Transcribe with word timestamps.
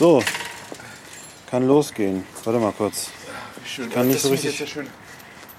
So, 0.00 0.22
kann 1.50 1.66
losgehen. 1.68 2.24
Warte 2.44 2.58
mal 2.58 2.72
kurz. 2.72 3.10
Schön. 3.66 3.90
kann 3.90 4.06
nicht 4.06 4.16
das 4.16 4.22
so 4.22 4.32
ich 4.32 4.44
richtig- 4.46 4.74
ja. 4.74 4.82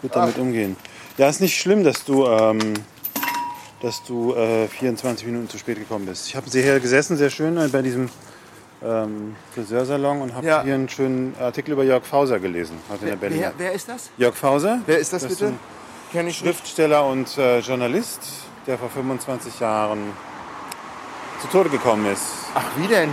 Gut 0.01 0.15
damit 0.15 0.39
umgehen. 0.39 0.75
Ja, 1.19 1.29
ist 1.29 1.41
nicht 1.41 1.55
schlimm, 1.61 1.83
dass 1.83 2.03
du, 2.05 2.25
ähm, 2.25 2.73
dass 3.83 4.03
du 4.03 4.33
äh, 4.33 4.67
24 4.67 5.27
Minuten 5.27 5.47
zu 5.47 5.59
spät 5.59 5.77
gekommen 5.77 6.07
bist. 6.07 6.25
Ich 6.27 6.35
habe 6.35 6.47
hier 6.49 6.79
gesessen, 6.79 7.17
sehr 7.17 7.29
schön, 7.29 7.55
äh, 7.55 7.67
bei 7.67 7.83
diesem 7.83 8.09
ähm, 8.83 9.35
Friseursalon 9.53 10.23
und 10.23 10.33
habe 10.33 10.47
Ja. 10.47 10.63
hier 10.63 10.73
einen 10.73 10.89
schönen 10.89 11.35
Artikel 11.39 11.73
über 11.73 11.83
Jörg 11.83 12.03
Fauser 12.03 12.39
gelesen. 12.39 12.79
Heute 12.89 13.01
in 13.01 13.05
der 13.11 13.21
Wer, 13.21 13.29
Berliner. 13.29 13.53
wer 13.59 13.73
ist 13.73 13.87
das? 13.89 14.09
Jörg 14.17 14.33
Fauser? 14.35 14.79
Wer 14.87 14.97
ist 14.97 15.13
das, 15.13 15.21
Das 15.21 15.33
bitte? 15.33 15.45
ein 15.49 15.59
Kenn 16.11 16.27
ich. 16.27 16.39
Schriftsteller 16.39 17.05
und 17.05 17.37
äh, 17.37 17.59
Journalist, 17.59 18.21
der 18.65 18.79
vor 18.79 18.89
25 18.89 19.59
Jahren 19.59 19.99
zu 21.41 21.47
Tode 21.49 21.69
gekommen 21.69 22.11
ist. 22.11 22.23
Ach, 22.55 22.63
wie 22.77 22.87
denn? 22.87 23.11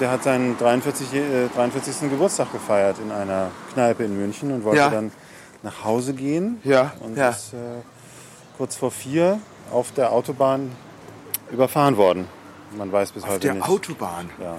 Der 0.00 0.10
hat 0.10 0.22
seinen 0.22 0.56
43, 0.56 1.12
äh, 1.14 1.48
43. 1.54 2.08
Geburtstag 2.10 2.52
gefeiert 2.52 2.96
in 3.04 3.10
einer 3.12 3.50
Kneipe 3.72 4.04
in 4.04 4.16
München 4.16 4.52
und 4.52 4.64
wollte 4.64 4.78
Ja. 4.78 4.88
dann 4.88 5.12
nach 5.62 5.84
Hause 5.84 6.14
gehen. 6.14 6.60
Ja, 6.64 6.92
Und 7.00 7.16
ja. 7.16 7.30
ist 7.30 7.52
äh, 7.54 7.56
kurz 8.56 8.76
vor 8.76 8.90
vier 8.90 9.40
auf 9.72 9.92
der 9.92 10.12
Autobahn 10.12 10.70
überfahren 11.50 11.96
worden. 11.96 12.28
Man 12.76 12.90
weiß 12.92 13.12
bis 13.12 13.24
Auf 13.24 13.30
heute 13.30 13.40
der 13.40 13.54
nicht. 13.54 13.68
Autobahn. 13.68 14.30
Ja. 14.40 14.56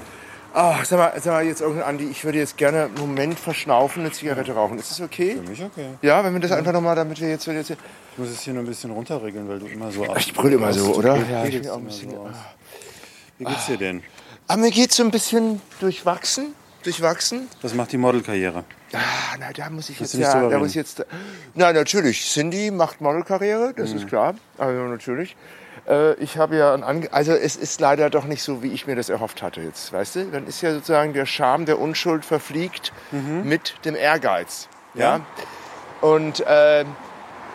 Ah, 0.53 0.75
sag 0.85 0.97
mal, 0.99 1.11
sag 1.21 1.33
mal 1.33 1.43
jetzt 1.45 1.59
irgendein 1.61 1.85
Andi, 1.89 2.05
ich 2.05 2.23
würde 2.23 2.37
jetzt 2.37 2.55
gerne 2.57 2.83
einen 2.85 2.93
Moment 2.97 3.37
verschnaufen, 3.39 4.03
eine 4.03 4.11
Zigarette 4.11 4.53
rauchen. 4.53 4.77
Ist 4.79 4.89
das 4.91 5.01
okay? 5.01 5.35
Für 5.35 5.49
mich 5.49 5.61
okay. 5.63 5.87
Ja, 6.01 6.23
wenn 6.23 6.33
wir 6.33 6.39
das 6.39 6.51
einfach 6.51 6.71
nochmal, 6.71 6.95
damit 6.95 7.19
wir 7.19 7.27
jetzt, 7.29 7.45
jetzt 7.45 7.71
Ich 7.71 7.77
muss 8.17 8.29
es 8.29 8.39
hier 8.41 8.53
nur 8.53 8.63
ein 8.63 8.67
bisschen 8.67 8.91
runterregeln, 8.91 9.49
weil 9.49 9.59
du 9.59 9.65
immer 9.67 9.91
so 9.91 10.05
Ich 10.15 10.33
brülle 10.33 10.55
immer 10.55 10.71
so, 10.71 10.93
oder? 10.95 11.17
Ja, 11.29 11.43
ich 11.45 11.59
bin 11.61 11.69
auch 11.69 11.77
ein 11.77 11.85
bisschen. 11.85 12.11
so 12.11 12.17
aus. 12.19 12.35
Wie 13.37 13.43
geht's 13.43 13.65
dir 13.65 13.77
denn? 13.77 14.01
Aber 14.47 14.61
mir 14.61 14.71
geht's 14.71 14.95
so 14.97 15.03
ein 15.03 15.11
bisschen 15.11 15.61
durchwachsen. 15.79 16.53
Durchwachsen. 16.83 17.47
Was 17.63 17.73
macht 17.73 17.91
die 17.91 17.97
Modelkarriere? 17.97 18.63
Ah, 18.93 18.99
na, 19.39 19.51
da 19.51 19.69
muss 19.71 19.89
ich 19.89 19.99
Willst 19.99 20.13
jetzt 20.13 20.21
ja, 20.21 20.39
da 20.39 20.47
reden? 20.47 20.59
muss 20.59 20.69
ich 20.69 20.75
jetzt. 20.75 21.03
Na, 21.55 21.73
natürlich. 21.73 22.31
Cindy 22.31 22.69
macht 22.69 23.01
Modelkarriere, 23.01 23.73
das 23.75 23.89
Mhm. 23.91 23.97
ist 23.97 24.07
klar. 24.07 24.35
Also 24.59 24.79
natürlich. 24.83 25.35
Äh, 25.89 26.13
ich 26.15 26.37
habe 26.37 26.55
ja 26.57 26.73
ein 26.75 26.83
Ange 26.83 27.11
also 27.11 27.31
es 27.33 27.55
ist 27.55 27.81
leider 27.81 28.09
doch 28.11 28.25
nicht 28.25 28.43
so, 28.43 28.61
wie 28.61 28.71
ich 28.71 28.85
mir 28.85 28.95
das 28.95 29.09
erhofft 29.09 29.41
hatte 29.41 29.61
jetzt, 29.61 29.91
weißt 29.93 30.15
du? 30.15 30.25
Dann 30.25 30.45
ist 30.47 30.61
ja 30.61 30.73
sozusagen 30.73 31.13
der 31.13 31.25
Charme 31.25 31.65
der 31.65 31.79
Unschuld 31.79 32.23
verfliegt 32.23 32.93
mit 33.11 33.73
dem 33.83 33.95
Ehrgeiz. 33.95 34.67
Ja. 34.93 35.17
Mhm. 35.17 35.23
Ja. 36.01 36.07
Und 36.07 36.39
äh, 36.41 36.85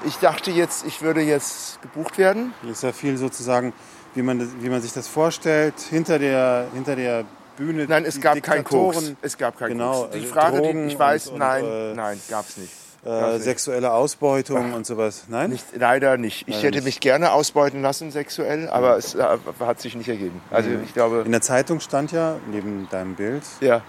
ich 0.06 0.16
dachte 0.20 0.50
jetzt, 0.50 0.84
ich 0.86 1.02
würde 1.02 1.20
jetzt 1.20 1.80
gebucht 1.82 2.18
werden. 2.18 2.52
Hier 2.62 2.72
ist 2.72 2.82
ja 2.82 2.92
viel 2.92 3.16
sozusagen, 3.16 3.72
wie 4.14 4.22
man, 4.22 4.38
das, 4.38 4.48
wie 4.60 4.68
man 4.68 4.82
sich 4.82 4.92
das 4.92 5.06
vorstellt, 5.08 5.74
hinter 5.90 6.18
der, 6.18 6.66
hinter 6.74 6.96
der 6.96 7.24
Bühne. 7.56 7.86
Nein, 7.88 8.04
es 8.04 8.20
gab 8.20 8.42
keinen 8.42 8.64
Koks. 8.64 9.12
Es 9.22 9.36
gab 9.38 9.58
keinen 9.58 9.70
Genau, 9.70 10.02
Koks. 10.02 10.12
Die 10.14 10.20
also 10.20 10.32
Frage, 10.32 10.56
Drogen 10.58 10.86
die 10.88 10.92
ich 10.94 10.98
weiß, 10.98 11.26
und- 11.28 11.32
und, 11.34 11.38
nein, 11.40 11.64
äh, 11.64 11.94
nein, 11.94 12.20
gab's 12.28 12.56
nicht. 12.56 12.72
Äh, 13.02 13.38
sexuelle 13.38 13.92
Ausbeutung 13.92 14.74
und 14.74 14.84
sowas. 14.84 15.24
Nein? 15.28 15.50
Nicht, 15.50 15.64
leider 15.74 16.18
nicht. 16.18 16.42
Ich 16.46 16.56
Leider 16.56 16.66
hätte 16.66 16.76
nicht. 16.78 16.84
mich 16.84 17.00
gerne 17.00 17.32
ausbeuten 17.32 17.80
lassen 17.80 18.10
sexuell, 18.10 18.68
aber 18.68 18.98
es 18.98 19.14
äh, 19.14 19.24
hat 19.60 19.80
sich 19.80 19.94
nicht 19.94 20.08
ergeben. 20.08 20.42
Also 20.50 20.68
ich 20.84 20.92
glaube, 20.92 21.22
In 21.24 21.32
der 21.32 21.40
Zeitung 21.40 21.80
stand 21.80 22.12
ja, 22.12 22.36
neben 22.50 22.88
deinem 22.90 23.14
Bild, 23.14 23.42
ja. 23.60 23.80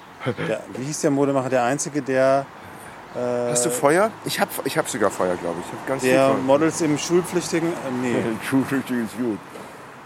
der, 0.47 0.61
wie 0.78 0.85
hieß 0.85 1.02
der 1.02 1.11
Modemacher, 1.11 1.50
der 1.50 1.63
Einzige, 1.63 2.02
der, 2.02 2.45
Hast 3.13 3.66
du 3.66 3.69
Feuer? 3.69 4.09
Ich 4.23 4.39
habe 4.39 4.50
ich 4.63 4.78
hab 4.78 4.88
sogar 4.88 5.11
Feuer, 5.11 5.35
glaube 5.35 5.58
ich. 5.59 5.66
Ich 5.66 5.72
habe 5.73 5.88
ganz 5.89 6.02
der 6.03 6.28
viel 6.28 6.33
Feuer. 6.35 6.44
Models 6.45 6.80
im 6.80 6.97
schulpflichtigen, 6.97 7.67
äh, 7.67 7.75
nee, 8.02 8.16
Schulpflichtig 8.50 8.95
ist 9.03 9.17
gut. 9.17 9.38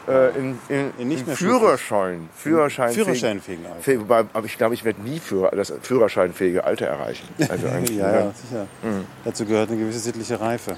Äh, 0.08 0.38
in, 0.38 0.60
in, 0.70 0.92
In 1.00 1.08
nicht 1.08 1.26
mehr 1.26 1.36
Führerschein. 1.36 2.30
Führerschein. 2.36 2.94
Führerscheinfähigen 2.94 3.66
Alter. 3.66 4.00
Wobei, 4.02 4.20
aber 4.34 4.46
ich 4.46 4.58
glaube, 4.58 4.76
ich 4.76 4.84
werde 4.86 5.02
nie 5.02 5.20
für 5.20 5.50
das 5.56 5.74
Führerscheinfähige 5.82 6.64
Alter 6.64 6.86
erreichen. 6.88 7.28
Also 7.50 7.68
eigentlich, 7.68 7.98
Ja, 7.98 8.12
ne? 8.12 8.18
ja, 8.20 8.32
sicher. 8.32 8.68
Dazu 9.24 9.46
gehört 9.46 9.70
eine 9.70 9.80
gewisse 9.80 10.00
sittliche 10.00 10.40
Reife. 10.40 10.78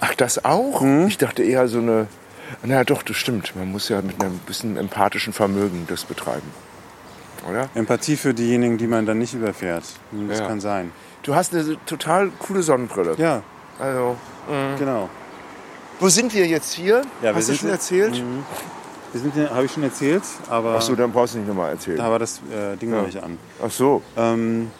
Ach, 0.00 0.14
das 0.14 0.44
auch? 0.44 0.80
Mhm. 0.80 1.06
Ich 1.08 1.18
dachte 1.18 1.42
eher 1.42 1.68
so 1.68 1.78
eine. 1.78 2.06
Na 2.62 2.82
doch, 2.84 3.02
das 3.02 3.16
stimmt. 3.16 3.54
Man 3.56 3.70
muss 3.70 3.90
ja 3.90 4.00
mit 4.00 4.22
einem 4.22 4.38
bisschen 4.38 4.76
empathischen 4.78 5.32
Vermögen 5.34 5.86
das 5.90 6.04
betreiben. 6.04 6.50
Oder? 7.48 7.68
Empathie 7.74 8.16
für 8.16 8.32
diejenigen, 8.32 8.78
die 8.78 8.86
man 8.86 9.04
dann 9.06 9.18
nicht 9.18 9.34
überfährt. 9.34 9.84
Hm, 10.12 10.28
Das 10.28 10.38
Ja. 10.40 10.46
kann 10.46 10.60
sein. 10.60 10.92
Du 11.22 11.34
hast 11.34 11.54
eine 11.54 11.76
total 11.84 12.30
coole 12.38 12.62
Sonnenbrille. 12.62 13.14
Ja, 13.18 13.42
Also, 13.78 14.16
genau. 14.78 15.10
Wo 16.00 16.08
sind 16.08 16.34
wir 16.34 16.46
jetzt 16.46 16.72
hier? 16.72 17.02
Ja, 17.22 17.30
wir 17.30 17.34
hast 17.36 17.48
du 17.48 17.54
schon 17.54 17.70
erzählt? 17.70 18.22
Wir 19.12 19.20
sind, 19.20 19.34
habe 19.50 19.64
ich 19.64 19.72
schon 19.72 19.82
erzählt, 19.84 20.22
aber 20.50 20.74
Ach 20.76 20.82
so, 20.82 20.94
dann 20.94 21.10
brauchst 21.12 21.34
du 21.34 21.38
nicht 21.38 21.48
nochmal 21.48 21.70
erzählen. 21.72 21.96
da 21.96 22.10
war 22.10 22.18
das 22.18 22.40
äh, 22.52 22.76
Ding 22.76 22.90
noch 22.90 23.06
nicht 23.06 23.22
an. 23.22 23.38
Ach 23.64 23.70
so, 23.70 24.02
Ähm, 24.16 24.70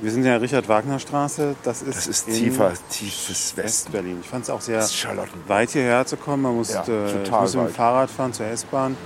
wir 0.00 0.10
sind 0.12 0.24
ja 0.24 0.36
in 0.36 0.42
Richard-Wagner-Straße. 0.42 1.56
Das 1.64 1.82
ist, 1.82 1.96
das 1.96 2.06
ist 2.06 2.26
tiefer, 2.26 2.72
tiefes 2.90 3.56
Westen. 3.56 3.62
West-Berlin. 3.64 4.18
Ich 4.22 4.28
fand 4.28 4.44
es 4.44 4.50
auch 4.50 4.60
sehr 4.60 4.86
weit 5.48 5.70
hierher 5.70 6.06
zu 6.06 6.16
kommen. 6.16 6.42
Man 6.44 6.54
musste, 6.54 6.74
Ja, 6.74 7.06
ich 7.06 7.12
total 7.24 7.40
musste 7.42 7.58
mit 7.58 7.68
dem. 7.68 7.74
Fahrrad 7.74 8.10
fahren 8.10 8.32
zur 8.32 8.46
S-Bahn. 8.46 8.96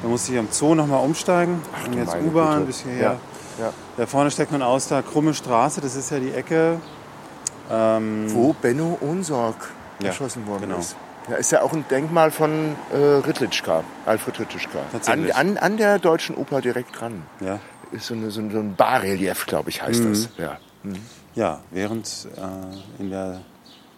Dann 0.00 0.10
musste 0.10 0.32
ich 0.32 0.38
am 0.38 0.48
Zoo 0.50 0.74
nochmal 0.74 1.04
umsteigen. 1.04 1.60
und 1.84 1.94
du 1.94 1.98
jetzt 1.98 2.14
U-Bahn 2.24 2.64
bis 2.64 2.80
hierher. 2.80 3.18
Ja, 3.58 3.64
ja. 3.64 3.72
Da 3.98 4.06
vorne 4.06 4.30
steckt 4.30 4.52
man 4.52 4.62
aus 4.62 4.88
der 4.88 5.02
Krumme 5.02 5.34
Straße. 5.34 5.80
Das 5.82 5.96
ist 5.96 6.10
ja 6.10 6.18
die 6.20 6.32
Ecke. 6.32 6.80
Ähm, 7.70 8.26
Wo 8.28 8.54
Benno 8.54 8.96
Unsorg 9.02 9.56
Ja, 10.00 10.06
erschossen 10.08 10.46
worden 10.46 10.62
genau. 10.62 10.78
ist. 10.78 10.96
Ja, 11.30 11.36
ist 11.36 11.52
ja 11.52 11.62
auch 11.62 11.72
ein 11.72 11.84
Denkmal 11.90 12.30
von 12.30 12.74
äh, 12.92 12.96
Rittlichka, 12.96 13.84
Alfred 14.06 14.40
Rittlichka. 14.40 14.78
An, 15.06 15.30
an, 15.32 15.58
an 15.58 15.76
der 15.76 15.98
Deutschen 15.98 16.36
Oper 16.36 16.60
direkt 16.60 16.98
dran. 17.00 17.22
ja. 17.40 17.60
Ist 17.90 18.08
so, 18.08 18.14
eine, 18.14 18.30
so 18.30 18.40
ein 18.40 18.50
so 18.50 18.62
Barrelief, 18.76 19.46
glaube 19.46 19.70
ich, 19.70 19.80
heißt 19.80 20.00
Mhm. 20.00 20.10
das. 20.12 20.28
Ja. 20.36 20.58
ja, 21.34 21.60
während, 21.70 22.28
äh, 22.36 23.00
in 23.02 23.08
der, 23.08 23.40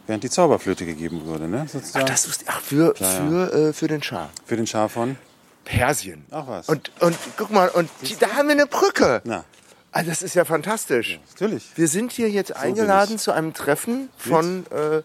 während 0.07 0.23
die 0.23 0.31
Zauberflöte 0.31 0.87
gegeben 0.87 1.23
wurde. 1.27 1.49
Ne? 1.49 1.65
Ach, 1.67 1.69
Sozusagen. 1.69 2.07
das 2.07 2.29
wusste 2.29 2.45
ich. 2.45 2.51
Ach, 2.51 2.61
für, 2.61 2.95
Ja, 2.99 3.07
ja. 3.07 3.11
für, 3.29 3.53
äh, 3.53 3.73
für 3.73 3.89
den 3.89 4.01
Schah. 4.01 4.29
Für 4.47 4.55
den 4.57 4.69
Schar 4.69 4.89
von. 4.89 5.17
Persien. 5.65 6.25
Ach 6.31 6.47
was. 6.47 6.69
Und, 6.69 6.93
und 7.01 7.17
guck 7.37 7.51
mal, 7.51 7.69
und 7.69 7.91
die, 8.03 8.17
da 8.17 8.29
haben 8.37 8.47
wir 8.47 8.53
eine 8.55 8.67
Brücke. 8.67 9.23
Na, 9.25 9.45
Ah, 9.93 10.05
das 10.05 10.23
ist 10.23 10.35
ja 10.37 10.45
fantastisch. 10.45 11.19
natürlich. 11.33 11.73
Wir 11.75 11.89
sind 11.89 12.13
hier 12.13 12.31
jetzt 12.31 12.53
bin 12.55 12.63
eingeladen 12.63 13.19
zu 13.19 13.33
einem 13.33 13.55
Treffen 13.55 14.09
von 14.17 14.65
äh, 14.71 15.03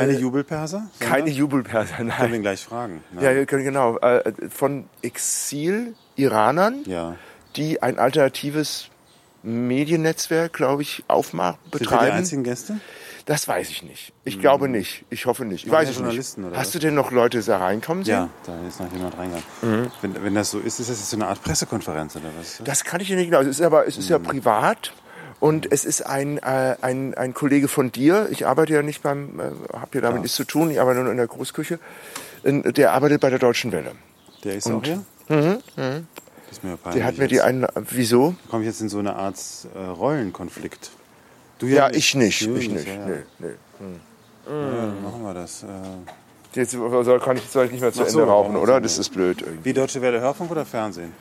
Keine 0.00 0.18
Jubelperser? 0.18 0.86
keine 1.00 1.30
Jubelperser, 1.30 1.96
Können 1.96 2.08
wir 2.10 2.18
nein. 2.18 2.34
ihn 2.34 2.42
gleich 2.42 2.64
fragen. 2.64 3.02
Ja, 3.20 3.34
wir 3.34 3.46
können 3.46 3.64
genau. 3.64 3.98
Äh, 3.98 4.32
von 4.50 4.84
Exil-Iranern, 5.02 6.84
ja. 6.86 7.16
die 7.56 7.82
ein 7.82 7.98
alternatives 7.98 8.88
Mediennetzwerk, 9.42 10.52
glaube 10.52 10.82
ich, 10.82 11.04
aufmachen, 11.08 11.58
Sind 11.64 11.72
wir 11.74 11.78
die 11.78 11.84
betreiben. 11.84 12.16
einzigen 12.16 12.44
Gäste? 12.44 12.80
Das 13.26 13.48
weiß 13.48 13.70
ich 13.70 13.82
nicht. 13.82 14.12
Ich 14.24 14.40
glaube 14.40 14.68
nicht. 14.68 15.04
Ich 15.10 15.26
hoffe 15.26 15.44
nicht. 15.44 15.66
Ich 15.66 15.70
weiß 15.72 15.88
ja 15.98 16.06
es 16.06 16.36
nicht. 16.36 16.54
Hast 16.54 16.74
du 16.76 16.78
denn 16.78 16.94
noch 16.94 17.10
Leute 17.10 17.42
da 17.42 17.58
reinkommen 17.58 18.04
sehen? 18.04 18.14
Ja, 18.14 18.28
da 18.46 18.56
ist 18.68 18.78
noch 18.78 18.92
jemand 18.92 19.18
reingegangen. 19.18 19.90
Wenn, 20.00 20.22
wenn 20.22 20.34
das 20.36 20.52
so 20.52 20.60
ist, 20.60 20.78
ist 20.78 20.88
das 20.90 20.98
jetzt 21.00 21.10
so 21.10 21.16
eine 21.16 21.26
Art 21.26 21.42
Pressekonferenz 21.42 22.14
oder 22.14 22.26
was? 22.38 22.62
Das 22.64 22.84
kann 22.84 23.00
ich 23.00 23.08
dir 23.08 23.16
nicht 23.16 23.26
genau. 23.30 23.40
Es 23.40 23.48
ist 23.48 23.62
aber 23.62 23.84
es 23.88 23.98
ist 23.98 24.08
ja 24.08 24.20
privat 24.20 24.92
und 25.40 25.70
es 25.70 25.84
ist 25.84 26.02
ein, 26.06 26.38
äh, 26.38 26.76
ein, 26.80 27.14
ein 27.14 27.34
Kollege 27.34 27.68
von 27.68 27.92
dir. 27.92 28.28
Ich 28.30 28.46
arbeite 28.46 28.72
ja 28.74 28.82
nicht 28.82 29.02
beim, 29.02 29.40
äh, 29.40 29.42
habe 29.76 29.88
ja 29.94 30.00
damit 30.00 30.22
nichts 30.22 30.36
zu 30.36 30.44
tun. 30.44 30.70
Ich 30.70 30.80
arbeite 30.80 31.00
nur 31.00 31.10
in 31.10 31.16
der 31.18 31.26
Großküche. 31.26 31.78
Der 32.44 32.92
arbeitet 32.92 33.20
bei 33.20 33.30
der 33.30 33.38
Deutschen 33.38 33.72
Welle. 33.72 33.92
Der 34.44 34.54
ist 34.54 34.70
auch 34.70 34.82
hier? 34.84 35.02
Mhm. 35.28 35.58
Das 35.76 36.58
ist 36.58 36.64
mir 36.64 36.70
ja 36.70 36.76
peinlich. 36.76 37.00
Der 37.00 37.06
hat 37.06 37.18
mir 37.18 37.28
die 37.28 37.40
einen. 37.40 37.66
Wieso? 37.90 38.36
Komme 38.50 38.62
ich 38.62 38.68
jetzt 38.68 38.80
in 38.80 38.88
so 38.88 38.98
eine 38.98 39.16
Art 39.16 39.36
äh, 39.74 39.78
Rollenkonflikt? 39.78 40.90
Du 41.58 41.66
Ja, 41.66 41.90
ich 41.90 42.14
nicht. 42.14 42.42
Ich 42.42 42.68
nicht. 42.70 42.86
Ja, 42.86 42.94
ja. 42.94 43.06
Nee, 43.06 43.14
nee. 43.40 43.46
Ja, 44.48 44.52
dann 44.52 45.02
machen 45.02 45.22
wir 45.22 45.34
das. 45.34 45.64
Äh, 45.64 45.66
Jetzt 46.54 46.72
soll, 46.72 47.20
kann 47.20 47.36
ich, 47.36 47.42
soll 47.50 47.66
ich 47.66 47.72
nicht 47.72 47.82
mehr 47.82 47.92
zu 47.92 48.02
Ach 48.02 48.08
so, 48.08 48.20
Ende 48.20 48.32
rauchen, 48.32 48.56
oder? 48.56 48.80
Das 48.80 48.96
ist 48.96 49.10
blöd 49.10 49.42
irgendwie. 49.42 49.64
wie 49.66 49.72
Deutsche 49.74 50.00
Welle 50.00 50.20
Hörfunk 50.20 50.50
oder 50.50 50.64
Fernsehen? 50.64 51.12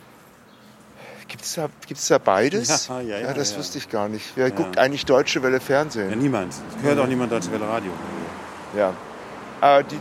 Gibt 1.36 1.44
es 1.44 1.56
da, 1.56 1.68
gibt's 1.86 2.08
da 2.08 2.18
beides? 2.18 2.88
Ja, 2.88 3.02
ja, 3.02 3.18
ja, 3.20 3.34
das 3.34 3.52
ja. 3.52 3.58
wusste 3.58 3.78
ich 3.78 3.90
gar 3.90 4.08
nicht. 4.08 4.32
Wer 4.36 4.52
guckt 4.52 4.78
eigentlich 4.78 5.06
Deutsche 5.06 5.44
Welle 5.44 5.58
Ja, 5.58 5.60
Fernsehen? 5.60 6.18
niemand. 6.18 6.54
Es 6.54 6.82
hört 6.82 6.98
auch 6.98 7.08
niemand 7.08 7.30
Deutsche 7.30 7.52
Welle 7.52 7.68
Radio. 7.68 7.92
Ja. 8.74 8.94
Aber 9.60 9.84
die 9.84 10.00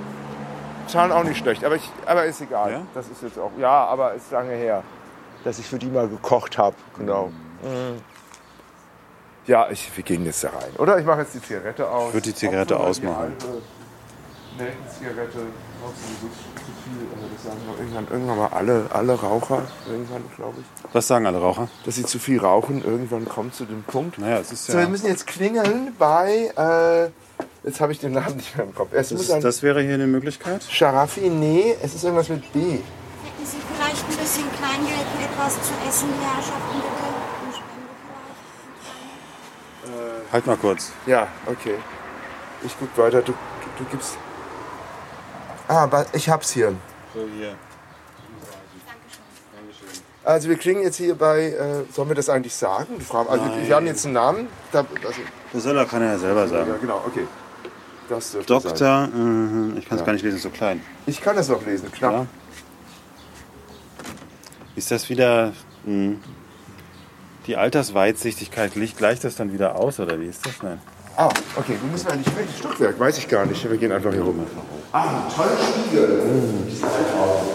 zahlen 0.86 1.10
auch 1.10 1.24
nicht 1.24 1.38
schlecht. 1.38 1.64
Aber, 1.64 1.74
ich, 1.74 1.90
aber 2.06 2.24
ist 2.24 2.40
egal. 2.40 2.70
Ja? 2.70 2.82
Das 2.94 3.08
ist 3.08 3.20
jetzt 3.20 3.36
auch. 3.36 3.50
Ja, 3.58 3.84
aber 3.86 4.14
ist 4.14 4.30
lange 4.30 4.52
her, 4.54 4.84
dass 5.42 5.58
ich 5.58 5.66
für 5.66 5.76
die 5.80 5.88
mal 5.88 6.06
gekocht 6.06 6.56
habe. 6.56 6.76
Genau. 6.96 7.32
Mhm. 7.64 8.00
Ja, 9.48 9.68
ich, 9.70 9.90
wir 9.96 10.04
gehen 10.04 10.24
jetzt 10.24 10.44
da 10.44 10.50
rein. 10.50 10.70
Oder 10.78 11.00
ich 11.00 11.04
mache 11.04 11.22
jetzt 11.22 11.34
die 11.34 11.42
Zigarette 11.42 11.88
aus. 11.88 12.10
Ich 12.10 12.14
würd 12.14 12.26
die 12.26 12.34
Zigarette 12.34 12.78
ausmachen. 12.78 13.32
Die 13.40 13.83
Nelkenzigarette 14.58 15.38
raucht 15.82 15.94
sowieso 15.98 16.28
zu 16.32 16.72
viel. 16.84 17.08
Also 17.14 17.26
das 17.34 17.42
sagen 17.44 17.58
doch 17.66 17.78
irgendwann, 17.78 18.06
irgendwann 18.10 18.38
mal 18.38 18.48
alle, 18.48 18.86
alle 18.92 19.14
Raucher, 19.14 19.62
irgendwann 19.88 20.22
glaube 20.36 20.60
ich, 20.60 20.66
Was 20.94 21.06
sagen 21.08 21.26
alle 21.26 21.38
Raucher? 21.38 21.68
dass 21.84 21.96
sie 21.96 22.04
zu 22.04 22.18
viel 22.18 22.38
rauchen. 22.40 22.84
Irgendwann 22.84 23.28
kommt 23.28 23.54
zu 23.54 23.64
dem 23.64 23.82
Punkt. 23.82 24.18
Naja, 24.18 24.38
es 24.38 24.52
ist 24.52 24.66
So, 24.66 24.74
wir 24.74 24.82
ja. 24.82 24.88
müssen 24.88 25.06
jetzt 25.08 25.26
klingeln 25.26 25.94
bei. 25.98 26.52
Äh, 26.56 27.10
jetzt 27.66 27.80
habe 27.80 27.92
ich 27.92 27.98
den 27.98 28.12
Namen 28.12 28.36
nicht 28.36 28.56
mehr 28.56 28.66
im 28.66 28.74
Kopf. 28.74 28.90
Es 28.92 29.10
muss 29.10 29.26
Das, 29.26 29.36
ein 29.36 29.42
das 29.42 29.62
wäre 29.62 29.82
hier 29.82 29.94
eine 29.94 30.06
Möglichkeit. 30.06 30.62
Sharafi, 30.70 31.28
nee, 31.30 31.74
es 31.82 31.94
ist 31.94 32.04
irgendwas 32.04 32.28
mit 32.28 32.52
B. 32.52 32.60
Hätten 32.60 32.80
Sie 33.44 33.56
vielleicht 33.76 34.04
ein 34.08 34.16
bisschen 34.16 34.44
Kleingeld 34.56 35.06
für 35.16 35.24
etwas 35.24 35.54
zu 35.54 35.72
essen, 35.88 36.08
die 36.08 36.24
Herrschaften 36.24 36.76
bitte. 36.76 37.04
Vielleicht. 39.82 40.32
Halt 40.32 40.46
mal 40.46 40.56
kurz. 40.56 40.92
Ja, 41.06 41.26
okay. 41.46 41.74
Ich 42.64 42.74
guck 42.78 42.96
weiter. 42.96 43.20
Du, 43.22 43.32
du, 43.32 43.84
du 43.84 43.90
gibst. 43.90 44.16
Ah, 45.68 46.04
ich 46.12 46.28
hab's 46.28 46.52
hier. 46.52 46.74
So, 47.14 47.20
hier. 47.36 47.54
Also 50.24 50.48
wir 50.48 50.56
klingen 50.56 50.82
jetzt 50.82 50.96
hier 50.96 51.14
bei, 51.14 51.50
äh, 51.50 51.84
sollen 51.92 52.08
wir 52.08 52.14
das 52.14 52.30
eigentlich 52.30 52.54
sagen? 52.54 52.96
Also 52.98 53.44
Nein. 53.44 53.66
wir 53.66 53.76
haben 53.76 53.86
jetzt 53.86 54.04
einen 54.06 54.14
Namen. 54.14 54.48
Da, 54.72 54.80
also, 54.80 55.20
Das 55.52 55.62
soll 55.62 55.76
er, 55.76 55.84
kann 55.84 56.00
er 56.00 56.12
ja 56.12 56.18
selber 56.18 56.48
sagen. 56.48 56.70
ja, 56.70 56.76
genau, 56.78 57.02
okay. 57.06 57.26
Das 58.08 58.32
dürfte 58.32 58.54
sein. 58.54 58.68
Doktor, 58.68 59.06
mhm, 59.08 59.76
ich 59.78 59.86
kann 59.88 59.98
es 59.98 60.04
gar 60.04 60.12
nicht 60.12 60.22
lesen, 60.22 60.38
so 60.38 60.48
klein. 60.50 60.82
Ich 61.06 61.20
kann 61.20 61.36
das 61.36 61.48
noch 61.48 61.64
lesen, 61.64 61.92
knapp. 61.92 62.12
Ja. 62.12 62.26
Ist 64.76 64.90
das 64.90 65.08
wieder 65.10 65.52
mh, 65.84 66.16
die 67.46 67.56
Altersweitsichtigkeit? 67.56 68.72
Gleicht 68.96 69.24
das 69.24 69.36
dann 69.36 69.52
wieder 69.52 69.76
aus 69.76 70.00
oder 70.00 70.18
wie 70.20 70.26
ist 70.26 70.44
das? 70.46 70.62
Nein. 70.62 70.80
Ah, 71.16 71.28
okay, 71.56 71.76
wir 71.80 71.90
müssen 71.92 72.08
eigentlich 72.08 72.36
welches 72.36 72.58
Stockwerk? 72.58 72.98
Weiß 72.98 73.18
ich 73.18 73.28
gar 73.28 73.46
nicht. 73.46 73.68
Wir 73.68 73.76
gehen 73.76 73.92
einfach 73.92 74.12
hier 74.12 74.22
rum. 74.22 74.44
Ah, 74.90 75.02
ein 75.02 75.34
toller 75.34 75.56
Spiegel. 75.62 76.22
Dieser 76.68 76.86
Altraum. 76.86 77.46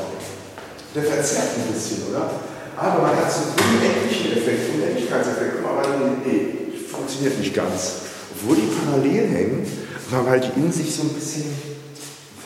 Der 0.95 1.03
verzerrt 1.03 1.49
ein 1.57 1.73
bisschen, 1.73 2.03
oder? 2.09 2.29
Aber 2.77 3.01
man 3.01 3.15
hat 3.17 3.29
so 3.29 3.41
einen 3.41 3.77
unendlichen 3.77 4.31
Effekt, 4.37 4.73
Unendlichkeitseffekt. 4.73 5.57
Aber 5.65 5.81
nee, 6.25 6.71
funktioniert 6.89 7.37
nicht 7.37 7.53
ganz. 7.53 7.95
Obwohl 8.31 8.55
die 8.55 8.69
parallel 8.85 9.27
hängen, 9.27 9.67
aber 10.11 10.31
weil 10.31 10.39
die 10.39 10.57
in 10.57 10.71
sich 10.71 10.95
so 10.95 11.03
ein 11.03 11.09
bisschen 11.09 11.53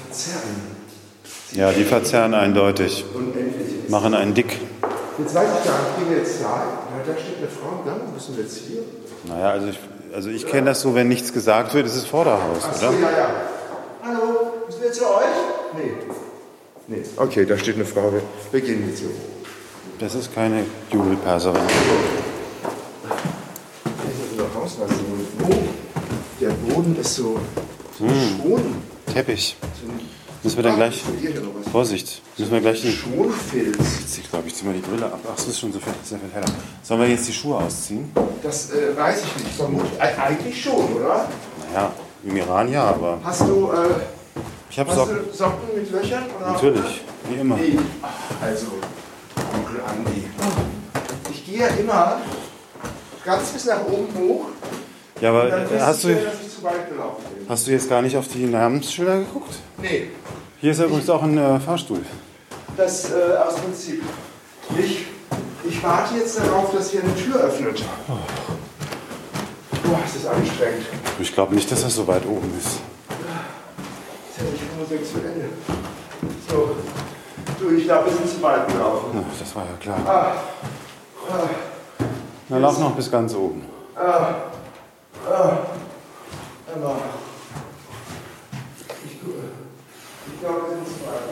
verzerren. 0.04 0.74
Ja, 1.52 1.72
die 1.72 1.84
verzerren 1.84 2.34
eindeutig. 2.34 3.06
Unendlich. 3.14 3.88
Machen 3.88 4.16
einen 4.16 4.34
dick. 4.34 4.60
Jetzt 5.20 5.36
weiß 5.36 5.50
ich 5.60 5.66
gar 5.70 5.78
nicht, 5.78 5.98
gehen 6.00 6.10
wir 6.10 6.18
jetzt 6.18 6.42
da? 6.42 6.64
Na, 6.90 7.14
da 7.14 7.20
steht 7.20 7.38
eine 7.38 7.48
Frau, 7.48 7.84
da 7.86 8.12
müssen 8.12 8.36
wir 8.36 8.44
jetzt 8.44 8.58
hier. 8.68 8.82
Naja, 9.26 9.52
also 9.52 9.68
ich, 9.68 9.78
also 10.14 10.30
ich 10.30 10.48
kenne 10.48 10.68
das 10.68 10.82
so, 10.82 10.96
wenn 10.96 11.08
nichts 11.08 11.34
gesagt 11.34 11.74
wird, 11.74 11.86
ist 11.88 11.96
es 11.96 12.06
Vorderhaus, 12.06 12.64
Ach 12.64 12.74
so, 12.74 12.88
oder? 12.88 13.00
ja, 13.00 13.12
ja. 13.12 13.36
Hallo, 14.04 14.54
müssen 14.68 14.82
wir 14.82 14.92
zu 14.92 15.06
euch? 15.06 15.24
Nee. 15.76 15.94
Nee. 16.88 17.04
Okay, 17.16 17.46
da 17.46 17.58
steht 17.58 17.76
eine 17.76 17.86
Frau. 17.86 18.14
Wir, 18.52 18.62
gehen 18.62 18.88
jetzt 18.90 19.00
hier 19.00 19.10
hoch. 19.10 19.48
Das 20.00 20.16
ist 20.16 20.34
keine 20.34 20.66
Jubelperserin. 20.92 21.62
Oh, 25.42 25.54
der 26.42 26.50
Boden 26.50 26.98
ist 27.00 27.16
so, 27.16 27.40
so 27.98 28.08
schon. 28.08 28.76
Teppich. 29.14 29.56
So 29.62 30.23
Müssen 30.44 30.58
wir 30.58 30.64
dann 30.64 30.76
gleich. 30.76 31.02
Vorsicht. 31.72 32.22
Müssen 32.38 32.52
wir 32.52 32.60
gleich 32.60 32.82
den. 32.82 32.92
Schonfilz. 32.92 33.78
Jetzt 33.78 34.14
zieht, 34.14 34.30
glaube 34.30 34.48
ich, 34.48 34.56
zieh 34.56 34.66
mal 34.66 34.74
die 34.74 34.82
Brille 34.82 35.06
ab. 35.06 35.20
Ach, 35.24 35.36
das 35.36 35.48
ist 35.48 35.60
schon 35.60 35.72
so 35.72 35.80
viel, 35.80 35.94
sehr 36.04 36.20
viel 36.20 36.30
heller. 36.34 36.46
Sollen 36.82 37.00
wir 37.00 37.08
jetzt 37.08 37.28
die 37.30 37.34
Schuhe 37.34 37.56
ausziehen? 37.58 38.12
Das 38.42 38.72
äh, 38.72 38.96
weiß 38.96 39.24
ich 39.24 39.44
nicht. 39.44 39.56
Vermutlich. 39.56 40.02
Eigentlich 40.02 40.62
schon, 40.62 40.96
oder? 40.96 41.30
Naja, 41.72 41.94
im 42.26 42.36
Iran 42.36 42.70
ja, 42.70 42.84
aber 42.84 43.20
Hast 43.24 43.42
du, 43.42 43.72
äh, 43.72 44.02
ich 44.70 44.80
habe 44.80 44.90
hast 44.90 44.98
Socken. 44.98 45.18
du 45.30 45.34
Socken 45.34 45.76
mit 45.76 45.92
Löchern? 45.92 46.24
Oder? 46.38 46.52
Natürlich, 46.52 47.02
wie 47.30 47.36
immer. 47.40 47.56
Nee. 47.56 47.80
Also, 48.42 48.66
Onkel 49.56 49.82
Andi. 49.88 50.26
Ich 51.32 51.46
gehe 51.46 51.60
ja 51.60 51.68
immer 51.68 52.20
ganz 53.24 53.50
bis 53.50 53.66
nach 53.66 53.86
oben 53.86 54.08
hoch. 54.20 54.46
Ja, 55.22 55.30
aber 55.30 55.68
hast 55.80 56.04
du, 56.04 56.18
zu 56.64 56.70
weit 56.70 56.90
gelaufen 56.90 57.24
bin. 57.36 57.50
hast 57.50 57.68
du 57.68 57.72
jetzt 57.72 57.90
gar 57.90 58.02
nicht 58.02 58.16
auf 58.16 58.28
die 58.28 58.46
Namensschilder 58.46 59.20
geguckt? 59.20 59.56
Nee, 59.78 60.10
Hier 60.62 60.72
ist 60.72 60.80
übrigens 60.80 61.10
auch 61.10 61.22
ein 61.22 61.38
äh, 61.38 61.60
Fahrstuhl. 61.60 62.00
das 62.78 63.12
äh, 63.12 63.36
aus 63.46 63.56
Prinzip. 63.56 64.02
Ich, 64.78 65.06
ich 65.68 65.84
warte 65.84 66.16
jetzt 66.16 66.40
darauf, 66.40 66.74
dass 66.74 66.92
hier 66.92 67.04
eine 67.04 67.14
Tür 67.16 67.36
öffnet. 67.42 67.84
Boah, 68.08 70.00
es 70.06 70.16
ist 70.16 70.26
anstrengend. 70.26 70.86
Ich 71.20 71.34
glaube 71.34 71.54
nicht, 71.54 71.70
dass 71.70 71.84
das 71.84 71.96
so 71.96 72.08
weit 72.08 72.26
oben 72.26 72.50
ist. 72.58 72.80
Das 73.10 73.18
ist 74.30 74.38
ja 74.38 74.44
nicht 74.52 74.64
homosexuell. 74.74 75.50
So, 76.50 76.76
du, 77.60 77.76
ich 77.76 77.84
glaube, 77.84 78.06
wir 78.10 78.14
sind 78.18 78.30
zu 78.30 78.42
weit 78.42 78.68
gelaufen. 78.70 79.10
Na, 79.14 79.24
das 79.38 79.56
war 79.56 79.64
ja 79.66 79.76
klar. 79.80 80.36
Na, 82.48 82.58
lauf 82.58 82.80
noch 82.80 82.96
bis 82.96 83.12
ganz 83.12 83.36
oben. 83.36 83.66
Emma. 83.96 84.36
Ich, 85.26 85.83
gu- 89.24 89.34
ich 90.34 90.40
glaube, 90.40 90.62
wir 90.70 90.76
sind 90.76 90.88
zu 90.88 91.06
weit. 91.06 91.30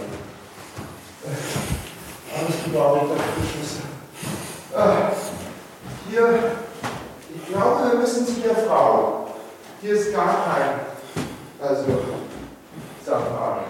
Äh, 1.25 2.39
Alles 2.45 2.63
gebaut, 2.63 3.09
Beschlüsse. 3.39 3.81
Ah, 4.75 5.11
Hier, 6.09 6.51
ich 7.35 7.47
glaube, 7.47 7.91
wir 7.91 7.99
müssen 7.99 8.25
zu 8.25 8.33
der 8.41 8.55
Frau. 8.55 9.27
Hier 9.81 9.95
ist 9.95 10.13
gar 10.13 10.45
kein. 10.45 10.79
Also, 11.67 11.83
Sachfrage. 13.05 13.61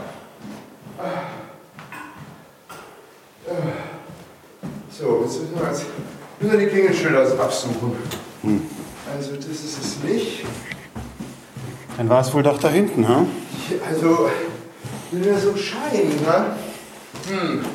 So, 4.91 5.21
jetzt 5.23 5.39
müssen 5.41 5.56
wir, 5.59 5.68
jetzt 5.68 5.85
müssen 6.39 6.51
wir 6.51 6.59
die 6.59 6.68
Klingelschilder 6.68 7.21
absuchen. 7.41 7.95
Also, 9.15 9.35
das 9.35 9.45
ist 9.45 9.83
es 9.83 10.03
nicht. 10.03 10.45
Dann 11.98 12.10
war 12.10 12.22
es 12.22 12.34
wohl 12.34 12.44
doch 12.44 12.60
da 12.60 12.70
hinten, 12.70 13.08
ha? 13.08 13.26
Also, 13.88 14.30
will 15.12 15.26
ja 15.26 15.38
so 15.38 15.56
scheinen, 15.56 16.22
ne? 16.22 16.56
Hm. 17.28 17.66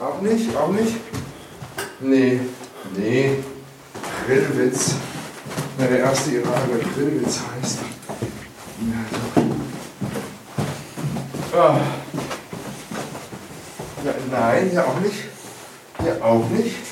Auch 0.00 0.20
nicht, 0.22 0.56
auch 0.56 0.70
nicht? 0.70 0.96
Nee, 2.00 2.40
nee. 2.96 3.36
Grillwitz. 4.26 4.94
Na, 5.78 5.86
der 5.86 5.98
erste 5.98 6.30
Iraner, 6.30 6.78
Grillwitz 6.94 7.40
heißt. 7.40 7.78
Ja. 11.52 11.60
Ah. 11.60 11.80
Ja, 14.04 14.14
nein, 14.30 14.70
hier 14.70 14.86
auch 14.86 15.00
nicht. 15.00 15.24
Hier 16.02 16.24
auch 16.24 16.48
nicht. 16.48 16.89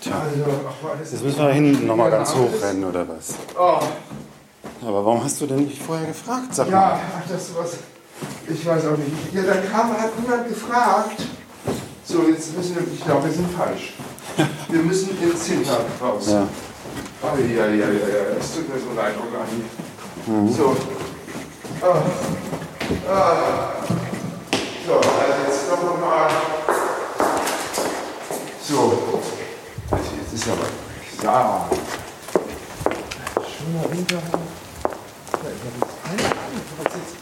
Tja, 0.00 0.12
Also, 0.22 0.44
ach, 0.68 1.00
jetzt 1.00 1.22
müssen 1.22 1.38
wir 1.38 1.52
hinten 1.52 1.86
nochmal 1.86 2.10
ganz 2.10 2.34
hoch 2.34 2.50
rennen, 2.62 2.84
oder 2.84 3.06
was? 3.08 3.34
Oh. 3.58 3.78
Aber 4.86 5.04
warum 5.04 5.24
hast 5.24 5.40
du 5.40 5.46
denn 5.46 5.64
nicht 5.64 5.82
vorher 5.82 6.06
gefragt, 6.06 6.54
sag 6.54 6.70
mal? 6.70 6.72
Ja, 6.72 7.00
das 7.28 7.42
ist 7.42 7.56
was. 7.56 7.76
Ich 8.48 8.66
weiß 8.66 8.86
auch 8.86 8.96
nicht. 8.98 9.32
Ja, 9.32 9.42
dann 9.42 9.70
kam, 9.70 9.98
hat 9.98 10.18
niemand 10.20 10.48
gefragt. 10.48 11.22
So, 12.04 12.22
jetzt 12.28 12.54
müssen 12.56 12.76
wir, 12.76 12.82
ich 12.92 13.02
glaube, 13.02 13.24
wir 13.24 13.32
sind 13.32 13.50
falsch. 13.50 13.94
Wir 14.68 14.82
müssen 14.82 15.10
ins 15.22 15.46
Hinter 15.46 15.78
raus. 16.00 16.28
Ja. 16.28 16.48
Oh, 17.22 17.38
ja, 17.38 17.66
ja, 17.66 17.66
ja, 17.66 17.86
ja, 17.86 18.36
es 18.38 18.54
tut 18.54 18.68
mir 18.68 18.80
so 18.80 18.92
leid, 18.96 19.14
oh 19.16 19.30
Gott. 19.30 20.52
So. 20.52 20.76
Ah. 21.80 22.02
Ah. 23.08 23.72
So, 24.86 24.94
also 24.94 25.06
jetzt 25.46 25.70
noch 25.70 25.82
nochmal. 25.84 26.28
So. 28.62 29.03
Jetzt 30.34 30.46
ist 30.46 30.52
aber. 30.52 30.66
Ja. 31.22 31.68
Schöner. 33.36 33.82
Ja, 33.82 33.88
ich 33.88 34.00
habe 34.00 35.76
jetzt 35.78 35.96
keine 36.02 36.24
Ahnung, 36.24 36.64
was 36.76 36.92
jetzt. 36.92 37.14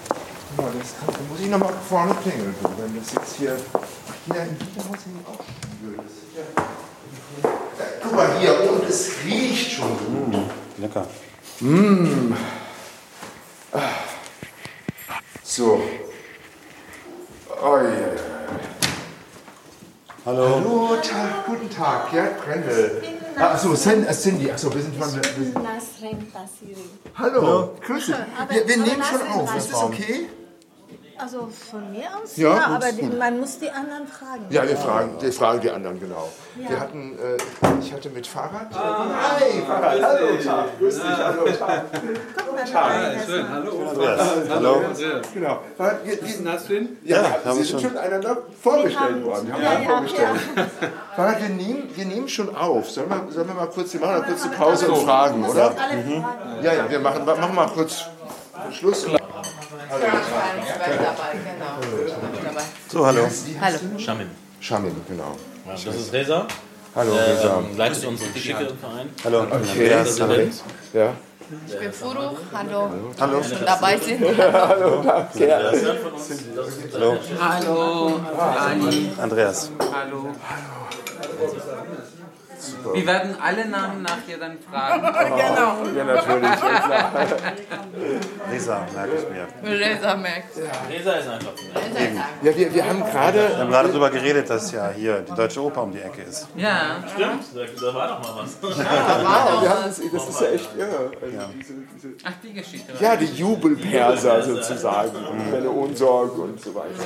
Guck 0.56 0.64
mal, 0.64 0.72
das 0.78 0.90
kann, 0.98 1.08
da 1.12 1.20
muss 1.30 1.40
ich 1.40 1.48
nochmal 1.48 1.74
vorne 1.86 2.14
klingeln, 2.22 2.54
wenn 2.78 2.98
das 2.98 3.12
jetzt 3.12 3.36
hier. 3.36 3.54
Ach, 3.74 3.80
hier 4.24 4.42
im 4.42 4.56
Hinterhaus 4.56 5.04
hängen 5.04 5.26
auch 5.28 5.44
Stühle. 5.76 5.96
Das 5.98 6.06
ist 6.06 6.32
ja. 6.34 6.44
Da, 7.42 7.84
guck 8.02 8.12
mal 8.14 8.38
hier, 8.38 8.52
und 8.70 8.84
es 8.88 9.10
riecht 9.26 9.72
schon 9.72 9.90
gut. 9.98 10.44
Lecker. 10.78 11.06
So. 15.42 15.82
Oh, 17.62 17.76
ja, 17.76 17.82
ja. 17.82 17.88
Hallo. 20.24 20.54
Hallo, 20.54 20.96
Tag, 21.02 21.48
guten 22.02 22.16
Tag, 22.16 22.44
Gerd 22.44 22.44
Brendel. 22.44 23.02
Ach 23.38 23.58
so, 23.58 23.74
Cindy, 23.74 24.06
äh, 24.06 24.12
Cindy. 24.12 24.50
Ach 24.52 24.58
so, 24.58 24.74
wir 24.74 24.82
sind 24.82 24.96
von. 24.96 25.20
Hallo, 27.14 27.70
grüß 27.86 28.06
dich. 28.06 28.14
Aber- 28.14 28.54
Wir, 28.54 28.68
wir 28.68 28.76
nehmen 28.76 29.02
schon 29.02 29.22
auf. 29.28 29.56
Ist 29.56 29.72
das 29.72 29.82
okay? 29.82 30.28
Also 31.22 31.48
von 31.70 31.92
mir 31.92 32.08
aus? 32.20 32.36
Ja, 32.36 32.48
Ja, 32.48 32.66
gut, 32.66 32.74
aber 32.74 32.92
die, 32.92 33.02
man 33.04 33.38
muss 33.38 33.56
die 33.56 33.70
anderen 33.70 34.08
fragen. 34.08 34.44
Ja, 34.50 34.66
wir 34.66 34.76
fragen, 34.76 35.10
wir 35.20 35.32
fragen 35.32 35.60
die 35.60 35.70
anderen 35.70 36.00
genau. 36.00 36.28
Wir 36.56 36.80
hatten, 36.80 37.16
äh, 37.16 37.36
ich 37.80 37.92
hatte 37.92 38.10
mit 38.10 38.26
Fahrrad. 38.26 38.66
Hi, 38.72 39.62
Fahrrad. 39.64 40.02
Hallo, 40.02 40.26
Tag. 40.44 40.78
Grüß 40.80 40.94
dich, 40.96 41.04
hallo, 41.04 41.44
Tag. 41.56 41.84
Schön, 43.26 43.48
hallo. 43.48 43.72
Hallo. 44.50 44.82
Genau. 45.32 45.60
Fahrrad, 45.76 46.04
wir, 46.04 46.26
wir, 46.26 46.40
Nasrin? 46.40 46.96
ja, 47.04 47.22
haben 47.44 47.56
Sie 47.58 47.62
sind 47.62 47.80
schon. 47.80 47.90
schon 47.90 47.98
einander 47.98 48.38
vorgestellt 48.60 49.24
worden. 49.24 49.46
Wir 49.46 49.54
haben 49.54 49.62
Ja, 49.62 49.72
ja, 49.74 49.80
ja, 49.80 49.88
vorgestellt. 49.88 50.40
Fahrrad, 51.14 51.40
wir 51.40 51.48
nehmen, 51.50 51.88
wir 51.94 52.04
nehmen 52.04 52.28
schon 52.28 52.56
auf. 52.56 52.90
Sollen 52.90 53.08
wir, 53.08 53.30
sollen 53.30 53.46
wir 53.46 53.54
mal 53.54 53.68
kurz, 53.68 53.92
wir 53.92 54.00
machen 54.00 54.14
eine 54.14 54.24
kurze 54.24 54.48
Pause 54.48 54.90
und 54.90 55.04
fragen, 55.04 55.44
oder? 55.44 55.72
Ja, 56.62 56.72
ja, 56.72 56.90
wir 56.90 56.98
machen, 56.98 57.24
machen 57.24 57.54
mal 57.54 57.68
kurz 57.68 58.06
Schluss. 58.72 59.06
Dabei, 60.00 61.32
genau. 61.44 61.76
So, 62.88 63.06
hallo. 63.06 63.28
Hallo. 63.60 63.78
Shamin. 63.98 64.30
Shamim, 64.60 64.94
genau. 65.08 65.36
Ja, 65.66 65.72
das 65.72 65.84
ist 65.96 66.12
Reza. 66.12 66.46
Hallo, 66.94 67.14
Er 67.14 67.26
Reza. 67.28 67.62
leitet 67.76 68.04
unseren 68.04 68.34
Geschicke-Verein. 68.34 69.08
Hallo. 69.24 69.42
Okay, 69.42 69.90
hallo. 70.20 70.36
Ja. 70.92 71.12
Ich 71.66 71.78
bin 71.78 71.92
Furo. 71.92 72.36
Hallo. 72.52 72.90
Hallo. 73.20 73.42
Schon 73.42 73.64
dabei 73.66 73.98
sind. 73.98 74.22
Hallo. 74.52 75.04
Hallo, 77.40 78.20
Ani. 78.38 79.12
Andreas. 79.20 79.70
Hallo. 79.92 80.30
Wir 82.94 83.06
werden 83.06 83.36
alle 83.42 83.66
Namen 83.68 84.02
nachher 84.02 84.38
dann 84.38 84.56
fragen. 84.70 85.02
Ja, 85.96 86.04
natürlich. 86.04 86.42
ja, 86.42 87.12
Lisa, 88.52 88.86
merke 88.94 89.12
ich 89.16 89.28
mir. 89.28 89.80
Reza 89.80 90.16
merkt. 90.16 90.56
Reza 90.90 91.12
ist 91.12 91.28
einfach. 91.28 91.52
Ja, 92.42 92.56
wir, 92.56 92.74
wir 92.74 92.88
haben 92.88 93.00
gerade. 93.00 93.48
Wir 93.48 93.58
haben 93.58 93.70
gerade 93.70 93.88
darüber 93.88 94.10
geredet, 94.10 94.50
dass 94.50 94.72
ja 94.72 94.90
hier 94.90 95.20
die 95.20 95.34
Deutsche 95.34 95.62
Oper 95.62 95.82
um 95.82 95.92
die 95.92 96.00
Ecke 96.00 96.22
ist. 96.22 96.48
Ja, 96.56 97.02
Stimmt, 97.14 97.44
da, 97.54 97.94
war 97.94 98.08
doch 98.08 98.34
mal 98.34 98.42
was. 98.42 98.62
Wir 98.78 99.68
haben 99.68 99.84
das, 99.84 100.00
das 100.12 100.28
ist 100.28 100.40
ja 100.40 100.46
echt 100.48 100.70
irre. 100.76 101.10
Also 101.22 101.52
diese, 101.58 101.74
diese, 101.94 102.08
ach 102.24 102.32
die 102.42 102.52
Geschichte. 102.52 102.92
ja, 103.00 103.16
die 103.16 103.26
Jubelperser 103.26 104.42
sozusagen. 104.42 105.12
Welle 105.50 105.70
Unsorg 105.70 106.36
und 106.38 106.60
so 106.60 106.74
weiter. 106.74 107.04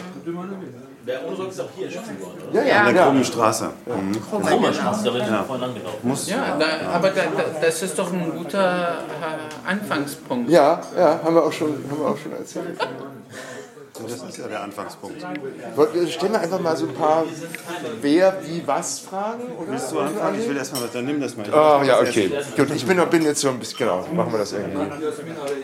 Der 1.06 1.24
Unsorg 1.24 1.50
ist 1.50 1.60
auch 1.60 1.68
hier 1.76 1.86
erschossen 1.86 2.20
worden. 2.20 2.38
Ja, 2.52 2.60
An 2.60 2.66
ja, 2.66 2.84
der 2.84 2.94
ja. 2.94 3.04
krummen 3.04 3.24
Straße. 3.24 3.70
Mhm. 3.86 4.12
Thomas, 4.28 5.02
da 5.04 5.10
bin 5.10 5.22
ich 5.22 5.28
vorhin 5.28 5.64
angelaufen. 5.64 5.98
Muss. 6.02 6.28
Ja, 6.28 6.56
da, 6.58 6.94
aber 6.94 7.10
da, 7.10 7.22
da, 7.36 7.44
das 7.60 7.82
ist 7.82 7.96
doch 7.96 8.12
ein 8.12 8.32
guter 8.36 8.88
äh, 8.88 9.68
Anfangspunkt. 9.70 10.50
Ja, 10.50 10.80
ja, 10.96 11.20
haben 11.22 11.34
wir 11.36 11.44
auch 11.44 11.52
schon, 11.52 11.74
haben 11.88 12.00
wir 12.00 12.08
auch 12.08 12.18
schon 12.18 12.32
erzählt. 12.32 12.76
Das 14.02 14.22
ist 14.22 14.38
ja 14.38 14.48
der 14.48 14.62
Anfangspunkt. 14.62 15.18
Stellen 15.20 16.32
wir 16.32 16.40
einfach 16.40 16.60
mal 16.60 16.76
so 16.76 16.86
ein 16.86 16.94
paar 16.94 17.24
Wer, 18.00 18.38
wie, 18.44 18.62
was 18.66 18.98
Fragen? 19.00 19.44
Oder? 19.58 19.72
Willst 19.72 19.92
du 19.92 20.00
anfangen? 20.00 20.40
Ich 20.40 20.48
will 20.48 20.56
erstmal 20.56 20.82
was. 20.84 20.92
Dann 20.92 21.04
nimm 21.04 21.20
das 21.20 21.36
mal. 21.36 21.52
Ah, 21.52 21.82
ja, 21.84 22.00
okay. 22.00 22.30
Gut, 22.56 22.70
ich 22.74 22.86
bin, 22.86 23.00
bin 23.08 23.22
jetzt 23.22 23.40
so 23.40 23.48
ein 23.48 23.58
bisschen, 23.58 23.78
genau, 23.78 24.06
machen 24.12 24.32
wir 24.32 24.38
das 24.38 24.52
irgendwie. 24.52 24.86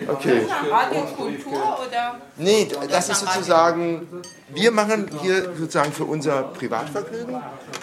Okay. 0.09 0.47
Radiokultur 0.71 1.79
oder? 1.87 2.17
Nee, 2.37 2.69
das 2.91 3.09
ist 3.09 3.21
sozusagen, 3.21 4.07
wir 4.55 4.71
machen 4.71 5.11
hier 5.21 5.45
sozusagen 5.59 5.93
für 5.93 6.05
unser 6.05 6.43
Privatvergnügen 6.43 7.37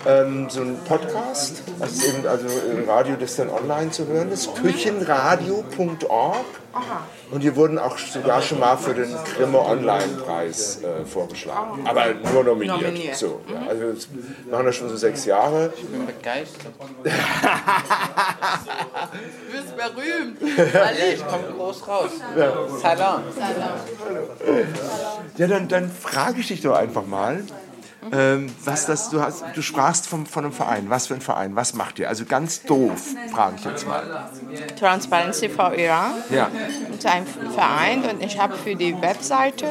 ähm, 0.08 0.50
so 0.50 0.62
einen 0.62 0.77
Podcast. 0.79 1.63
Das 1.79 1.91
ist 1.91 2.06
eben 2.06 2.27
also 2.27 2.48
im 2.72 2.89
Radio, 2.89 3.15
das 3.20 3.36
dann 3.36 3.50
online 3.50 3.91
zu 3.91 4.08
hören 4.08 4.32
ist. 4.32 4.53
Küchenradio.org. 4.56 6.46
Und 7.32 7.44
wir 7.44 7.56
wurden 7.56 7.80
auch 7.80 7.98
sogar 7.98 8.42
schon 8.42 8.60
mal 8.60 8.78
für 8.78 8.94
den 8.94 9.16
Grimme 9.36 9.60
Online-Preis 9.60 10.82
äh, 10.84 11.06
vorgeschlagen. 11.06 11.88
Aber 11.88 12.14
nur 12.32 12.44
nominiert. 12.44 12.82
Nominiert. 12.82 13.16
So, 13.16 13.42
ja. 13.52 13.62
Also 13.68 13.94
das 13.94 14.08
machen 14.50 14.66
wir 14.66 14.74
schon 14.74 14.90
so 14.90 14.98
sechs 14.98 15.26
Jahre. 15.26 15.74
Ich 15.76 15.86
bin 15.86 16.06
begeistert. 16.06 16.74
Du 17.04 17.10
bist 19.52 19.76
berühmt. 19.76 20.42
Ich 20.42 21.26
komme 21.26 21.44
groß 21.56 21.88
raus. 21.88 22.12
Salam. 22.82 23.24
Ja, 25.38 25.48
dann, 25.48 25.68
dann 25.68 25.90
frage 25.92 26.40
ich 26.42 26.48
dich 26.48 26.62
doch 26.62 26.76
einfach 26.76 27.06
mal, 27.06 27.44
ähm, 28.12 28.51
was 28.63 28.86
das, 28.86 29.10
du, 29.10 29.22
hast, 29.22 29.44
du 29.53 29.62
sprachst 29.62 30.08
vom, 30.08 30.25
von 30.25 30.46
einem 30.46 30.53
Verein. 30.53 30.89
Was 30.89 31.08
für 31.08 31.15
ein 31.15 31.22
Verein? 31.22 31.56
Was 31.56 31.74
macht 31.74 32.00
ihr? 32.00 32.08
Also 32.10 32.25
ganz 32.25 32.63
doof, 32.63 33.01
frage 33.32 33.56
ich 33.58 33.65
jetzt 33.65 33.88
mal. 33.88 34.29
Transparency 34.79 35.50
for 35.50 35.74
Iran 35.74 36.13
Ja. 36.29 36.50
ist 36.94 37.06
ein 37.06 37.25
Verein 37.27 38.03
und 38.03 38.24
ich 38.24 38.39
habe 38.39 38.56
für 38.56 38.75
die 38.75 39.00
Webseite 39.01 39.68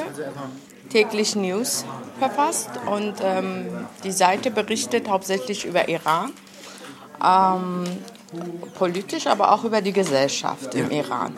täglich 0.90 1.36
News 1.36 1.84
verfasst 2.18 2.70
und 2.86 3.14
ähm, 3.22 3.66
die 4.04 4.12
Seite 4.12 4.50
berichtet 4.50 5.08
hauptsächlich 5.08 5.64
über 5.64 5.88
Iran, 5.88 6.32
ähm, 7.24 7.84
politisch, 8.74 9.26
aber 9.26 9.52
auch 9.52 9.64
über 9.64 9.80
die 9.80 9.92
Gesellschaft 9.92 10.74
im 10.74 10.90
Iran. 10.90 11.34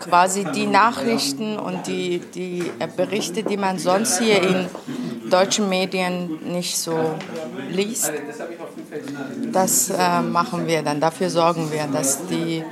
Quasi 0.00 0.44
die 0.54 0.66
Nachrichten 0.66 1.58
und 1.58 1.86
die, 1.86 2.20
die 2.34 2.70
Berichte, 2.96 3.42
die 3.42 3.56
man 3.56 3.78
sonst 3.78 4.18
hier 4.18 4.42
in 4.42 4.68
deutschen 5.30 5.68
Medien 5.68 6.52
nicht 6.52 6.76
so 6.76 7.14
liest, 7.70 8.12
das 9.52 9.90
äh, 9.90 10.22
machen 10.22 10.66
wir 10.66 10.82
dann. 10.82 11.00
Dafür 11.00 11.30
sorgen 11.30 11.70
wir, 11.72 11.86
dass 11.86 12.26
die, 12.26 12.64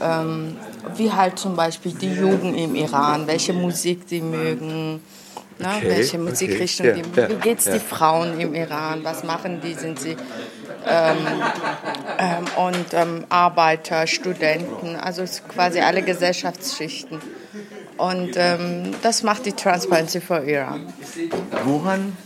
ähm, 0.00 0.56
wie 0.96 1.12
halt 1.12 1.38
zum 1.38 1.56
Beispiel 1.56 1.92
die 1.92 2.12
Jugend 2.14 2.56
im 2.56 2.74
Iran, 2.74 3.26
welche 3.26 3.52
Musik 3.52 4.06
die 4.06 4.20
mögen, 4.20 5.00
ne, 5.58 5.68
Okay, 5.76 5.88
welche 5.88 6.16
okay. 6.18 6.30
Musikrichtung, 6.30 6.86
Ja, 6.86 6.92
die, 6.92 7.20
ja, 7.20 7.28
wie 7.30 7.34
geht 7.34 7.58
es 7.58 7.66
ja. 7.66 7.74
die 7.74 7.80
Frauen 7.80 8.40
im 8.40 8.54
Iran, 8.54 9.00
was 9.02 9.24
machen 9.24 9.60
die, 9.60 9.74
sind 9.74 9.98
sie 9.98 10.16
ähm, 10.86 11.16
ähm, 12.18 12.44
und 12.56 12.94
ähm, 12.94 13.24
Arbeiter, 13.28 14.06
Studenten, 14.06 14.96
also 14.96 15.24
quasi 15.48 15.80
alle 15.80 16.02
Gesellschaftsschichten. 16.02 17.20
Und 17.98 18.36
ähm, 18.36 18.94
das 19.02 19.22
macht 19.24 19.44
die 19.44 19.52
Transparency 19.52 20.20
for 20.20 20.42
Iran. 20.44 20.92
Woran, 21.64 22.16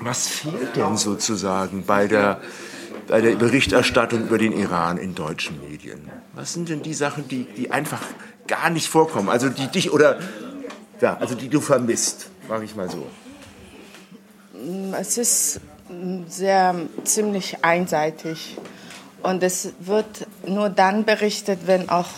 was 0.00 0.26
fehlt 0.26 0.74
denn 0.76 0.96
sozusagen 0.96 1.84
bei 1.86 2.08
der, 2.08 2.40
bei 3.06 3.20
der 3.20 3.36
Berichterstattung 3.36 4.22
über 4.26 4.38
den 4.38 4.52
Iran 4.52 4.98
in 4.98 5.14
deutschen 5.14 5.60
Medien? 5.60 6.10
Was 6.34 6.52
sind 6.52 6.68
denn 6.68 6.82
die 6.82 6.94
Sachen, 6.94 7.28
die, 7.28 7.44
die 7.44 7.70
einfach 7.70 8.02
gar 8.48 8.70
nicht 8.70 8.88
vorkommen? 8.88 9.28
Also 9.28 9.48
die 9.48 9.68
dich 9.68 9.92
oder, 9.92 10.18
ja, 11.00 11.16
also 11.18 11.36
die 11.36 11.48
du 11.48 11.60
vermisst, 11.60 12.30
frage 12.48 12.64
ich 12.64 12.74
mal 12.74 12.90
so. 12.90 13.06
Es 14.98 15.16
ist 15.16 15.60
mm, 15.88 16.22
sehr 16.26 16.74
ziemlich 17.04 17.64
einseitig 17.64 18.56
und 19.22 19.44
es 19.44 19.74
wird 19.78 20.26
nur 20.44 20.70
dann 20.70 21.04
berichtet, 21.04 21.60
wenn 21.66 21.88
auch 21.88 22.08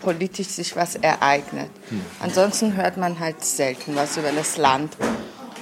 politisch 0.00 0.48
sich 0.48 0.76
was 0.76 0.94
ereignet. 0.96 1.70
Ansonsten 2.20 2.76
hört 2.76 2.96
man 2.96 3.18
halt 3.18 3.44
selten 3.44 3.96
was 3.96 4.16
über 4.16 4.32
das 4.32 4.56
Land 4.56 4.96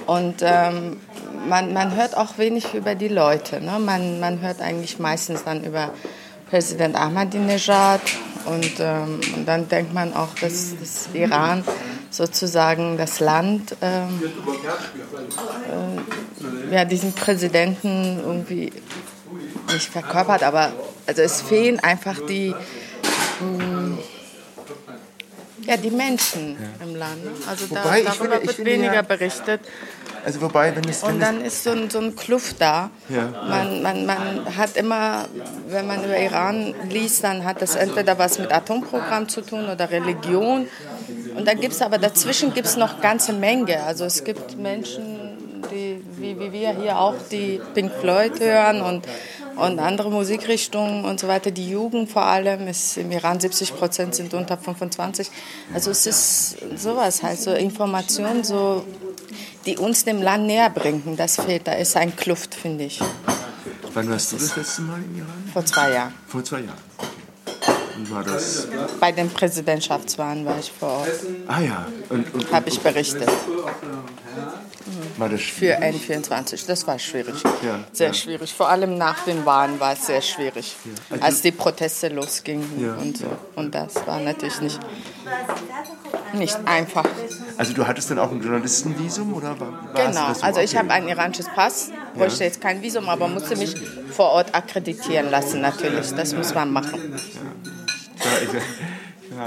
und 0.05 0.35
ähm, 0.41 1.01
man, 1.47 1.73
man 1.73 1.95
hört 1.95 2.15
auch 2.15 2.37
wenig 2.37 2.73
über 2.73 2.95
die 2.95 3.09
Leute. 3.09 3.61
Ne? 3.61 3.77
Man, 3.79 4.19
man 4.19 4.41
hört 4.41 4.61
eigentlich 4.61 4.99
meistens 4.99 5.43
dann 5.43 5.63
über 5.63 5.91
Präsident 6.49 6.95
Ahmadinejad 6.95 8.01
und, 8.45 8.79
ähm, 8.79 9.19
und 9.35 9.45
dann 9.45 9.67
denkt 9.67 9.93
man 9.93 10.13
auch, 10.13 10.33
dass 10.39 10.73
das 10.79 11.09
Iran 11.13 11.63
sozusagen 12.09 12.97
das 12.97 13.19
Land 13.19 13.75
ähm, 13.81 14.21
ja, 16.71 16.85
diesen 16.85 17.13
Präsidenten 17.13 18.19
irgendwie 18.25 18.71
nicht 19.73 19.89
verkörpert, 19.89 20.43
aber 20.43 20.71
also 21.05 21.21
es 21.21 21.41
fehlen 21.41 21.79
einfach 21.81 22.17
die, 22.27 22.55
ja, 25.67 25.77
die 25.77 25.91
Menschen 25.91 26.57
im 26.81 26.95
Land. 26.95 27.23
ne? 27.23 27.31
Also 27.47 27.65
da, 27.67 27.83
Wobei, 27.83 27.99
ich 27.99 28.05
darüber 28.05 28.41
ich 28.41 28.47
wird 28.47 28.65
weniger 28.65 28.93
ja- 28.95 29.01
berichtet. 29.03 29.61
Also 30.25 30.41
wobei, 30.41 30.75
wenn 30.75 30.83
es, 30.89 31.03
wenn 31.03 31.09
Und 31.09 31.21
es 31.21 31.27
dann 31.27 31.41
ist 31.41 31.63
so 31.63 31.69
ein, 31.71 31.89
so 31.89 31.99
ein 31.99 32.15
Kluft 32.15 32.59
da. 32.59 32.89
Ja. 33.07 33.29
Man, 33.47 33.81
man, 33.81 34.05
man 34.05 34.57
hat 34.57 34.75
immer, 34.75 35.25
wenn 35.69 35.87
man 35.87 36.03
über 36.03 36.17
Iran 36.17 36.73
liest, 36.89 37.23
dann 37.23 37.45
hat 37.45 37.61
das 37.61 37.75
entweder 37.75 38.17
was 38.17 38.37
mit 38.39 38.51
Atomprogramm 38.51 39.29
zu 39.29 39.41
tun 39.41 39.69
oder 39.69 39.89
Religion. 39.89 40.67
Und 41.35 41.47
dann 41.47 41.59
gibt 41.61 41.73
es 41.75 41.81
aber 41.81 41.97
dazwischen 41.97 42.53
gibt's 42.53 42.75
noch 42.75 42.99
ganze 42.99 43.31
Menge. 43.31 43.83
Also 43.83 44.03
es 44.05 44.23
gibt 44.23 44.57
Menschen, 44.57 45.61
die, 45.71 46.03
wie, 46.17 46.37
wie 46.39 46.51
wir 46.51 46.71
hier 46.71 46.97
auch, 46.99 47.15
die 47.31 47.61
Pink 47.73 47.91
Floyd 48.01 48.39
hören 48.39 48.81
und, 48.81 49.05
und 49.57 49.79
andere 49.79 50.11
Musikrichtungen 50.11 51.05
und 51.05 51.19
so 51.19 51.27
weiter. 51.27 51.51
Die 51.51 51.69
Jugend 51.69 52.09
vor 52.09 52.23
allem 52.23 52.67
ist 52.67 52.97
im 52.97 53.11
Iran 53.11 53.39
70 53.39 53.75
Prozent 53.75 54.15
sind 54.15 54.33
unter 54.33 54.57
25. 54.57 55.29
Also 55.73 55.91
es 55.91 56.05
ist 56.05 56.57
sowas 56.75 57.23
halt, 57.23 57.39
so 57.39 57.53
Informationen, 57.53 58.43
so 58.43 58.85
die 59.65 59.77
uns 59.77 60.05
dem 60.05 60.21
Land 60.21 60.47
näher 60.47 60.69
bringen. 60.69 61.15
Das 61.17 61.35
fehlt. 61.35 61.67
Da 61.67 61.73
ist 61.73 61.97
ein 61.97 62.15
Kluft, 62.15 62.55
finde 62.55 62.85
ich. 62.85 62.99
wann 63.93 64.09
warst 64.09 64.31
du 64.31 64.37
das 64.37 64.55
letzte 64.55 64.81
Mal 64.83 64.97
im 64.97 65.17
Iran? 65.17 65.49
Vor 65.51 65.65
zwei 65.65 65.91
Jahren. 65.91 66.13
Vor 66.27 66.43
zwei 66.43 66.59
Jahren. 66.61 66.87
Wie 67.97 68.11
war 68.11 68.23
das? 68.23 68.67
Bei 68.99 69.11
den 69.11 69.29
Präsidentschaftswahlen 69.29 70.45
war 70.45 70.59
ich 70.59 70.71
vor 70.71 70.89
Ort. 70.89 71.09
Ah 71.47 71.61
ja, 71.61 71.87
und, 72.09 72.31
und, 72.33 72.51
Habe 72.51 72.69
ich 72.69 72.79
berichtet 72.79 73.29
war 75.17 75.29
das 75.29 75.41
für 75.41 75.77
N24. 75.79 76.67
Das 76.67 76.85
war 76.87 76.97
schwierig. 76.99 77.35
Ja, 77.63 77.79
Sehr 77.91 78.07
ja. 78.07 78.13
schwierig. 78.13 78.53
Vor 78.53 78.69
allem 78.69 78.97
nach 78.97 79.23
den 79.25 79.45
Wahlen 79.45 79.79
war 79.79 79.93
es 79.93 80.05
sehr 80.07 80.21
schwierig. 80.21 80.75
Als 81.19 81.41
die 81.41 81.51
Proteste 81.51 82.09
losgingen 82.09 82.69
Ja. 82.79 82.95
und 82.95 83.17
so. 83.17 83.25
Und 83.55 83.73
das 83.73 83.95
war 84.07 84.19
natürlich 84.19 84.61
nicht, 84.61 84.79
nicht 86.33 86.57
einfach. 86.65 87.05
Also 87.57 87.73
du 87.73 87.87
hattest 87.87 88.11
dann 88.11 88.19
auch 88.19 88.31
ein 88.31 88.41
Journalistenvisum 88.41 89.33
oder 89.33 89.59
war, 89.59 89.89
Genau, 89.95 90.27
das 90.29 90.43
also 90.43 90.59
ich 90.59 90.69
okay? 90.71 90.79
habe 90.79 90.91
ein 90.91 91.07
iranisches 91.07 91.47
Pass, 91.55 91.89
bräuchte 92.15 92.43
jetzt 92.43 92.61
kein 92.61 92.81
Visum, 92.81 93.09
aber 93.09 93.27
musste 93.27 93.55
mich 93.55 93.75
vor 94.11 94.29
Ort 94.31 94.53
akkreditieren 94.53 95.31
lassen 95.31 95.61
natürlich. 95.61 96.11
Das 96.13 96.33
muss 96.35 96.53
man 96.53 96.71
machen. 96.71 97.13
Ja, 98.19 98.31
ich, 98.43 98.53
äh, 99.33 99.39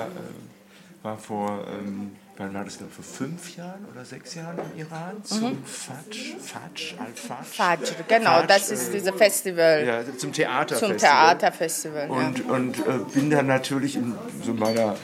war 1.03 1.17
vor, 1.17 1.65
ähm, 1.69 2.12
wann 2.40 2.54
war 2.54 2.64
das 2.64 2.80
noch, 2.80 2.88
vor 2.88 3.04
fünf 3.04 3.56
Jahren 3.56 3.85
oder 3.92 4.04
sechs 4.04 4.35
Jahren 4.35 4.56
im 4.75 4.80
Iran 4.80 5.23
zum 5.25 5.59
Fatsch, 5.64 6.35
Fatsch, 6.42 6.94
Al-Fatsch. 6.99 7.56
Fajr, 7.56 7.78
genau, 8.09 8.30
Fajr, 8.30 8.47
das 8.47 8.70
ist 8.70 8.88
äh, 8.88 8.92
dieses 8.92 9.14
Festival 9.14 9.85
Ja, 9.87 10.16
zum 10.16 10.32
Theaterfestival. 10.32 10.99
zum 10.99 10.99
Theaterfestival. 10.99 12.09
ja. 12.09 12.14
Und, 12.16 12.50
und 12.50 12.78
äh, 12.78 12.82
bin 13.12 13.30
dann 13.30 13.47
natürlich 13.47 13.97
in 13.97 14.14
so 14.44 14.54
meiner 14.54 14.97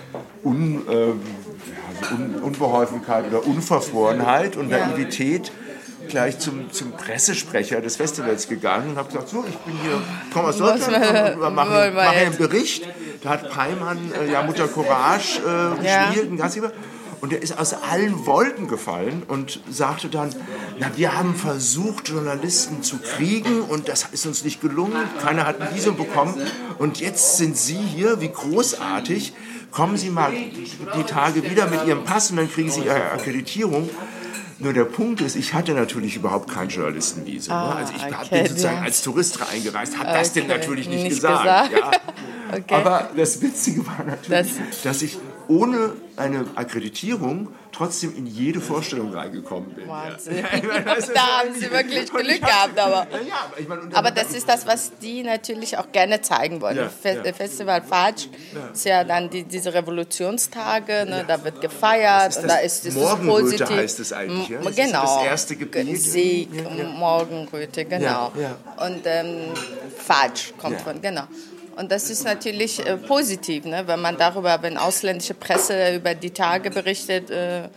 Un, 0.44 0.82
äh, 0.88 1.08
ja, 1.08 1.14
so 2.08 2.14
Un, 2.14 2.34
Unbeholfenheit 2.42 3.26
oder 3.26 3.46
Unverfrorenheit 3.46 4.56
und 4.56 4.70
Ja. 4.70 4.86
Naivität 4.86 5.52
gleich 6.08 6.38
zum, 6.38 6.72
zum 6.72 6.92
Pressesprecher 6.92 7.80
des 7.80 7.96
Festivals 7.96 8.48
gegangen 8.48 8.90
und 8.90 8.96
habe 8.96 9.08
gesagt, 9.08 9.28
so, 9.28 9.44
ich 9.46 9.56
bin 9.58 9.74
hier, 9.82 10.00
komme 10.32 10.48
aus 10.48 10.56
Deutschland 10.58 11.34
und, 11.36 11.42
und 11.42 11.54
mache 11.54 11.90
mache 11.92 12.08
einen? 12.08 12.36
Bericht. 12.36 12.88
Da 13.22 13.30
hat 13.30 13.50
Peimann 13.50 13.98
äh, 14.12 14.30
ja 14.30 14.42
Mutter 14.42 14.68
Courage 14.68 15.40
äh, 15.44 15.84
Ja. 15.84 16.06
gespielt, 16.10 16.30
ein 16.30 16.36
Gastgeber. 16.36 16.70
Und 17.26 17.32
er 17.32 17.42
ist 17.42 17.58
aus 17.58 17.72
allen 17.74 18.24
Wolken 18.24 18.68
gefallen 18.68 19.24
und 19.26 19.58
sagte 19.68 20.06
dann, 20.08 20.30
na, 20.78 20.92
wir 20.94 21.18
haben 21.18 21.34
versucht, 21.34 22.08
Journalisten 22.08 22.84
zu 22.84 22.98
kriegen 22.98 23.62
und 23.62 23.88
das 23.88 24.06
ist 24.12 24.26
uns 24.26 24.44
nicht 24.44 24.60
gelungen. 24.60 24.94
Keiner 25.20 25.44
hat 25.44 25.60
ein 25.60 25.74
Visum 25.74 25.96
bekommen. 25.96 26.36
Und 26.78 27.00
jetzt 27.00 27.36
sind 27.36 27.56
Sie 27.56 27.74
hier, 27.74 28.20
wie 28.20 28.28
großartig. 28.28 29.32
Kommen 29.72 29.96
Sie 29.96 30.10
mal 30.10 30.30
die 30.32 31.02
Tage 31.02 31.42
wieder 31.50 31.66
mit 31.66 31.84
Ihrem 31.84 32.04
Pass 32.04 32.30
und 32.30 32.36
dann 32.36 32.48
kriegen 32.48 32.70
Sie 32.70 32.82
Ihre 32.82 33.10
Akkreditierung. 33.10 33.90
Nur 34.60 34.72
der 34.72 34.84
Punkt 34.84 35.20
ist, 35.20 35.34
ich 35.34 35.52
hatte 35.52 35.72
natürlich 35.72 36.14
überhaupt 36.14 36.48
kein 36.48 36.68
Journalistenvisum. 36.68 37.52
ne? 37.56 37.74
also 37.74 37.92
ich 37.96 38.02
hab- 38.04 38.22
okay, 38.26 38.38
bin 38.42 38.46
sozusagen 38.50 38.76
ja. 38.76 38.82
als 38.84 39.02
Tourist 39.02 39.38
eingereist, 39.52 39.98
habe 39.98 40.12
das 40.12 40.32
denn 40.32 40.44
Okay, 40.44 40.58
natürlich 40.58 40.88
nicht, 40.88 41.02
nicht 41.02 41.14
gesagt. 41.16 41.70
gesagt. 41.70 41.72
Ja. 41.76 41.90
Okay. 42.48 42.74
Aber 42.74 43.10
das 43.16 43.42
Witzige 43.42 43.84
war 43.84 44.04
natürlich, 44.06 44.28
Das- 44.54 44.82
dass 44.84 45.02
ich 45.02 45.18
ohne 45.48 45.92
eine 46.16 46.44
Akkreditierung 46.54 47.48
trotzdem 47.72 48.16
in 48.16 48.26
jede 48.26 48.60
Vorstellung 48.60 49.12
reingekommen 49.12 49.70
bin. 49.74 49.86
Wahnsinn. 49.86 50.36
Ja, 50.62 50.66
meine, 50.66 50.84
das 50.86 50.98
ist 51.00 51.14
Da 51.14 51.20
haben 51.40 51.52
Sie 51.54 51.70
wirklich 51.70 52.10
und 52.12 52.20
ich 52.22 52.26
Glück 52.28 52.40
gehabt, 52.40 52.78
aber- 52.78 53.06
Ja, 53.28 53.52
ich 53.58 53.68
meine, 53.68 53.82
und 53.82 53.94
Aber 53.94 54.10
das 54.10 54.32
ist 54.32 54.48
das, 54.48 54.66
was 54.66 54.92
die 55.02 55.22
natürlich 55.22 55.76
auch 55.76 55.92
gerne 55.92 56.22
zeigen 56.22 56.62
wollen. 56.62 56.76
Ja, 56.78 56.88
Fe 56.88 57.20
ja. 57.22 57.32
Festival 57.34 57.82
Fajr 57.82 58.14
ist 58.72 58.84
ja 58.86 59.04
dann 59.04 59.28
die, 59.28 59.42
diese 59.44 59.74
Revolutionstage, 59.74 61.04
ne, 61.06 61.24
da 61.28 61.42
wird 61.44 61.60
gefeiert 61.60 62.30
ist 62.30 62.36
und 62.38 62.44
das 62.48 62.52
da 62.56 62.58
ist 62.62 62.94
Morgenröte 62.94 63.42
positiv. 63.42 63.68
heißt 63.76 64.00
es 64.00 64.12
eigentlich, 64.12 64.48
ja? 64.48 64.58
Das 64.60 64.70
ist 64.70 64.76
Genau. 64.76 65.02
das 65.02 65.24
erste 65.26 65.56
Gebiet. 65.56 66.00
Sieg. 66.00 66.48
Morgenröte, 66.96 67.84
genau. 67.84 68.32
Und 68.78 69.02
ähm, 69.04 69.52
Fajr 69.98 70.30
kommt 70.58 70.80
von, 70.80 71.00
genau. 71.02 71.24
Und 71.76 71.92
das 71.92 72.08
ist 72.08 72.24
natürlich 72.24 72.84
äh, 72.86 72.96
positiv, 72.96 73.66
ne? 73.66 73.82
wenn 73.86 74.00
man 74.00 74.16
darüber, 74.16 74.62
wenn 74.62 74.78
ausländische 74.78 75.34
Presse 75.34 75.96
über 75.96 76.14
die 76.14 76.30
Tage 76.30 76.70
berichtet, 76.70 77.30
äh, 77.30 77.68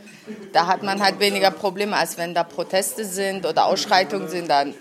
da 0.54 0.68
hat 0.68 0.84
man 0.84 1.04
halt 1.04 1.20
weniger 1.20 1.52
Probleme, 1.52 1.98
als 1.98 2.18
wenn 2.18 2.34
da 2.34 2.44
Proteste 2.44 3.04
sind 3.04 3.46
oder 3.46 3.66
Ausschreitungen 3.66 4.30
sind, 4.30 4.50
dann, 4.50 4.74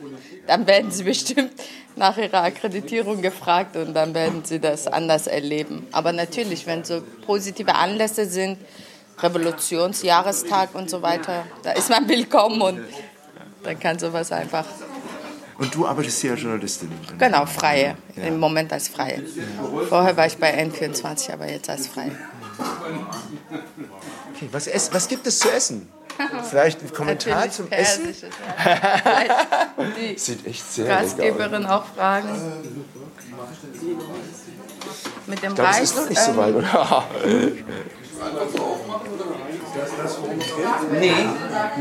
dann 0.46 0.68
werden 0.68 0.92
sie 0.92 1.02
bestimmt 1.14 1.50
nach 1.96 2.16
ihrer 2.16 2.44
Akkreditierung 2.44 3.20
gefragt 3.20 3.76
und 3.76 3.92
dann 3.92 4.14
werden 4.14 4.44
sie 4.44 4.60
das 4.60 4.86
anders 4.86 5.26
erleben. 5.26 5.88
Aber 5.90 6.12
natürlich, 6.12 6.64
wenn 6.68 6.84
so 6.84 7.02
positive 7.26 7.74
Anlässe 7.74 8.24
sind, 8.24 8.56
Revolutionsjahrestag 9.20 10.76
und 10.76 10.88
so 10.88 11.02
weiter, 11.02 11.44
da 11.64 11.72
ist 11.72 11.90
man 11.90 12.08
willkommen 12.08 12.62
und 12.62 12.80
dann 13.64 13.80
kann 13.80 13.98
sowas 13.98 14.30
einfach, 14.30 14.64
Und 15.58 15.74
du 15.74 15.86
arbeitest 15.86 16.20
hier 16.20 16.32
als 16.32 16.42
Journalistin. 16.42 16.90
genau, 17.18 17.44
freie, 17.44 17.96
im 18.16 18.38
Moment 18.38 18.72
als 18.72 18.88
freie. 18.88 19.22
Vorher 19.88 20.16
war 20.16 20.26
ich 20.26 20.36
bei 20.38 20.56
N24, 20.56 21.32
aber 21.32 21.50
jetzt 21.50 21.68
als 21.68 21.88
freie. 21.88 22.12
Okay, 24.34 24.48
was, 24.52 24.68
ess, 24.68 24.90
was 24.92 25.08
gibt 25.08 25.26
es 25.26 25.40
zu 25.40 25.50
essen? 25.50 25.88
Vielleicht 26.50 26.80
ein 26.82 26.92
Kommentar 26.92 27.34
Natürlich 27.34 27.52
zum 27.52 27.70
Essen? 27.70 28.14
Ja. 28.64 29.84
Die 29.96 30.18
Sieht 30.18 30.46
echt 30.46 30.72
sehr 30.72 30.84
lecker 30.84 30.96
aus. 30.96 31.02
Gastgeberin 31.16 31.66
auch 31.66 31.84
fragen. 31.84 32.28
Mit 35.26 35.42
dem 35.42 35.50
Ich 35.50 35.54
glaube, 35.54 35.70
es 35.70 35.76
Reis. 35.76 35.82
ist 35.82 35.96
noch 35.96 36.08
nicht 36.08 36.20
so 36.20 36.30
ähm, 36.30 36.36
weit, 36.36 36.54
oder? 36.54 37.04
Nee, 40.98 41.12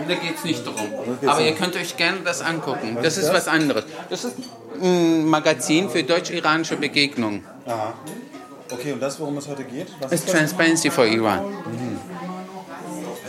da 0.08 0.16
geht 0.16 0.38
es 0.38 0.44
nicht 0.44 0.66
darum. 0.66 0.88
Aber 1.26 1.42
ihr 1.42 1.54
könnt 1.56 1.76
euch 1.76 1.98
gerne 1.98 2.20
das 2.24 2.42
angucken. 2.42 2.98
Das 3.02 3.18
ist 3.18 3.32
was 3.34 3.48
anderes. 3.48 3.86
Das 4.10 4.24
ist 4.26 4.36
ein 4.82 5.26
Magazin 5.26 5.90
für 5.90 6.04
deutsch-iranische 6.04 6.78
Begegnungen. 6.78 7.44
Aha. 7.66 7.94
Okay, 8.72 8.92
und 8.94 9.02
das, 9.02 9.20
worum 9.20 9.38
es 9.38 9.48
heute 9.48 9.64
geht? 9.64 9.88
Was, 10.02 10.12
Das 10.12 10.20
ist 10.22 10.30
Transparency 10.30 10.92
for 10.92 11.06
Iran. 11.06 11.46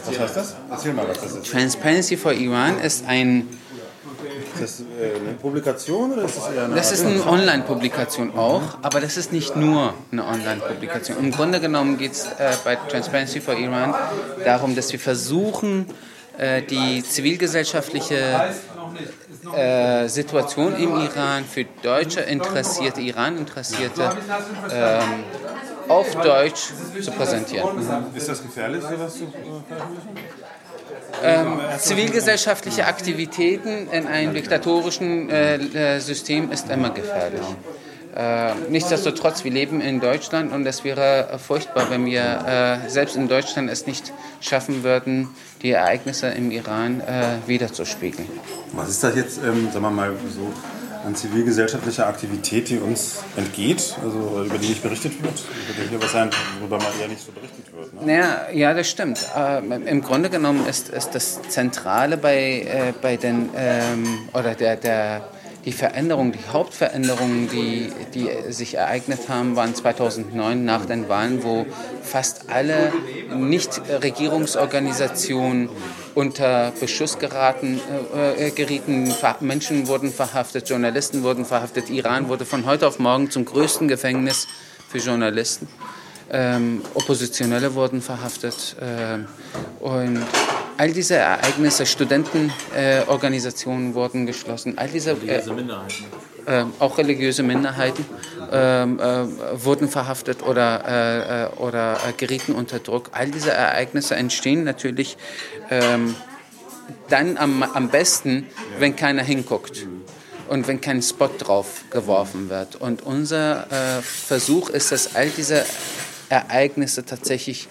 was 0.05 0.19
heißt 0.19 0.37
das? 0.37 0.57
Erzähl 0.71 0.93
mal, 0.93 1.09
was 1.09 1.21
das 1.21 1.33
ist. 1.37 1.51
Transparency 1.51 2.17
for 2.17 2.33
Iran 2.33 2.79
ist 2.81 3.07
ein 3.07 3.47
das 4.61 4.81
äh, 4.81 5.17
eine 5.17 5.35
Publikation 5.35 6.13
oder 6.13 6.25
ist 6.25 6.37
das 6.37 6.51
eher 6.51 6.65
eine 6.65 6.75
Das 6.75 6.93
ist 6.93 7.05
eine 7.05 7.27
Online-Publikation 7.27 8.37
auch, 8.37 8.63
aber 8.83 9.01
das 9.01 9.17
ist 9.17 9.33
nicht 9.33 9.57
nur 9.57 9.95
eine 10.13 10.25
Online-Publikation. 10.25 11.19
Im 11.19 11.31
Grunde 11.31 11.61
genommen 11.61 11.99
geht 11.99 12.13
es 12.13 12.27
äh, 12.27 12.53
bei 12.65 12.77
Transparency 12.77 13.41
for 13.41 13.55
Iran 13.55 13.95
darum, 14.45 14.75
dass 14.77 14.93
wir 14.93 15.01
versuchen, 15.01 15.87
äh, 16.39 16.63
die 16.63 17.03
zivilgesellschaftliche 17.03 18.55
äh, 19.55 20.09
Situation 20.09 20.77
im 20.77 21.01
Iran 21.01 21.45
für 21.45 21.65
Deutsche 21.83 22.21
Interessierte, 22.21 23.01
Iran-Interessierte 23.01 24.11
ähm, 24.71 25.25
auf 25.89 26.15
Deutsch 26.17 26.71
zu 27.01 27.11
präsentieren. 27.11 27.69
Ist 28.15 28.29
das 28.29 28.43
gefährlich, 28.43 28.83
sowas 28.83 29.15
zu 29.15 29.25
äh, 29.25 29.29
veröffentlichen? 31.13 31.79
Zivilgesellschaftliche 31.79 32.87
Aktivitäten 32.87 33.89
in 33.91 34.07
einem 34.07 34.35
diktatorischen 34.35 35.31
äh, 35.31 35.57
äh, 35.57 35.99
System 36.01 36.51
ist 36.51 36.71
immer 36.71 36.91
gefährlich. 36.91 37.43
Äh, 38.17 38.55
nichtsdestotrotz, 38.71 39.45
wir 39.45 39.53
leben 39.53 39.81
in 39.81 40.01
Deutschland 40.01 40.53
und 40.53 40.67
es 40.67 40.83
wäre 40.83 41.39
furchtbar, 41.39 41.91
wenn 41.91 42.05
wir 42.07 42.81
äh, 42.87 42.89
selbst 42.89 43.17
in 43.17 43.29
Deutschland 43.29 43.71
es 43.71 43.87
nicht 43.87 44.13
schaffen 44.41 44.83
würden, 44.83 45.29
die 45.63 45.71
Ereignisse 45.73 46.29
im 46.29 46.51
Iran 46.51 47.01
äh, 47.01 47.37
wiederzuspiegeln. 47.47 48.29
Was 48.73 48.89
ist 48.89 49.05
das 49.05 49.15
jetzt, 49.15 49.39
ähm, 49.39 49.69
sagen 49.71 49.85
wir 49.85 49.91
mal, 49.91 50.13
so 50.35 50.53
an 51.05 51.15
zivilgesellschaftlicher 51.15 52.07
Aktivität, 52.07 52.69
die 52.69 52.79
uns 52.79 53.19
entgeht, 53.37 53.97
also 54.03 54.45
über 54.45 54.59
die 54.59 54.69
nicht 54.69 54.83
berichtet 54.83 55.23
wird? 55.23 55.35
Wird 55.35 55.79
ja 55.79 55.85
hier 55.89 56.03
was 56.03 56.13
sein, 56.13 56.31
worüber 56.59 56.79
mal 56.79 56.93
eher 57.01 57.09
nicht 57.09 57.25
so 57.25 57.33
berichtet 57.33 57.67
wird. 57.75 58.05
Ne? 58.05 58.15
Ja, 58.15 58.51
ja, 58.53 58.75
das 58.75 58.89
stimmt. 58.89 59.27
Ähm, 59.37 59.87
Im 59.87 60.03
Grunde 60.03 60.31
genommen 60.31 60.67
ist, 60.67 60.89
ist 60.89 61.11
das 61.11 61.41
Zentrale 61.49 62.17
bei, 62.17 62.63
äh, 62.63 62.93
bei 63.01 63.17
den, 63.17 63.51
ähm, 63.57 64.29
oder 64.35 64.55
der, 64.55 64.77
der, 64.77 65.29
die 65.65 65.73
Veränderung, 65.73 66.33
die 66.33 66.39
Hauptveränderungen, 66.51 67.49
die, 67.51 67.93
die 68.15 68.53
sich 68.53 68.75
ereignet 68.75 69.29
haben, 69.29 69.57
waren 69.57 69.75
2009 69.75 70.65
nach 70.65 70.87
den 70.87 71.09
Wahlen, 71.09 71.43
wo 71.43 71.67
fast 72.03 72.49
alle 72.49 72.93
Nichtregierungsorganisationen 73.35 75.69
unter 76.19 76.73
Beschuss 76.73 77.21
geraten, 77.21 77.81
äh, 78.13 78.49
äh, 78.49 78.51
gerieten. 78.51 79.15
Menschen 79.39 79.87
wurden 79.87 80.13
verhaftet, 80.13 80.69
Journalisten 80.69 81.23
wurden 81.23 81.45
verhaftet. 81.45 81.91
Iran 81.91 82.29
wurde 82.29 82.45
von 82.45 82.67
heute 82.67 82.89
auf 82.89 82.99
morgen 82.99 83.31
zum 83.31 83.45
größten 83.45 83.87
Gefängnis 83.87 84.49
für 84.89 84.99
Journalisten. 84.99 85.69
Ähm, 86.29 86.83
Oppositionelle 86.95 87.77
wurden 87.77 88.03
verhaftet. 88.03 88.75
Ähm, 88.81 89.27
und 89.79 90.27
all 90.79 90.93
diese 90.93 91.17
Ereignisse, 91.17 91.85
Studentenorganisationen 91.87 92.53
äh, 92.75 93.03
Organisationen 93.09 93.95
wurden 93.95 94.27
geschlossen. 94.27 94.79
All 94.79 94.89
diese, 94.89 95.11
äh, 95.11 95.41
Diese 95.41 95.53
Minderheiten. 95.53 96.05
äh, 96.47 96.65
auch 96.79 96.97
religiöse 96.99 97.43
Minderheiten 97.43 98.07
ähm, 98.53 99.01
äh, 99.01 99.27
wurden 99.65 99.89
verhaftet 99.89 100.43
oder, 100.43 100.85
äh, 100.87 101.45
äh, 101.45 101.49
oder 101.59 101.99
äh, 102.09 102.13
gerieten 102.17 102.53
unter 102.53 102.79
Druck. 102.79 103.11
All 103.13 103.29
diese 103.29 103.51
Ereignisse 103.51 104.15
entstehen 104.15 104.63
natürlich 104.65 105.19
ähm, 105.69 106.15
dann 107.09 107.37
am, 107.37 107.63
am 107.65 107.89
besten, 107.91 108.47
wenn 108.79 108.95
keiner 108.95 109.23
hinguckt 109.23 109.87
und 110.49 110.69
wenn 110.69 110.81
kein 110.81 111.03
Spot 111.03 111.29
drauf 111.39 111.85
geworfen 111.91 112.51
wird. 112.51 112.77
Und 112.77 113.03
unser 113.03 113.67
äh, 113.71 114.03
Versuch 114.03 114.71
ist 114.71 114.93
es, 114.93 115.17
all 115.17 115.29
diese 115.29 115.67
Ereignisse 116.29 117.05
tatsächlich 117.05 117.69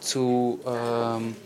zu, 0.00 0.58
ähm, 0.66 1.36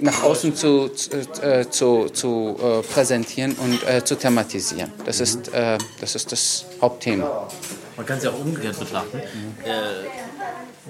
nach 0.00 0.22
außen 0.22 0.54
zu, 0.54 0.88
zu, 0.88 1.10
äh, 1.42 1.68
zu, 1.68 2.08
zu 2.08 2.56
äh, 2.60 2.82
präsentieren 2.82 3.54
und 3.56 3.86
äh, 3.86 4.04
zu 4.04 4.16
thematisieren. 4.16 4.92
Das 5.04 5.20
ist, 5.20 5.52
äh, 5.52 5.78
das 6.00 6.14
ist 6.14 6.32
das 6.32 6.64
Hauptthema. 6.80 7.48
Man 7.96 8.06
kann 8.06 8.18
es 8.18 8.24
ja 8.24 8.30
auch 8.30 8.40
umgekehrt 8.40 8.78
betrachten. 8.78 9.18
Äh, 9.18 9.72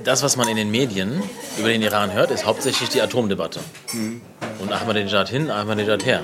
das, 0.04 0.22
was 0.22 0.36
man 0.36 0.48
in 0.48 0.56
den 0.56 0.70
Medien 0.70 1.22
über 1.58 1.68
den 1.68 1.82
Iran 1.82 2.12
hört, 2.12 2.30
ist 2.30 2.46
hauptsächlich 2.46 2.88
die 2.90 3.00
Atomdebatte. 3.00 3.60
Und 4.60 4.72
Ahmadinejad 4.72 5.28
hin, 5.28 5.50
Ahmadinejad 5.50 6.04
her. 6.04 6.22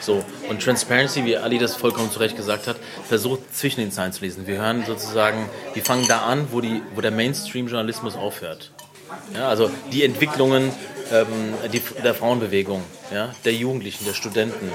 So, 0.00 0.24
und 0.48 0.60
Transparency, 0.60 1.24
wie 1.24 1.36
Ali 1.36 1.58
das 1.58 1.76
vollkommen 1.76 2.10
zu 2.10 2.18
Recht 2.18 2.36
gesagt 2.36 2.66
hat, 2.66 2.76
versucht 3.08 3.54
zwischen 3.54 3.80
den 3.80 3.92
Zeilen 3.92 4.12
zu 4.12 4.24
lesen. 4.24 4.46
Wir 4.46 4.56
hören 4.56 4.84
sozusagen, 4.84 5.48
wir 5.74 5.84
fangen 5.84 6.06
da 6.08 6.22
an, 6.22 6.48
wo, 6.50 6.60
die, 6.60 6.82
wo 6.94 7.00
der 7.00 7.12
Mainstream-Journalismus 7.12 8.16
aufhört. 8.16 8.72
Ja, 9.34 9.48
also 9.48 9.70
die 9.92 10.04
Entwicklungen 10.04 10.72
ähm, 11.12 11.26
die, 11.72 11.82
der 12.02 12.14
Frauenbewegung, 12.14 12.82
ja, 13.12 13.34
der 13.44 13.52
Jugendlichen, 13.52 14.04
der 14.04 14.14
Studenten, 14.14 14.70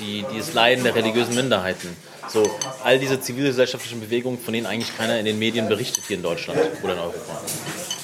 die, 0.00 0.24
dieses 0.32 0.54
Leiden 0.54 0.84
der 0.84 0.94
religiösen 0.94 1.34
Minderheiten. 1.34 1.88
So, 2.28 2.48
all 2.84 2.98
diese 2.98 3.20
zivilgesellschaftlichen 3.20 4.00
Bewegungen, 4.00 4.38
von 4.38 4.52
denen 4.52 4.66
eigentlich 4.66 4.96
keiner 4.96 5.18
in 5.18 5.24
den 5.24 5.38
Medien 5.38 5.68
berichtet 5.68 6.04
hier 6.06 6.16
in 6.16 6.22
Deutschland 6.22 6.60
oder 6.82 6.92
in 6.92 6.98
Europa. 6.98 7.40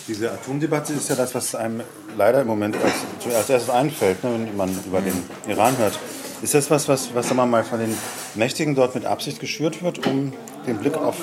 Diese 0.09 0.33
Atomdebatte 0.33 0.94
ist 0.94 1.11
ja 1.11 1.16
das, 1.16 1.35
was 1.35 1.55
einem 1.55 1.83
leider 2.16 2.40
im 2.40 2.47
Moment 2.47 2.77
als, 2.77 2.94
zuerst 3.20 3.51
erstes 3.51 3.70
einfällt, 3.70 4.25
ne, 4.25 4.31
wenn 4.33 4.57
man 4.57 4.70
über 4.87 5.01
den 5.01 5.14
Iran 5.47 5.77
hört. 5.79 5.99
Ist 6.42 6.55
das 6.55 6.70
was, 6.70 6.88
was, 6.88 7.14
was 7.14 7.29
sagen 7.29 7.51
mal 7.51 7.64
von 7.64 7.79
den 7.79 7.97
Mächtigen 8.35 8.75
dort 8.75 8.94
mit 8.94 9.05
Absicht 9.05 9.40
geschürt 9.40 9.83
wird, 9.83 10.07
um 10.07 10.33
den 10.66 10.79
Blick 10.79 10.97
auf, 10.97 11.16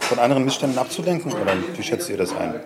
von 0.00 0.18
anderen 0.18 0.44
Missständen 0.44 0.78
abzulenken? 0.78 1.32
Oder 1.32 1.54
wie 1.74 1.82
schätzt 1.82 2.08
ihr 2.08 2.16
das 2.16 2.34
ein? 2.34 2.60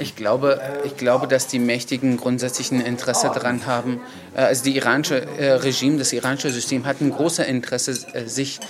Ich 0.00 0.14
glaube, 0.14 0.60
ich 0.84 0.96
glaube, 0.96 1.26
dass 1.26 1.48
die 1.48 1.58
Mächtigen 1.58 2.16
grundsätzlich 2.16 2.70
ein 2.70 2.80
Interesse 2.80 3.30
daran 3.34 3.66
haben, 3.66 4.00
äh, 4.34 4.40
also 4.40 4.64
die 4.64 4.76
iranische 4.76 5.26
äh, 5.38 5.52
Regime, 5.52 5.98
das 5.98 6.12
iranische 6.12 6.50
System 6.50 6.86
hat 6.86 7.00
ein 7.00 7.10
großes 7.10 7.46
Interesse, 7.46 7.98
äh, 8.12 8.26
sich 8.26 8.60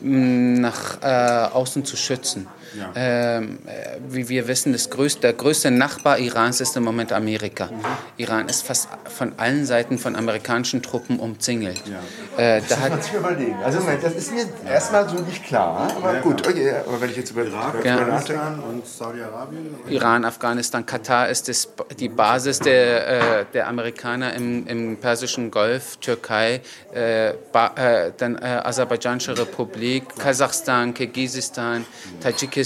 mh, 0.00 0.60
nach 0.60 1.52
außen 1.52 1.84
zu 1.84 1.96
schützen. 1.96 2.46
Ja. 2.76 2.92
Ähm, 2.94 3.58
äh, 3.66 3.98
wie 4.08 4.28
wir 4.28 4.48
wissen, 4.48 4.72
das 4.72 4.90
größte, 4.90 5.20
der 5.20 5.32
größte 5.32 5.70
Nachbar 5.70 6.18
Irans 6.18 6.60
ist 6.60 6.76
im 6.76 6.84
Moment 6.84 7.12
Amerika. 7.12 7.70
Iran 8.16 8.48
ist 8.48 8.66
fast 8.66 8.88
von 9.04 9.32
allen 9.38 9.66
Seiten 9.66 9.98
von 9.98 10.16
amerikanischen 10.16 10.82
Truppen 10.82 11.18
umzingelt. 11.18 11.82
Äh, 12.36 12.60
da 12.60 12.66
Das 12.68 12.80
hat, 12.80 12.80
muss 12.80 12.90
man 12.90 13.02
sich 13.02 13.12
überlegen. 13.14 13.56
Also 13.64 13.80
Moment, 13.80 14.02
das 14.02 14.14
ist 14.14 14.32
mir 14.32 14.44
erstmal 14.68 15.08
so 15.08 15.16
nicht 15.16 15.44
klar. 15.44 15.88
Aber 15.96 16.14
gut, 16.20 16.46
okay, 16.46 16.74
aber 16.86 17.00
wenn 17.00 17.10
ich 17.10 17.16
jetzt 17.16 17.30
über 17.30 17.44
Irak, 17.44 17.74
nachdenke. 17.74 18.02
Afghanistan 18.02 18.60
und 18.60 18.86
Saudi-Arabien? 18.86 19.74
Iran, 19.88 20.24
Afghanistan, 20.24 20.84
Katar 20.86 21.28
ist 21.28 21.48
das, 21.48 21.68
die 21.98 22.08
Basis 22.08 22.58
der, 22.60 23.40
äh, 23.40 23.44
der 23.52 23.68
Amerikaner 23.68 24.34
im, 24.34 24.66
im 24.66 24.96
Persischen 24.96 25.50
Golf, 25.50 25.96
Türkei, 25.98 26.60
äh, 26.92 27.32
ba, 27.52 27.72
äh, 27.76 28.12
dann 28.16 28.36
äh, 28.36 28.60
Aserbaidschanische 28.64 29.36
Republik, 29.38 30.04
Kasachstan, 30.18 30.94
Kirgisistan, 30.94 31.84
Tadschikistan, 32.20 32.57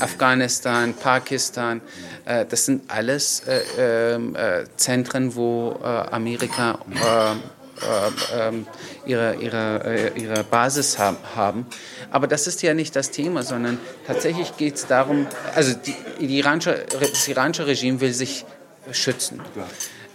Afghanistan, 0.00 0.94
Pakistan. 0.94 1.80
Äh, 2.24 2.46
das 2.46 2.66
sind 2.66 2.90
alles 2.90 3.42
äh, 3.46 4.14
ähm, 4.14 4.34
äh, 4.34 4.64
Zentren, 4.76 5.34
wo 5.34 5.78
äh, 5.82 5.86
Amerika 5.86 6.78
äh, 6.94 7.32
äh, 7.82 8.48
ähm, 8.48 8.66
ihre, 9.04 9.34
ihre, 9.36 10.12
ihre 10.14 10.44
Basis 10.44 10.98
haben. 10.98 11.66
Aber 12.10 12.26
das 12.26 12.46
ist 12.46 12.62
ja 12.62 12.72
nicht 12.72 12.96
das 12.96 13.10
Thema, 13.10 13.42
sondern 13.42 13.78
tatsächlich 14.06 14.56
geht 14.56 14.76
es 14.76 14.86
darum, 14.86 15.26
also 15.54 15.74
die, 15.74 15.94
die 16.18 16.38
iranische, 16.38 16.86
das 16.98 17.28
iranische 17.28 17.66
Regime 17.66 18.00
will 18.00 18.14
sich 18.14 18.46
schützen. 18.92 19.40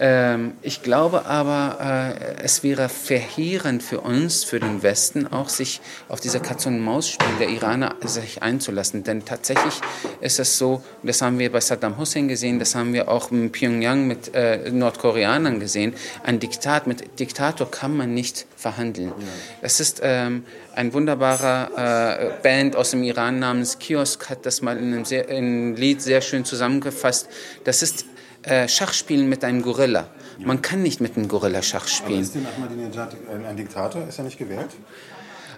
Ähm, 0.04 0.54
ich 0.64 0.82
glaube 0.82 1.28
aber, 1.28 2.16
äh, 2.18 2.44
es 2.44 2.64
wäre 2.64 2.90
verheerend 2.90 3.84
für 3.84 4.02
uns, 4.02 4.44
für 4.44 4.60
den 4.60 4.82
Westen 4.82 5.28
auch, 5.28 5.48
sich 5.48 5.80
auf 6.10 6.20
dieser 6.20 6.40
Katz-und-Maus-Spiel 6.40 7.36
der 7.40 7.50
Iraner 7.50 7.96
sich 8.04 8.42
einzulassen. 8.42 9.04
Denn 9.04 9.26
tatsächlich 9.26 9.76
ist 10.20 10.40
es 10.40 10.58
so, 10.58 10.84
das 11.04 11.22
haben 11.22 11.38
wir 11.38 11.52
bei 11.52 11.60
Saddam 11.60 12.00
Hussein 12.00 12.28
gesehen, 12.28 12.58
das 12.58 12.74
haben 12.74 12.94
wir 12.94 13.10
auch 13.10 13.30
in 13.30 13.52
Pyongyang 13.52 14.08
mit 14.08 14.34
äh, 14.34 14.72
Nordkoreanern 14.72 15.60
gesehen. 15.60 15.94
Ein 16.24 16.40
Diktat, 16.40 16.88
mit 16.88 17.20
Diktator 17.20 17.70
kann 17.70 17.96
man 17.96 18.16
nicht 18.16 18.48
verhandeln. 18.58 19.14
Es 19.62 19.80
ist 19.80 20.02
ähm, 20.04 20.46
ein 20.74 20.94
wunderbarer 20.94 22.32
äh, 22.38 22.42
Band 22.42 22.76
aus 22.76 22.90
dem 22.90 23.04
Iran 23.04 23.38
namens 23.38 23.78
Kiosk 23.78 24.32
hat 24.32 24.48
das 24.48 24.64
mal 24.64 24.78
in 24.78 24.94
einem, 24.94 25.06
sehr, 25.06 25.30
in 25.30 25.38
einem 25.38 25.76
Lied 25.76 26.02
sehr 26.02 26.22
schön 26.22 26.44
zusammengefasst. 26.44 27.28
Das 27.66 27.84
ist 27.84 28.06
äh, 28.44 28.68
Schachspielen 28.68 29.28
mit 29.30 29.44
einem 29.44 29.62
Gorilla. 29.62 30.08
Man 30.40 30.62
kann 30.62 30.82
nicht 30.82 31.02
mit 31.02 31.16
einem 31.18 31.28
Gorilla 31.28 31.62
Schach 31.62 31.82
Aber 31.82 31.90
spielen. 31.90 32.22
ist 32.22 32.36
denn 32.36 32.46
Ahmadinejad 32.46 33.16
ein, 33.32 33.46
ein 33.46 33.58
Diktator? 33.58 34.08
Ist 34.08 34.18
er 34.18 34.26
nicht 34.26 34.38
gewählt? 34.38 34.70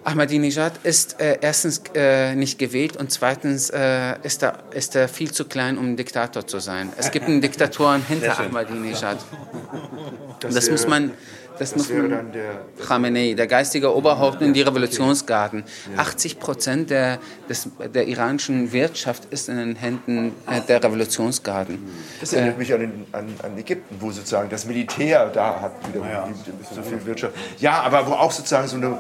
Ahmadinejad 0.04 0.74
ist 0.84 1.20
äh, 1.22 1.38
erstens 1.42 1.82
äh, 1.96 2.36
nicht 2.36 2.60
gewählt 2.60 2.98
und 2.98 3.12
zweitens 3.12 3.70
äh, 3.70 4.16
ist, 4.24 4.44
er, 4.44 4.60
ist 4.72 4.96
er 4.96 5.08
viel 5.08 5.32
zu 5.32 5.46
klein, 5.46 5.78
um 5.78 5.86
ein 5.92 5.98
Diktator 5.98 6.46
zu 6.46 6.60
sein. 6.60 6.92
Es 6.98 7.12
gibt 7.12 7.28
einen 7.28 7.42
Diktatoren 7.42 8.06
hinter. 8.08 8.38
Ahmadinejad. 8.40 9.18
Das, 10.42 10.56
wäre- 10.56 10.72
muss 10.72 10.88
man. 10.88 11.12
Das, 11.60 11.70
Das 11.70 11.78
muss 11.78 11.90
man. 11.92 12.10
dann 12.10 12.32
der. 12.32 12.66
Khamenei, 12.86 13.34
der 13.36 13.46
geistige 13.46 13.96
Oberhaupt 13.96 14.42
in 14.42 14.54
die 14.54 14.64
Revolutionsgarden. 14.64 15.64
80 15.96 16.40
Prozent 16.40 16.90
der, 16.90 17.20
des, 17.48 17.70
der 17.94 18.08
iranischen 18.08 18.72
Wirtschaft 18.74 19.26
ist 19.32 19.50
in 19.50 19.58
den 19.58 19.76
Händen 19.76 20.34
äh, 20.50 20.62
der 20.68 20.84
Revolutionsgarden. 20.84 21.78
Das 22.20 22.34
erinnert 22.34 22.58
mich 22.58 22.74
an, 22.74 22.80
den, 22.80 23.06
an, 23.12 23.28
an 23.44 23.56
Ägypten, 23.58 23.98
wo 24.00 24.10
sozusagen 24.12 24.50
das 24.50 24.66
Militär 24.66 25.28
da 25.30 25.62
hat 25.62 25.74
wieder 25.94 26.04
ja. 26.10 26.28
so 26.74 26.82
viel 26.82 27.06
Wirtschaft. 27.06 27.36
Ja, 27.60 27.82
aber 27.82 28.08
wo 28.08 28.14
auch 28.14 28.32
sozusagen 28.32 28.68
so 28.68 28.78
eine, 28.78 28.98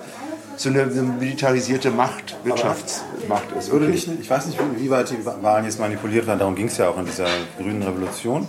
so 0.58 0.70
eine, 0.70 0.84
eine 0.84 1.02
militarisierte 1.02 1.92
Macht, 1.92 2.36
Wirtschaftsmacht 2.44 3.52
ist. 3.58 3.72
Würde 3.72 3.86
Okay. 3.86 3.94
nicht, 3.94 4.10
ich 4.22 4.30
weiß 4.30 4.46
nicht, 4.48 4.60
wie 4.78 4.90
weit 4.90 5.10
die 5.10 5.26
Wahlen 5.26 5.66
jetzt 5.66 5.80
manipuliert 5.80 6.28
waren, 6.28 6.40
darum 6.40 6.56
ging 6.56 6.68
es 6.68 6.78
ja 6.78 6.90
auch 6.90 6.98
in 6.98 7.06
dieser 7.06 7.28
grünen 7.58 7.82
Revolution. 7.84 8.48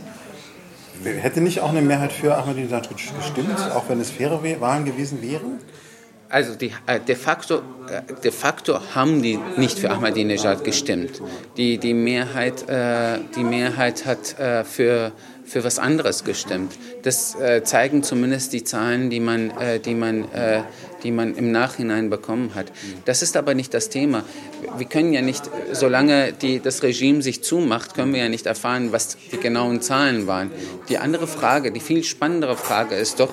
Hätte 1.03 1.41
nicht 1.41 1.61
auch 1.61 1.71
eine 1.71 1.83
Mehrheit 1.83 2.13
für 2.13 2.37
Ahmadinejad 2.37 2.89
gestimmt, 2.89 3.59
auch 3.75 3.89
wenn 3.89 4.01
es 4.01 4.11
faire 4.11 4.41
Wahlen 4.61 4.85
gewesen 4.85 5.21
wären? 5.21 5.59
Also 6.35 6.55
die, 6.55 6.73
äh, 6.87 6.99
de, 7.01 7.15
facto, 7.15 7.59
äh, 7.89 8.03
de 8.23 8.33
facto 8.33 8.81
haben 8.95 9.23
die 9.23 9.39
nicht 9.57 9.79
für 9.79 9.91
Ahmadinejad 9.91 10.65
gestimmt. 10.65 11.23
Die, 11.57 11.79
die, 11.79 11.95
Mehrheit, 11.95 12.69
äh, 12.69 13.19
die 13.37 13.45
Mehrheit 13.45 14.05
hat 14.07 14.35
für, 14.67 15.13
für 15.45 15.65
was 15.65 15.79
anderes 15.79 16.25
gestimmt. 16.25 16.73
Das 17.03 17.35
äh, 17.39 17.63
zeigen 17.65 18.03
zumindest 18.03 18.53
die 18.53 18.65
Zahlen, 18.65 19.11
die 19.11 19.21
man, 19.21 19.51
äh, 19.59 19.79
die, 19.79 19.95
man, 19.95 20.31
äh, 20.33 20.63
die 21.03 21.11
man 21.11 21.35
im 21.37 21.53
Nachhinein 21.53 22.11
bekommen 22.11 22.55
hat. 22.55 22.73
Das 23.05 23.23
ist 23.23 23.37
aber 23.37 23.55
nicht 23.55 23.75
das 23.75 23.91
Thema. 23.91 24.25
Wir 24.79 24.87
können 24.87 25.13
ja 25.13 25.23
nicht, 25.23 25.51
solange 25.73 26.33
die, 26.33 26.61
das 26.61 26.83
Regime 26.83 27.23
sich 27.23 27.43
zumacht, 27.43 27.95
können 27.95 28.13
wir 28.15 28.23
ja 28.23 28.29
nicht 28.29 28.47
erfahren, 28.47 28.93
was 28.93 29.17
die 29.33 29.39
genauen 29.39 29.83
Zahlen 29.83 30.27
waren. 30.27 30.51
Die 30.89 30.99
andere 30.99 31.27
Frage, 31.27 31.73
die 31.73 31.81
viel 31.81 32.05
spannendere 32.05 32.57
Frage 32.57 32.95
ist 32.95 33.21
doch, 33.21 33.33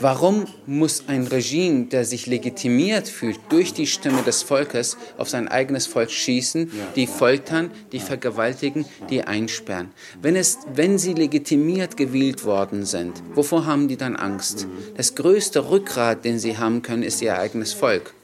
Warum 0.00 0.46
muss 0.66 1.04
ein 1.08 1.26
Regime, 1.26 1.86
der 1.86 2.04
sich 2.04 2.26
legitimiert 2.26 3.08
fühlt 3.08 3.38
durch 3.48 3.72
die 3.72 3.86
Stimme 3.86 4.22
des 4.22 4.42
Volkes, 4.42 4.96
auf 5.18 5.28
sein 5.28 5.48
eigenes 5.48 5.86
Volk 5.86 6.10
schießen, 6.10 6.70
die 6.96 7.06
foltern, 7.06 7.70
die 7.92 8.00
vergewaltigen, 8.00 8.86
die 9.10 9.22
einsperren? 9.22 9.90
Wenn, 10.20 10.36
es, 10.36 10.58
wenn 10.74 10.98
sie 10.98 11.14
legitimiert 11.14 11.96
gewählt 11.96 12.44
worden 12.44 12.84
sind, 12.84 13.22
wovor 13.34 13.66
haben 13.66 13.88
die 13.88 13.96
dann 13.96 14.16
Angst? 14.16 14.66
Das 14.96 15.14
größte 15.14 15.70
Rückgrat, 15.70 16.24
den 16.24 16.38
sie 16.38 16.58
haben 16.58 16.82
können, 16.82 17.02
ist 17.02 17.22
ihr 17.22 17.38
eigenes 17.38 17.72
Volk. 17.72 18.14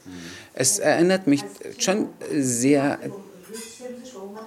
Es 0.53 0.79
erinnert 0.79 1.27
mich 1.27 1.43
schon 1.77 2.07
sehr 2.31 2.99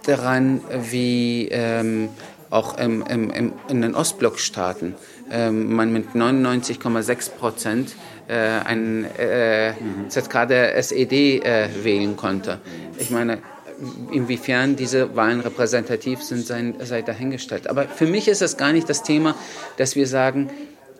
daran, 0.05 0.61
wie 0.91 1.49
ähm, 1.51 2.11
auch 2.51 2.79
im, 2.79 3.03
im, 3.07 3.31
im, 3.31 3.53
in 3.69 3.83
den 3.83 3.95
Ostblockstaaten 3.95 4.95
man 5.31 5.93
mit 5.93 6.11
99,6 6.11 7.31
Prozent 7.31 7.95
äh, 8.29 8.35
ein 8.35 9.05
äh, 9.19 9.75
ZK 10.09 10.47
der 10.49 10.77
SED 10.77 11.41
äh, 11.45 11.69
wählen 11.83 12.17
konnte. 12.17 12.59
Ich 12.99 13.11
meine, 13.11 13.39
inwiefern 14.13 14.77
diese 14.77 15.15
Wahlen 15.17 15.41
repräsentativ 15.41 16.23
sind, 16.23 16.47
sei, 16.47 17.03
dahingestellt. 17.03 17.69
Aber 17.69 17.85
für 17.85 18.07
mich 18.07 18.29
ist 18.29 18.41
es 18.41 18.57
gar 18.57 18.73
nicht 18.73 18.89
das 18.89 19.03
Thema, 19.03 19.35
dass 19.77 19.97
wir 19.97 20.07
sagen, 20.07 20.51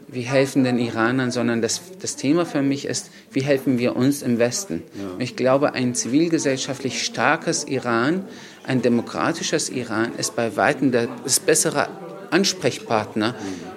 wir 0.07 0.25
helfen 0.25 0.65
den 0.65 0.79
Iranern, 0.79 1.31
sondern 1.31 1.63
das, 1.63 1.81
das 2.01 2.17
Thema 2.17 2.45
für 2.45 2.63
mich 2.63 2.85
ist, 2.85 3.11
wie 3.31 3.43
helfen 3.43 3.79
wir 3.79 3.97
uns 3.97 4.23
im 4.23 4.39
Westen. 4.39 4.83
Und 5.15 5.21
Ich 5.21 5.35
glaube, 5.35 5.73
ein 5.73 5.95
zivilgesellschaftlich 5.95 7.03
starkes 7.03 7.65
Iran, 7.65 8.25
ein 8.65 8.83
demokratisches 8.83 9.71
Iran 9.71 10.13
ist 10.17 10.37
bei 10.37 10.57
weitem 10.57 10.93
der 10.93 11.09
das 11.25 11.41
bessere 11.41 11.89
Ansprechpartner 12.31 13.35
in, 13.35 13.74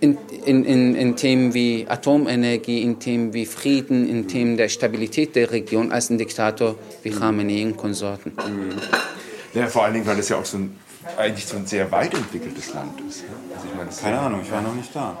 in, 0.00 0.16
in, 0.44 0.94
in 0.94 1.16
Themen 1.16 1.54
wie 1.54 1.86
Atomenergie, 1.88 2.82
in 2.82 2.98
Themen 2.98 3.32
wie 3.32 3.46
Frieden, 3.46 4.08
in 4.08 4.28
Themen 4.28 4.56
der 4.56 4.68
Stabilität 4.68 5.34
der 5.36 5.50
Region 5.50 5.92
als 5.92 6.10
ein 6.10 6.18
Diktator 6.18 6.74
wie 7.02 7.10
Khamenei 7.10 7.64
und 7.64 7.76
Konsorten. 7.76 8.32
Ja, 9.54 9.66
vor 9.68 9.84
allen 9.84 9.94
Dingen, 9.94 10.06
weil 10.06 10.18
es 10.18 10.28
ja 10.28 10.36
auch 10.36 10.44
so 10.44 10.58
ein, 10.58 10.76
eigentlich 11.16 11.46
so 11.46 11.56
ein 11.56 11.66
sehr 11.66 11.90
weit 11.92 12.12
entwickeltes 12.14 12.74
Land 12.74 13.00
ist. 13.08 13.24
Also 13.54 13.68
ich 13.70 13.76
meine, 13.76 13.90
Keine 14.02 14.18
Ahnung, 14.20 14.40
ich 14.42 14.50
war 14.52 14.60
noch 14.60 14.74
nicht 14.74 14.94
da. 14.94 15.16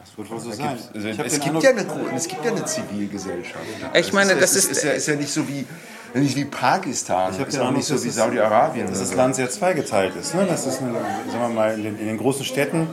Das 0.00 0.16
wird 0.18 0.30
wohl 0.30 0.40
so 0.40 0.50
sein. 0.50 0.78
Also 0.94 1.08
es, 1.08 1.40
gibt 1.40 1.62
ja 1.62 1.70
eine, 1.70 1.86
es 2.16 2.26
gibt 2.28 2.44
ja 2.44 2.50
eine 2.50 2.64
Zivilgesellschaft. 2.64 3.64
Ich 3.94 4.12
meine, 4.12 4.32
es 4.32 4.40
das 4.40 4.56
ist, 4.56 4.70
ist- 4.72 4.76
ist, 4.78 4.84
ja, 4.84 4.90
ist 4.92 5.06
ja 5.08 5.14
nicht 5.14 5.30
so 5.30 5.46
wie, 5.48 5.64
nicht 6.18 6.34
wie 6.36 6.44
Pakistan, 6.46 7.32
Ich 7.34 7.40
ist 7.46 7.52
den 7.54 7.60
auch 7.60 7.70
nicht 7.70 7.84
so 7.86 8.02
wie 8.02 8.08
Saudi-Arabien. 8.08 8.86
dass 8.88 8.98
das. 8.98 9.14
Land 9.14 9.36
sehr 9.36 9.48
zweigeteilt 9.50 10.14
ist. 10.16 10.34
Ne? 10.34 10.44
Dass 10.46 10.66
es 10.66 10.78
eine, 10.80 10.92
sagen 10.94 11.40
wir 11.40 11.48
mal, 11.50 11.74
in 11.74 11.84
den, 11.84 11.98
in 11.98 12.06
den 12.06 12.18
großen 12.18 12.44
Städten 12.44 12.88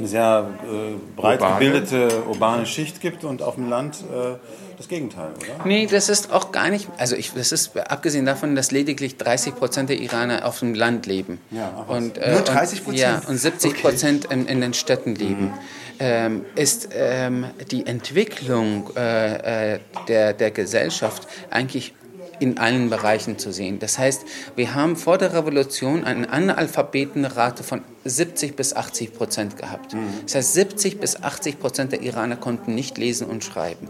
eine 0.00 0.08
sehr 0.08 0.48
äh, 0.64 0.96
breit 1.16 1.40
Urbane. 1.40 1.64
gebildete 1.64 2.22
urbane 2.24 2.66
Schicht 2.66 3.00
gibt 3.00 3.24
und 3.24 3.42
auf 3.42 3.54
dem 3.54 3.68
Land 3.68 3.98
äh, 4.10 4.36
das 4.76 4.88
Gegenteil, 4.88 5.30
oder? 5.36 5.66
Nee, 5.66 5.86
das 5.86 6.08
ist 6.08 6.32
auch 6.32 6.52
gar 6.52 6.70
nicht, 6.70 6.88
also 6.96 7.14
ich, 7.14 7.32
das 7.34 7.52
ist 7.52 7.76
abgesehen 7.76 8.24
davon, 8.24 8.56
dass 8.56 8.70
lediglich 8.70 9.18
30 9.18 9.54
Prozent 9.54 9.90
der 9.90 10.00
Iraner 10.00 10.46
auf 10.46 10.60
dem 10.60 10.74
Land 10.74 11.04
leben. 11.06 11.38
Ja, 11.50 11.84
und, 11.86 12.16
äh, 12.16 12.32
Nur 12.32 12.40
30%? 12.40 12.86
Und, 12.86 12.94
ja, 12.94 13.20
und 13.28 13.36
70 13.36 13.82
Prozent 13.82 14.24
in, 14.26 14.46
in 14.46 14.62
den 14.62 14.72
Städten 14.72 15.14
leben. 15.14 15.44
Mhm. 15.44 15.52
Ähm, 16.02 16.44
ist 16.54 16.88
ähm, 16.94 17.44
die 17.70 17.86
Entwicklung 17.86 18.88
äh, 18.96 19.74
äh, 19.74 19.80
der, 20.08 20.32
der 20.32 20.50
Gesellschaft 20.50 21.28
eigentlich 21.50 21.92
in 22.40 22.58
allen 22.58 22.90
Bereichen 22.90 23.38
zu 23.38 23.52
sehen. 23.52 23.78
Das 23.78 23.98
heißt, 23.98 24.24
wir 24.56 24.74
haben 24.74 24.96
vor 24.96 25.18
der 25.18 25.32
Revolution 25.34 26.04
eine 26.04 26.28
Analphabetenrate 26.30 27.62
von 27.62 27.82
70 28.04 28.56
bis 28.56 28.74
80 28.74 29.12
Prozent 29.12 29.56
gehabt. 29.56 29.94
Das 30.24 30.34
heißt, 30.34 30.54
70 30.54 30.98
bis 30.98 31.22
80 31.22 31.60
Prozent 31.60 31.92
der 31.92 32.02
Iraner 32.02 32.36
konnten 32.36 32.74
nicht 32.74 32.98
lesen 32.98 33.26
und 33.26 33.44
schreiben. 33.44 33.88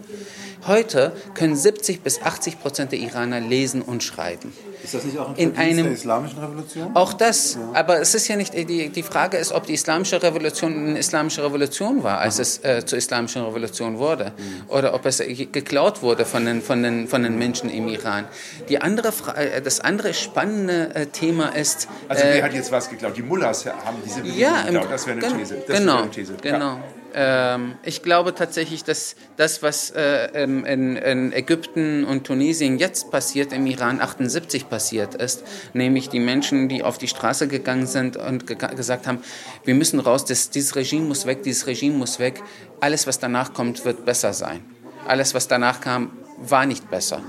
Heute 0.66 1.12
können 1.34 1.56
70 1.56 2.02
bis 2.02 2.20
80 2.20 2.60
Prozent 2.60 2.92
der 2.92 2.98
Iraner 2.98 3.40
lesen 3.40 3.80
und 3.80 4.02
schreiben. 4.02 4.52
Ist 4.82 4.94
das 4.94 5.04
nicht 5.04 5.18
auch 5.18 5.28
ein 5.30 5.36
In 5.36 5.56
einem- 5.56 5.84
der 5.84 5.92
islamischen 5.92 6.38
Revolution? 6.38 6.90
Auch 6.94 7.12
das, 7.12 7.58
aber 7.74 8.00
es 8.00 8.14
ist 8.14 8.28
ja 8.28 8.36
nicht, 8.36 8.54
die, 8.54 8.88
die 8.88 9.02
Frage 9.02 9.36
ist, 9.36 9.52
ob 9.52 9.66
die 9.66 9.74
islamische 9.74 10.22
Revolution 10.22 10.72
eine 10.88 10.98
islamische 10.98 11.44
Revolution 11.44 12.02
war, 12.02 12.18
als 12.18 12.38
es 12.38 12.58
äh, 12.64 12.84
zur 12.86 12.98
islamischen 12.98 13.44
Revolution 13.44 13.98
wurde, 13.98 14.32
oder 14.68 14.94
ob 14.94 15.04
es 15.06 15.20
äh, 15.20 15.34
geklaut 15.46 16.02
wurde 16.02 16.24
von 16.24 16.44
den, 16.44 16.62
von 16.62 16.82
den, 16.82 17.08
von 17.08 17.22
den 17.22 17.36
Menschen 17.38 17.68
im 17.70 17.88
Iran. 17.88 18.26
Die 18.68 18.80
andere 18.80 19.12
Fra 19.12 19.34
äh, 19.34 19.60
das 19.62 19.80
andere 19.80 20.14
spannende 20.14 20.94
äh, 20.94 21.06
Thema 21.06 21.48
ist, 21.54 21.88
Also 22.08 22.24
äh, 22.24 22.34
wer 22.34 22.44
hat 22.44 22.54
jetzt 22.54 22.72
was 22.72 22.88
geklaut? 22.88 23.16
Die 23.16 23.22
Mullahs 23.22 23.66
haben 23.66 23.98
diese 24.04 24.20
Bewegung 24.20 24.38
ja, 24.38 24.62
geklaut. 24.62 24.86
Das 24.90 25.06
wäre 25.06 25.18
eine 25.18 25.26
gen- 25.28 25.38
These. 25.38 25.62
Das 25.66 25.78
genau, 25.78 25.92
wäre 25.92 26.02
eine 26.04 26.10
These. 26.10 26.34
Ja. 26.44 26.78
Ähm, 27.14 27.74
ich 27.82 28.02
glaube 28.02 28.34
tatsächlich, 28.34 28.84
dass 28.84 29.16
das, 29.36 29.62
was 29.62 29.90
äh, 29.90 30.42
in, 30.42 30.64
in 30.64 31.32
Ägypten 31.32 32.04
und 32.04 32.24
Tunesien 32.24 32.78
jetzt 32.78 33.10
passiert, 33.10 33.52
im 33.52 33.66
Iran 33.66 34.00
78 34.00 34.68
passiert 34.68 35.14
ist, 35.14 35.44
nämlich 35.72 36.08
die 36.08 36.20
Menschen, 36.20 36.68
die 36.68 36.82
auf 36.82 36.98
die 36.98 37.08
Straße 37.08 37.48
gegangen 37.48 37.86
sind 37.86 38.16
und 38.16 38.46
ge 38.46 38.56
gesagt 38.56 39.06
haben, 39.06 39.22
wir 39.64 39.74
müssen 39.74 40.00
raus, 40.00 40.24
das, 40.24 40.50
dieses 40.50 40.76
Regime 40.76 41.06
muss 41.06 41.26
weg, 41.26 41.42
dieses 41.42 41.66
Regime 41.66 41.96
muss 41.96 42.18
weg, 42.18 42.42
alles, 42.80 43.06
was 43.06 43.18
danach 43.18 43.52
kommt, 43.54 43.84
wird 43.84 44.04
besser 44.04 44.32
sein. 44.32 44.62
Alles, 45.06 45.34
was 45.34 45.48
danach 45.48 45.80
kam, 45.80 46.12
war 46.38 46.66
nicht 46.66 46.90
besser. 46.90 47.22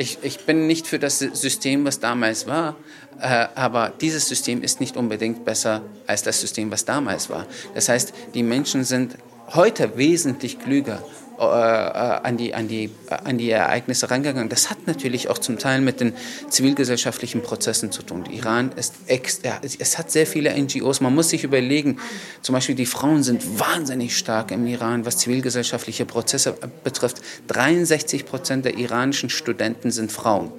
Ich, 0.00 0.16
ich 0.22 0.46
bin 0.46 0.66
nicht 0.66 0.86
für 0.86 0.98
das 0.98 1.18
System, 1.18 1.84
was 1.84 2.00
damals 2.00 2.46
war, 2.46 2.74
äh, 3.20 3.48
aber 3.54 3.92
dieses 4.00 4.26
System 4.26 4.62
ist 4.62 4.80
nicht 4.80 4.96
unbedingt 4.96 5.44
besser 5.44 5.82
als 6.06 6.22
das 6.22 6.40
System, 6.40 6.70
was 6.70 6.86
damals 6.86 7.28
war. 7.28 7.44
Das 7.74 7.90
heißt, 7.90 8.14
die 8.32 8.42
Menschen 8.42 8.84
sind 8.84 9.16
heute 9.48 9.98
wesentlich 9.98 10.58
klüger 10.58 11.04
äh, 11.40 11.44
äh, 11.44 12.20
an, 12.22 12.36
die, 12.36 12.54
an, 12.54 12.68
die, 12.68 12.84
äh, 13.08 13.14
an 13.24 13.38
die 13.38 13.50
Ereignisse 13.50 14.10
rangegangen. 14.10 14.48
Das 14.48 14.68
hat 14.70 14.86
natürlich 14.86 15.28
auch 15.28 15.38
zum 15.38 15.58
Teil 15.58 15.80
mit 15.80 16.00
den 16.00 16.12
zivilgesellschaftlichen 16.48 17.42
Prozessen 17.42 17.90
zu 17.92 18.02
tun. 18.02 18.26
Iran 18.30 18.72
ist 18.76 18.94
ex, 19.06 19.40
ja, 19.42 19.58
es- 19.62 19.96
hat 19.98 20.10
sehr 20.10 20.26
viele 20.26 20.50
NGOs. 20.54 21.00
Man 21.00 21.14
muss 21.14 21.30
sich 21.30 21.44
überlegen, 21.44 21.98
zum 22.42 22.54
Beispiel 22.54 22.74
die 22.74 22.86
Frauen 22.86 23.22
sind 23.22 23.58
wahnsinnig 23.58 24.16
stark 24.16 24.50
im 24.50 24.66
Iran, 24.66 25.06
was 25.06 25.16
zivilgesellschaftliche 25.18 26.04
Prozesse 26.04 26.54
betrifft. 26.84 27.22
63 27.48 28.26
Prozent 28.26 28.64
der 28.64 28.76
iranischen 28.76 29.30
Studenten 29.30 29.90
sind 29.90 30.12
Frauen. 30.12 30.52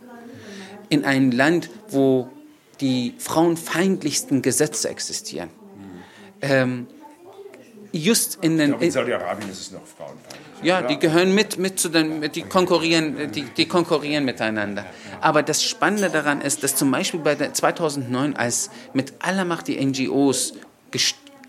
In 0.89 1.05
einem 1.05 1.31
Land, 1.31 1.69
wo 1.89 2.29
die 2.81 3.13
frauenfeindlichsten 3.19 4.41
Gesetze 4.41 4.89
existieren. 4.89 5.49
Ähm, 6.41 6.87
just 7.91 8.39
in 8.41 8.57
den, 8.57 8.73
In 8.79 8.89
Saudi-Arabien 8.91 9.49
ist 9.51 9.61
es 9.61 9.71
noch 9.71 9.85
frauenfeindlich. 9.85 10.40
Ja, 10.63 10.81
die 10.81 10.99
gehören 10.99 11.33
mit, 11.33 11.57
mit 11.57 11.79
zu 11.79 11.89
den, 11.89 12.31
die 12.31 12.43
konkurrieren, 12.43 13.31
die, 13.31 13.43
die 13.43 13.67
konkurrieren 13.67 14.25
miteinander. 14.25 14.85
Aber 15.19 15.43
das 15.43 15.63
Spannende 15.63 16.09
daran 16.09 16.41
ist, 16.41 16.63
dass 16.63 16.75
zum 16.75 16.91
Beispiel 16.91 17.19
bei 17.19 17.35
der 17.35 17.53
2009, 17.53 18.35
als 18.35 18.69
mit 18.93 19.13
aller 19.19 19.45
Macht 19.45 19.67
die 19.67 19.83
NGOs 19.83 20.53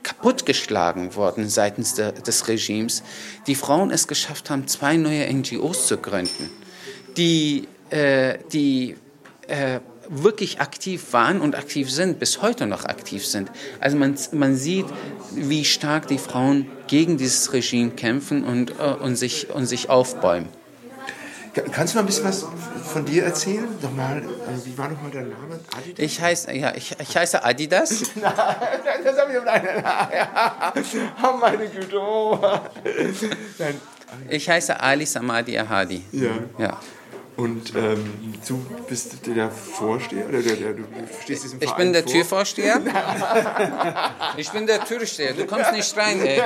kaputtgeschlagen 0.03 1.14
wurden 1.14 1.48
seitens 1.48 1.94
der, 1.94 2.12
des 2.12 2.48
Regimes, 2.48 3.03
die 3.46 3.55
Frauen 3.55 3.90
es 3.90 4.09
geschafft 4.09 4.51
haben, 4.51 4.66
zwei 4.66 4.96
neue 4.96 5.33
NGOs 5.33 5.87
zu 5.87 5.98
gründen, 5.98 6.51
die, 7.16 7.68
äh, 7.90 8.38
die 8.53 8.96
äh, 9.46 9.81
wirklich 10.14 10.61
aktiv 10.61 11.12
waren 11.12 11.40
und 11.40 11.55
aktiv 11.57 11.90
sind, 11.90 12.18
bis 12.18 12.42
heute 12.42 12.66
noch 12.66 12.85
aktiv 12.85 13.27
sind. 13.27 13.51
Also 13.81 13.96
man, 13.96 14.14
man 14.33 14.55
sieht, 14.57 14.87
wie 15.35 15.64
stark 15.64 16.07
die 16.09 16.18
Frauen 16.18 16.66
gegen 16.87 17.16
dieses 17.16 17.53
Regime 17.53 17.90
kämpfen 17.92 18.44
und, 18.44 18.72
äh, 18.79 18.83
und, 19.01 19.16
sich, 19.16 19.48
und 19.51 19.64
sich 19.66 19.88
aufbäumen. 19.88 20.48
Ka- 21.55 21.62
Kannst 21.70 21.94
du 21.94 21.98
mal 21.98 22.03
ein 22.03 22.07
bisschen 22.07 22.25
was 22.25 22.46
von 22.92 23.05
dir 23.07 23.25
erzählen? 23.25 23.66
Nochmal, 23.81 24.18
äh, 24.18 24.66
wie 24.66 24.77
war 24.77 24.88
nochmal 24.88 25.11
dein 25.11 25.29
Name? 25.31 25.59
Adidas? 25.77 25.98
Ich 25.98 26.20
heiße, 26.20 26.53
ja, 26.53 26.75
ich, 26.75 26.94
ich 26.98 27.16
heiße 27.16 27.42
Adidas. 27.44 27.88
das 28.20 29.18
habe 29.18 29.33
ich 29.33 29.44
nein, 29.44 29.62
nein, 29.64 29.83
nein. 29.83 30.85
Oh, 31.22 31.37
meine 31.38 31.66
Güte. 31.68 31.98
Oh. 31.98 32.38
Nein. 33.59 33.81
Ich 34.29 34.48
heiße 34.48 34.79
Ali 34.79 35.07
Samadi 35.07 35.59
Ahadi. 35.59 36.05
Ja. 36.12 36.31
ja. 36.59 36.81
Und 37.37 37.75
ähm, 37.75 38.35
du 38.47 38.59
bist 38.88 39.27
der 39.27 39.51
Vorsteher? 39.51 40.29
Oder 40.29 40.42
der, 40.42 40.57
der, 40.57 40.73
du 40.75 40.85
stehst 41.23 41.45
diesem 41.45 41.59
Ich 41.62 41.68
Verein 41.68 41.79
bin 41.85 41.92
der 41.95 42.03
vor? 42.03 42.12
Türvorsteher. 42.12 42.81
Ich 44.37 44.51
bin 44.51 44.66
der 44.66 44.85
Türsteher. 44.85 45.33
Du 45.35 45.47
kommst 45.47 45.73
nicht 45.73 45.97
rein, 45.97 46.21
ey. 46.25 46.42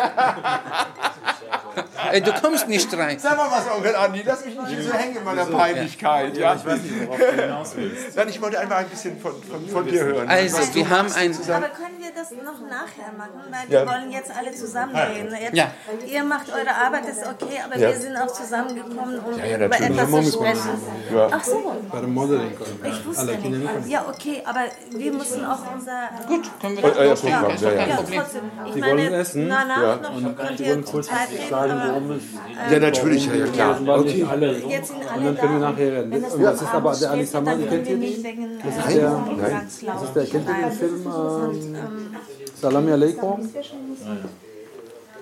ey 2.12 2.20
du 2.20 2.32
kommst 2.32 2.68
nicht 2.68 2.92
rein. 2.96 3.18
Sag 3.18 3.36
mal 3.36 3.50
was, 3.50 3.70
Onkel 3.70 3.94
Andi, 3.94 4.22
lass 4.24 4.44
mich 4.44 4.54
nicht 4.56 4.68
hier 4.68 4.82
so 4.82 4.92
hängen 4.92 5.16
in 5.16 5.24
meiner 5.24 5.44
Peinlichkeit. 5.46 6.36
Ja, 6.36 6.54
Ich 6.54 6.64
weiß 6.64 6.80
nicht, 6.82 7.06
worauf 7.06 7.18
du 7.18 7.42
hinaus 7.42 7.72
willst. 7.76 8.16
Nein, 8.16 8.28
ich 8.28 8.40
wollte 8.42 8.58
einfach 8.58 8.76
ein 8.78 8.88
bisschen 8.88 9.18
von, 9.20 9.32
von, 9.42 9.68
von 9.68 9.86
dir 9.86 10.04
hören. 10.04 10.28
Also, 10.28 10.58
Was 10.58 10.70
du 10.70 10.76
wir 10.76 10.90
haben 10.90 11.12
ein-. 11.12 11.32
Aber 11.34 11.68
können 11.68 11.98
wir 11.98 12.10
das 12.14 12.30
noch 12.30 12.60
nachher 12.68 13.12
machen? 13.16 13.40
Weil 13.50 13.72
Ja. 13.72 13.84
wir 13.84 13.92
wollen 13.92 14.10
jetzt 14.12 14.30
alle 14.36 14.52
zusammenreden. 14.54 15.34
Jetzt, 15.40 15.54
Ja. 15.54 15.70
Ihr 16.06 16.24
macht 16.24 16.48
eure 16.52 16.74
Arbeit, 16.74 17.06
ist 17.08 17.24
okay, 17.26 17.60
aber 17.64 17.76
Ja. 17.78 17.90
wir 17.90 17.96
sind 18.00 18.16
auch 18.16 18.32
zusammengekommen, 18.32 19.18
um 19.20 19.38
ja, 19.38 19.56
über 19.64 19.80
etwas 19.80 20.10
zu 20.10 20.32
sprechen. 20.32 20.75
Ja. 21.14 21.28
Ach 21.30 21.44
so, 21.44 21.72
Bei 21.92 22.00
dem 22.00 22.14
Modeling. 22.14 22.52
ich 22.84 23.06
wusste 23.06 23.26
nicht. 23.26 23.88
Ja, 23.88 24.04
okay, 24.08 24.42
aber 24.44 24.60
wir 24.90 25.12
müssen 25.12 25.44
auch 25.44 25.58
unser... 25.74 26.08
Gut, 26.28 26.50
können 26.60 26.76
wir 26.76 26.84
Oh, 26.84 26.88
das 26.88 26.96
ja, 26.96 27.04
ja, 27.04 27.10
loslegen. 27.10 27.38
Programm, 27.38 27.56
ja, 27.62 27.72
ja. 27.72 27.86
Ja, 27.86 27.96
trotzdem. 27.96 28.42
Ich 28.66 28.72
Sie 28.74 28.80
meine, 28.80 28.92
wollen 29.02 29.12
essen? 29.12 29.48
Ja. 29.48 29.98
könnt 30.36 30.58
Die 30.58 30.62
ihr 30.64 30.70
wollen 30.70 30.84
kurz 30.84 31.06
sagen, 31.06 31.82
worum 31.86 32.10
es 32.12 32.22
Ja, 32.70 32.78
natürlich, 32.78 33.26
ja, 33.26 33.34
ja 33.34 33.46
klar. 33.46 33.80
Okay. 33.86 34.26
alle. 34.30 34.58
jetzt 34.58 34.88
sind 34.88 35.00
alle 35.08 35.18
Und 35.18 35.24
dann 35.24 35.36
können 35.38 35.60
wir 35.60 35.68
nachher 35.70 35.92
reden. 35.92 36.12
Und 36.12 36.40
noch 36.40 36.50
das 36.50 36.62
ist 36.62 36.74
aber 36.74 36.96
der 36.96 37.26
Samadi, 37.26 37.64
können 37.64 37.84
kennt 37.84 37.88
ihr 37.88 37.96
nicht 37.96 38.24
den? 38.24 38.58
Das 38.64 38.76
ist 38.76 38.96
äh, 38.96 39.00
der, 39.00 39.16
Umgangslaut 39.16 39.94
das 39.94 40.02
ist 40.04 40.14
der, 40.16 40.26
kennt 40.26 40.48
ihr 40.48 40.54
den. 40.54 40.72
Film 40.72 41.06
Und, 41.06 41.62
ähm, 41.74 42.16
Salami 42.60 42.92
Aleikum? 42.92 43.50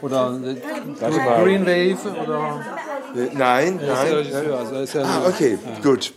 Oder 0.04 0.38
Green 1.42 1.66
Wave? 1.66 2.22
Oder 2.24 2.64
Nein, 3.32 3.78
der 3.78 3.94
nein. 3.94 4.12
Regisseur, 4.12 4.58
also 4.58 4.74
er 4.74 4.82
ist 4.82 4.94
ja 4.94 5.02
Ah, 5.02 5.22
okay, 5.28 5.58
gut. 5.82 6.12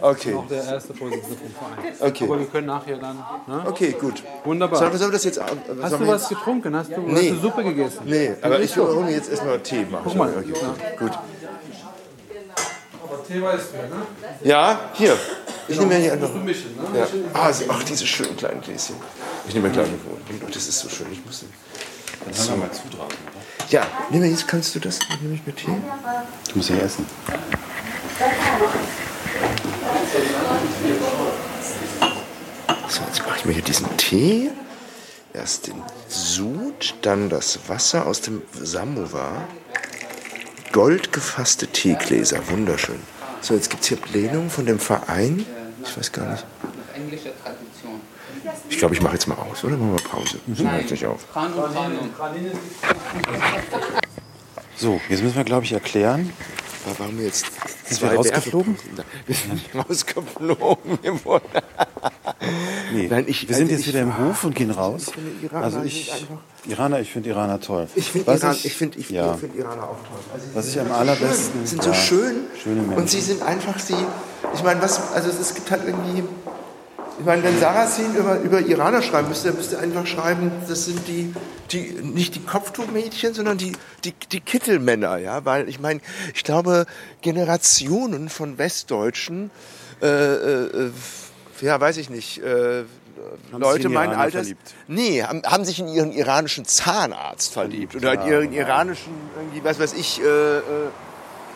Okay, 0.00 0.34
auch 0.34 0.46
der 0.48 0.64
erste 0.64 0.94
Vorsitzende 0.94 1.36
vom 1.36 1.50
Verein. 1.50 1.94
Okay. 2.00 2.24
Aber 2.24 2.38
wir 2.38 2.46
können 2.46 2.66
nachher 2.66 2.96
dann. 2.98 3.16
Ne? 3.46 3.62
okay, 3.66 3.96
gut. 4.00 4.22
Wunderbar. 4.44 4.78
Sollen 4.78 4.92
wir, 4.92 4.98
sollen 4.98 5.10
wir 5.10 5.14
das 5.16 5.24
jetzt... 5.24 5.40
Hast 5.40 5.92
du 6.00 6.06
was 6.06 6.28
getrunken? 6.28 6.74
Hast 6.76 6.90
du, 6.90 7.00
Nee. 7.00 7.14
hast 7.14 7.30
du 7.30 7.34
Suppe 7.40 7.64
gegessen? 7.64 7.98
Nee, 8.04 8.34
aber 8.42 8.60
ich 8.60 8.76
hole 8.76 9.00
mir 9.04 9.12
jetzt 9.12 9.30
erstmal 9.30 9.58
Tee 9.60 9.84
machen. 9.90 10.02
Guck 10.04 10.14
mal. 10.16 10.28
Okay, 10.36 10.52
gut. 10.52 10.98
gut. 10.98 11.18
Aber 13.04 13.24
Tee 13.26 13.42
weißt 13.42 13.66
du, 13.72 13.76
ne? 13.96 14.02
Ja, 14.44 14.80
hier. 14.94 15.16
Ich 15.68 15.78
nehme 15.78 15.92
ja 15.94 15.98
hier 16.00 16.12
einfach... 16.14 16.34
Mischen, 16.34 16.76
ne? 16.92 16.98
Ja. 17.00 17.06
Ah, 17.34 17.52
sie- 17.52 17.64
ach, 17.68 17.82
diese 17.82 18.06
schönen 18.06 18.36
kleinen 18.36 18.60
Gläschen. 18.60 18.96
Ich 19.46 19.54
nehme 19.54 19.66
ein 19.68 19.72
kleines 19.72 19.92
Oh, 20.08 20.46
Das 20.52 20.68
ist 20.68 20.78
so 20.78 20.88
schön. 20.88 21.06
Ich 21.12 21.24
muss... 21.24 21.44
Dann 22.24 22.38
haben 22.38 22.48
wir 22.48 22.56
mal 22.56 22.72
zutragen, 22.72 23.04
oder? 23.04 23.66
Ja, 23.70 23.86
nimm 24.10 24.20
mal 24.20 24.28
jetzt, 24.28 24.48
kannst 24.48 24.74
du 24.74 24.80
das? 24.80 24.98
Nehme 25.20 25.34
ich 25.34 25.46
mit 25.46 25.56
Tee? 25.56 25.66
Du 25.66 26.56
musst 26.56 26.70
ja 26.70 26.76
essen. 26.76 27.06
So, 32.88 33.00
jetzt 33.06 33.26
mache 33.26 33.38
ich 33.38 33.44
mir 33.44 33.52
hier 33.52 33.62
diesen 33.62 33.96
Tee. 33.96 34.50
Erst 35.34 35.66
den 35.66 35.82
Sud, 36.08 36.94
dann 37.02 37.28
das 37.28 37.58
Wasser 37.68 38.06
aus 38.06 38.22
dem 38.22 38.42
Samovar. 38.54 39.46
Goldgefasste 40.72 41.66
Teegläser, 41.66 42.48
wunderschön. 42.48 43.00
So, 43.40 43.54
jetzt 43.54 43.70
gibt 43.70 43.82
es 43.82 43.88
hier 43.88 43.98
Plenum 43.98 44.50
von 44.50 44.66
dem 44.66 44.78
Verein. 44.78 45.46
Ich 45.84 45.96
weiß 45.96 46.10
gar 46.12 46.32
nicht. 46.32 46.44
Englische 46.94 47.32
Tradition. 47.42 47.67
Ich 48.70 48.78
glaube, 48.78 48.94
ich 48.94 49.00
mache 49.02 49.14
jetzt 49.14 49.26
mal 49.26 49.36
aus, 49.36 49.64
oder? 49.64 49.76
Machen 49.76 49.92
wir 49.96 50.02
Pause. 50.08 50.38
Ich 50.52 50.60
mache 50.62 50.78
jetzt 50.78 50.90
nicht 50.90 51.06
auf. 51.06 51.24
So, 54.76 55.00
jetzt 55.08 55.22
müssen 55.22 55.36
wir, 55.36 55.44
glaube 55.44 55.64
ich, 55.64 55.72
erklären. 55.72 56.32
Da 56.86 56.98
waren 57.04 57.18
wir 57.18 57.26
jetzt 57.26 57.44
Sind 57.86 58.00
wir 58.02 58.12
rausgeflogen? 58.16 58.76
Wir 59.26 59.34
sind 59.34 59.52
nicht 59.54 59.74
rausgeflogen. 59.74 60.98
Nee. 62.94 63.08
Nein, 63.10 63.24
ich, 63.26 63.48
wir 63.48 63.54
sind 63.56 63.64
also 63.64 63.72
jetzt 63.74 63.80
ich- 63.82 63.88
wieder 63.88 64.00
im 64.02 64.16
Hof 64.18 64.44
und 64.44 64.54
gehen 64.54 64.70
raus. 64.70 65.08
Ich 65.08 65.14
finde 65.14 65.30
Iraner 65.46 65.64
also 65.64 65.82
ich, 65.82 66.10
Iraner, 66.66 67.00
ich 67.00 67.10
finde 67.12 67.28
Iraner 67.30 67.60
toll. 67.60 67.88
Ich 67.94 68.10
finde 68.10 68.32
Iran, 68.32 68.56
ich 68.62 68.74
finde 68.74 68.98
ich, 68.98 69.10
ja. 69.10 69.34
finde 69.34 69.58
Iraner 69.58 69.82
auch 69.82 69.96
toll. 69.98 70.20
Also 70.32 70.46
sie 70.46 70.54
Was 70.54 70.64
sind 70.66 70.74
ich 70.74 70.80
am 70.80 70.88
so 70.88 70.94
allerbesten- 70.94 71.52
schön, 71.52 71.66
sind 71.66 71.84
ja, 71.84 71.92
so 71.92 71.94
schön 71.94 72.36
schöne 72.62 72.80
Menschen. 72.82 72.96
und 72.96 73.10
sie 73.10 73.20
sind 73.20 73.42
einfach 73.42 73.78
sie. 73.78 73.96
Ich 74.54 74.62
meine, 74.62 74.80
was 74.80 75.12
also 75.12 75.28
es 75.28 75.54
gibt 75.54 75.70
halt 75.70 75.82
irgendwie 75.84 76.22
ich 77.18 77.24
meine, 77.26 77.42
wenn 77.42 77.58
Sarrazin 77.58 78.14
über, 78.14 78.38
über 78.40 78.60
Iraner 78.60 79.02
schreiben 79.02 79.28
müsste, 79.28 79.48
er 79.48 79.54
müsste 79.54 79.78
einfach 79.78 80.06
schreiben, 80.06 80.50
das 80.68 80.84
sind 80.84 81.06
die, 81.08 81.34
die 81.72 81.80
nicht 82.02 82.34
die 82.36 82.40
Kopftuchmädchen, 82.44 83.34
sondern 83.34 83.58
die, 83.58 83.72
die, 84.04 84.12
die 84.32 84.40
Kittelmänner, 84.40 85.16
ja, 85.18 85.44
weil 85.44 85.68
ich 85.68 85.80
meine, 85.80 86.00
ich 86.34 86.44
glaube, 86.44 86.86
Generationen 87.22 88.28
von 88.28 88.58
Westdeutschen, 88.58 89.50
äh, 90.02 90.06
äh, 90.06 90.64
äh, 90.86 90.90
ja, 91.60 91.80
weiß 91.80 91.96
ich 91.96 92.08
nicht, 92.08 92.38
äh, 92.42 92.84
Haben 93.52 93.60
Leute 93.60 93.88
in 93.88 93.92
meinen 93.94 94.14
Alters, 94.14 94.42
verliebt. 94.46 94.74
nee, 94.86 95.22
haben, 95.22 95.42
haben 95.44 95.64
sich 95.64 95.80
in 95.80 95.88
ihren 95.88 96.12
iranischen 96.12 96.64
Zahnarzt 96.66 97.52
verliebt 97.52 97.96
oder 97.96 98.12
in 98.14 98.28
ihren 98.28 98.52
iranischen, 98.52 99.12
irgendwie, 99.36 99.64
was 99.64 99.80
weiß 99.80 99.94
ich, 99.94 100.20
äh, 100.22 100.24
äh, 100.58 100.62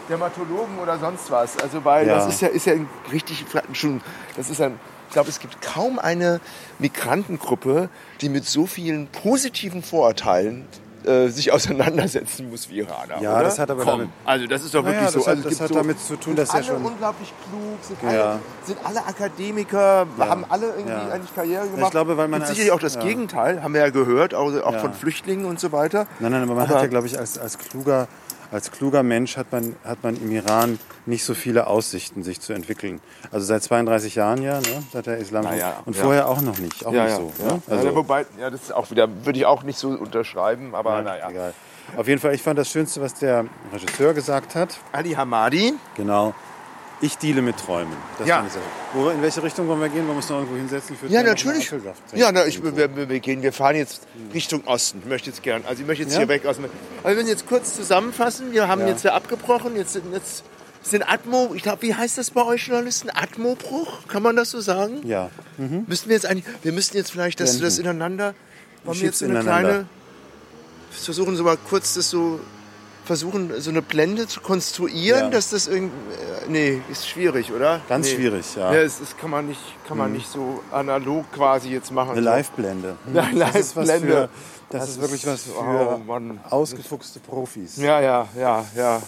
Dermatologen 0.09 0.79
oder 0.83 0.99
sonst 0.99 1.31
was. 1.31 1.57
Also 1.59 1.85
weil 1.85 2.09
Ja. 2.09 2.17
das 2.17 2.35
ist 2.35 2.41
ja, 2.43 2.49
ist 2.49 2.67
ja 2.67 2.73
ein 2.73 2.89
richtig 3.13 3.45
schon, 3.73 4.01
das 4.37 4.51
ist 4.51 4.61
ein, 4.61 4.81
glaube, 5.13 5.29
es 5.31 5.39
gibt 5.41 5.63
kaum 5.63 5.99
eine 5.99 6.41
Migrantengruppe, 6.79 7.89
die 8.21 8.29
mit 8.29 8.45
so 8.47 8.67
vielen 8.67 9.07
positiven 9.09 9.83
Vorurteilen 9.83 10.65
äh, 11.05 11.29
sich 11.31 11.51
auseinandersetzen 11.53 12.49
muss 12.49 12.71
wie 12.71 12.79
Iraner. 12.79 13.21
Ja, 13.21 13.35
oder? 13.35 13.43
das 13.45 13.59
hat 13.59 13.71
aber 13.73 13.83
Komm, 13.83 13.91
damit- 13.99 14.09
also 14.25 14.47
das 14.47 14.63
ist 14.65 14.73
doch 14.73 14.85
Naja, 14.85 15.01
wirklich 15.01 15.11
so. 15.11 15.19
das 15.19 15.27
hat- 15.27 15.37
also 15.37 15.41
es 15.41 15.45
das 15.45 15.51
gibt 15.51 15.61
hat 15.63 15.69
so, 15.69 15.75
damit 15.75 15.99
zu 16.01 16.15
tun, 16.15 16.23
sind 16.25 16.39
dass 16.39 16.49
ja 16.51 16.55
alle 16.55 16.65
schon- 16.65 16.85
unglaublich 16.85 17.33
klug, 17.49 17.79
sind, 17.83 17.99
Ja. 18.05 18.09
alle, 18.31 18.39
sind 18.65 18.79
alle 18.85 19.05
Akademiker, 19.07 20.07
haben 20.19 20.45
alle 20.49 20.67
irgendwie 20.69 20.91
Ja. 20.93 21.09
eigentlich 21.09 21.35
Karriere 21.35 21.65
ich 21.67 21.75
gemacht. 21.75 21.91
glaube, 21.91 22.17
weil 22.17 22.29
man 22.29 22.41
als- 22.43 22.51
sicherlich 22.51 22.71
auch 22.71 22.79
das 22.79 22.95
ja. 22.95 23.03
Gegenteil, 23.03 23.65
haben 23.65 23.75
wir 23.75 23.81
ja 23.81 23.91
gehört, 23.91 24.33
auch, 24.33 24.53
auch 24.63 24.73
Ja. 24.75 24.79
von 24.79 24.95
Flüchtlingen 24.95 25.45
und 25.47 25.59
so 25.59 25.73
weiter. 25.73 26.07
Nein, 26.21 26.31
nein, 26.31 26.43
aber 26.43 26.55
man 26.55 26.65
Aber- 26.67 26.75
hat 26.77 26.83
ja, 26.83 26.87
glaube 26.89 27.09
ich, 27.09 27.19
als, 27.19 27.37
als, 27.37 27.59
kluger, 27.59 28.07
als 28.53 28.71
kluger 28.71 29.03
Mensch 29.03 29.37
hat 29.37 29.51
man, 29.51 29.75
hat 29.83 30.03
man 30.03 30.17
im 30.17 30.31
Iran 30.31 30.79
nicht 31.07 31.25
so 31.25 31.35
viele 31.35 31.67
Aussichten, 31.67 32.23
sich 32.23 32.41
zu 32.41 32.53
entwickeln. 32.53 33.01
Also 33.31 33.47
seit 33.47 33.63
32 33.63 34.15
Jahren 34.15 34.43
ja, 34.43 34.61
ne, 34.61 34.83
seit 34.93 35.07
der 35.07 35.17
Islam. 35.17 35.45
Naja, 35.45 35.83
und 35.87 35.97
ja. 35.97 36.03
vorher 36.03 36.29
auch 36.29 36.43
noch 36.43 36.59
nicht. 36.59 36.85
Auch 36.85 36.93
ja, 36.93 37.05
nicht 37.05 37.13
ja, 37.13 37.17
so. 37.17 37.33
ja. 37.39 37.53
Ne? 37.53 37.63
Also, 37.69 37.89
ja, 37.89 37.95
wobei, 37.95 38.27
ja, 38.39 38.51
das 38.51 38.65
ist 38.65 38.75
auch 38.75 38.91
wieder, 38.91 39.09
würde 39.25 39.39
ich 39.39 39.47
auch 39.47 39.63
nicht 39.63 39.79
so 39.79 39.89
unterschreiben, 39.89 40.75
aber 40.75 41.03
naja. 41.03 41.31
egal. 41.31 41.55
Auf 41.97 42.07
jeden 42.07 42.21
Fall, 42.21 42.35
ich 42.35 42.43
fand 42.43 42.59
das 42.59 42.71
Schönste, 42.71 43.01
was 43.01 43.15
der 43.15 43.47
Regisseur 43.73 44.15
gesagt 44.15 44.55
hat. 44.55 44.79
Ali 44.93 45.13
Hamadi, 45.13 45.75
Genau. 45.97 46.35
Ich 47.03 47.19
deale 47.19 47.43
mit 47.43 47.57
Träumen. 47.59 47.93
Das 48.19 48.29
Ja. 48.29 48.47
Wo, 48.95 49.11
in 49.11 49.21
welche 49.21 49.43
Richtung 49.43 49.67
wollen 49.67 49.81
wir 49.81 49.89
gehen? 49.89 50.07
Wollen 50.07 50.11
wir 50.11 50.17
uns 50.17 50.29
noch 50.29 50.37
irgendwo 50.39 50.57
hinsetzen? 50.57 50.97
Würde 51.01 51.13
Ja, 51.13 51.23
gerne 51.23 51.35
natürlich. 51.35 51.71
Ja, 52.15 52.31
na, 52.33 52.47
ich, 52.47 52.63
wir, 52.63 53.09
wir, 53.09 53.21
gehen, 53.21 53.43
wir 53.43 53.53
fahren 53.53 53.75
jetzt 53.75 54.07
Richtung 54.33 54.63
Osten. 54.67 55.01
Ich 55.03 55.09
möchte 55.09 55.29
jetzt 55.31 55.43
gern, 55.43 55.65
also 55.67 55.83
ich 55.83 55.87
möchte 55.87 56.05
jetzt 56.05 56.13
Ja? 56.13 56.21
hier 56.21 56.29
weg 56.29 56.47
aus 56.47 56.57
dem. 56.57 56.67
Also 57.03 57.19
wenn 57.19 57.27
wir 57.27 57.33
jetzt 57.33 57.49
kurz 57.49 57.75
zusammenfassen, 57.75 58.53
wir 58.53 58.69
haben 58.69 58.83
Ja. 58.83 58.87
jetzt 58.89 59.03
ja 59.05 59.15
abgebrochen, 59.15 59.75
jetzt 59.77 59.93
sind 59.95 60.13
jetzt 60.13 60.45
sind 60.85 61.03
Atmo, 61.09 61.53
ich 61.55 61.63
glaube, 61.63 61.83
wie 61.83 61.95
heißt 61.95 62.19
das 62.19 62.31
bei 62.31 62.45
euch 62.45 62.67
Journalisten? 62.69 63.09
Atmobruch, 63.13 64.07
kann 64.09 64.23
man 64.23 64.35
das 64.37 64.51
so 64.51 64.61
sagen? 64.61 65.01
Ja. 65.07 65.31
Müssten 65.87 66.09
wir 66.09 66.15
jetzt 66.17 66.27
eigentlich, 66.27 66.45
wir 66.63 66.73
müssten 66.73 66.97
jetzt 66.97 67.11
vielleicht 67.13 67.41
das, 67.41 67.51
Blenden. 67.51 67.65
das 67.65 67.79
ineinander, 67.79 68.35
wollen 68.85 68.99
wir 68.99 69.07
jetzt 69.07 69.23
eine 69.23 69.41
kleine, 69.41 69.87
versuchen 70.91 71.37
so 71.37 71.45
mal 71.45 71.57
kurz 71.69 71.95
das 71.95 72.11
so, 72.11 72.41
versuchen 73.05 73.61
so 73.61 73.71
eine 73.71 73.83
Blende 73.83 74.27
zu 74.27 74.41
konstruieren, 74.41 75.25
Ja. 75.25 75.31
dass 75.31 75.51
das 75.51 75.67
irgendwie, 75.67 75.95
äh, 76.15 76.49
nee, 76.49 76.83
ist 76.91 77.09
schwierig, 77.09 77.53
oder? 77.53 77.81
Ganz 77.89 78.09
nee. 78.09 78.15
schwierig, 78.17 78.55
ja. 78.57 78.73
Ja, 78.73 78.83
das, 78.83 79.01
das 79.01 79.17
kann 79.17 79.31
man 79.31 79.47
nicht, 79.49 79.61
kann 79.87 79.99
man 79.99 80.13
nicht 80.13 80.29
so 80.31 80.63
analog 80.71 81.31
quasi 81.33 81.71
jetzt 81.71 81.91
machen. 81.91 82.13
Eine. 82.13 82.21
Live-Blende. 82.21 82.97
Ja, 83.15 83.49
ist 83.49 83.77
was 83.77 83.87
Live-Blende. 83.89 84.29
das, 84.71 84.81
Das 84.81 84.91
ist 84.91 85.01
wirklich 85.01 85.27
was 85.27 85.43
für 85.45 85.53
oh, 85.59 86.21
ausgefuchste 86.49 87.21
Profis. 87.21 87.77
Ja, 87.77 88.01
ja, 88.01 88.29
ja, 88.39 88.65
ja. 88.77 89.03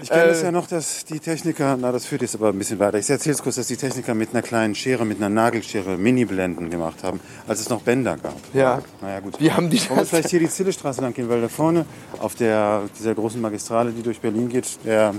Ich 0.00 0.10
kenne 0.10 0.24
es 0.30 0.42
Äh, 0.42 0.46
ja 0.46 0.52
noch, 0.52 0.66
dass 0.66 1.04
die 1.04 1.18
Techniker, 1.18 1.76
na 1.80 1.90
das 1.92 2.06
führt 2.06 2.22
jetzt 2.22 2.34
aber 2.34 2.48
ein 2.50 2.58
bisschen 2.58 2.78
weiter. 2.78 2.98
Ich 2.98 3.10
erzähle 3.10 3.34
es 3.34 3.42
kurz, 3.42 3.56
dass 3.56 3.66
die 3.66 3.76
Techniker 3.76 4.14
mit 4.14 4.30
einer 4.32 4.42
kleinen 4.42 4.74
Schere, 4.74 5.04
mit 5.04 5.18
einer 5.18 5.28
Nagelschere 5.28 5.96
Mini-Blenden 5.98 6.70
gemacht 6.70 7.02
haben, 7.02 7.20
als 7.46 7.60
es 7.60 7.68
noch 7.68 7.82
Bänder 7.82 8.16
gab. 8.16 8.36
Ja. 8.54 8.80
Naja 9.00 9.20
gut. 9.20 9.40
Wie 9.40 9.50
haben 9.52 9.70
die 9.70 9.78
Wollen 9.80 9.90
wir 9.90 9.96
das? 10.02 10.08
vielleicht 10.10 10.30
hier 10.30 10.40
die 10.40 10.48
Zillestraße 10.48 11.00
lang 11.00 11.14
gehen, 11.14 11.28
weil 11.28 11.40
da 11.40 11.48
vorne 11.48 11.84
auf 12.20 12.34
der, 12.36 12.82
dieser 12.98 13.14
großen 13.14 13.40
Magistrale, 13.40 13.90
die 13.90 14.02
durch 14.02 14.20
Berlin 14.20 14.48
geht, 14.48 14.78
der 14.84 15.14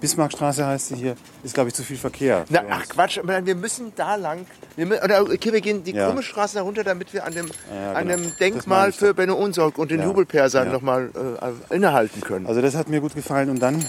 Bismarckstraße 0.00 0.66
heißt 0.66 0.88
sie 0.88 0.94
hier, 0.96 1.16
ist 1.42 1.54
glaube 1.54 1.68
ich 1.70 1.74
zu 1.74 1.82
viel 1.82 1.96
Verkehr. 1.96 2.44
Na, 2.50 2.60
ach. 2.70 2.86
Quatsch, 2.86 3.18
wir 3.24 3.54
müssen 3.54 3.92
da 3.96 4.16
lang. 4.16 4.46
Wir, 4.76 4.86
oder, 5.02 5.22
okay, 5.22 5.52
wir 5.54 5.62
gehen 5.62 5.84
die 5.84 5.92
Ja. 5.92 6.06
krumme 6.08 6.22
Straße 6.22 6.58
herunter, 6.58 6.84
damit 6.84 7.14
wir 7.14 7.24
an 7.24 7.32
dem, 7.34 7.46
Ja, 7.74 7.92
an 7.92 8.06
genau. 8.06 8.16
dem 8.16 8.24
Das 8.24 8.32
meine 8.32 8.36
Denkmal 8.52 8.92
für. 8.92 9.14
Benno 9.14 9.34
Unsorg 9.36 9.78
und 9.78 9.90
den 9.90 10.00
Ja. 10.00 10.06
Jubelpersern 10.06 10.66
Ja. 10.66 10.72
noch 10.74 10.82
mal 10.82 11.10
äh, 11.70 11.74
innehalten 11.74 12.20
können. 12.20 12.46
Also 12.46 12.60
das 12.60 12.74
hat 12.76 12.88
mir 12.90 13.00
gut 13.00 13.14
gefallen 13.14 13.48
und 13.48 13.58
dann, 13.60 13.82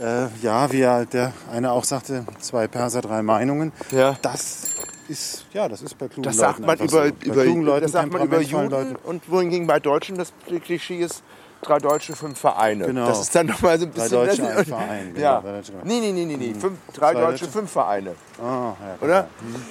äh, 0.00 0.26
ja, 0.42 0.70
wie 0.72 0.78
ja 0.78 1.04
der 1.04 1.32
eine 1.52 1.72
auch 1.72 1.84
sagte, 1.84 2.24
zwei 2.40 2.66
Perser, 2.66 3.00
drei 3.00 3.22
Meinungen. 3.22 3.72
Ja. 3.90 4.16
Das 4.22 4.68
ist, 5.08 5.46
ja, 5.52 5.68
das 5.68 5.82
ist 5.82 5.96
bei 5.98 6.08
klugen 6.08 6.24
das 6.24 6.36
Leuten 6.36 6.48
sagt 6.48 6.60
man 6.60 6.78
über, 6.78 6.88
so. 6.88 7.12
Über, 7.24 7.42
klugen 7.42 7.62
Leuten, 7.62 7.82
das 7.82 7.92
sagt 7.92 8.12
man 8.12 8.22
über 8.22 8.40
Juden 8.40 8.96
und 8.96 9.30
wohingegen 9.30 9.66
bei 9.66 9.80
Deutschen 9.80 10.18
das 10.18 10.32
Klischee 10.64 10.98
ist, 10.98 11.22
drei 11.62 11.78
Deutsche, 11.78 12.14
fünf 12.14 12.38
Vereine. 12.38 12.86
Genau. 12.86 13.06
Das 13.06 13.20
ist 13.20 13.34
dann 13.34 13.46
nochmal 13.46 13.78
so 13.78 13.86
ein 13.86 13.92
Drei 13.92 14.02
bisschen... 14.02 14.18
Deutsche, 14.18 14.42
das, 14.42 14.56
ein 14.58 14.64
Verein, 14.66 15.14
genau, 15.14 15.20
Ja. 15.26 15.40
drei 15.40 15.52
Deutsche. 15.52 15.72
Nee, 15.84 16.00
nee, 16.00 16.12
nee, 16.12 16.24
nee, 16.24 16.36
nee. 16.36 16.54
Fünf, 16.54 16.78
drei 16.92 17.12
Zwei 17.12 17.20
Deutsche, 17.20 17.44
Deutsche? 17.44 17.48
fünf 17.48 17.70
Vereine. 17.70 18.14
Ah, 18.40 18.44
ja, 18.44 18.74
Oder? 19.00 19.06
klar. 19.06 19.26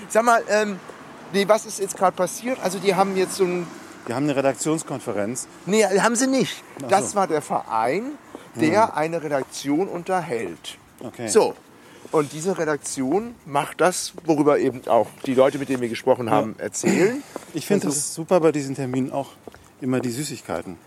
Sag 0.09 0.23
mal, 0.23 0.41
ähm, 0.49 0.79
nee, 1.33 1.47
was 1.47 1.65
ist 1.65 1.79
jetzt 1.79 1.95
gerade 1.95 2.15
passiert? 2.15 2.57
Also 2.61 2.79
die 2.79 2.93
haben 2.95 3.15
jetzt 3.15 3.35
so 3.35 3.45
ein... 3.45 3.67
Wir 4.05 4.15
haben 4.15 4.23
eine 4.23 4.37
Redaktionskonferenz. 4.37 5.47
Nee, 5.65 5.83
haben 5.83 6.15
sie 6.15 6.27
nicht. 6.27 6.63
Das 6.89 7.11
so. 7.11 7.17
War 7.17 7.27
der 7.27 7.41
Verein, 7.41 8.13
der 8.59 8.97
eine 8.97 9.23
Redaktion 9.23 9.87
unterhält. 9.87 10.77
Okay. 10.99 11.27
So. 11.27 11.55
Und 12.11 12.31
diese 12.31 12.57
Redaktion 12.57 13.35
macht 13.45 13.81
das, 13.81 14.13
worüber 14.23 14.59
eben 14.59 14.87
auch 14.87 15.07
die 15.25 15.33
Leute, 15.33 15.59
mit 15.59 15.67
denen 15.67 15.81
wir 15.81 15.89
gesprochen 15.89 16.29
haben, 16.29 16.55
erzählen. 16.57 17.21
Ich 17.53 17.65
finde 17.65 17.89
es 17.89 18.13
super 18.13 18.39
bei 18.39 18.53
diesen 18.53 18.75
Terminen 18.75 19.11
auch 19.11 19.31
immer 19.81 19.99
die 19.99 20.11
Süßigkeiten. 20.11 20.77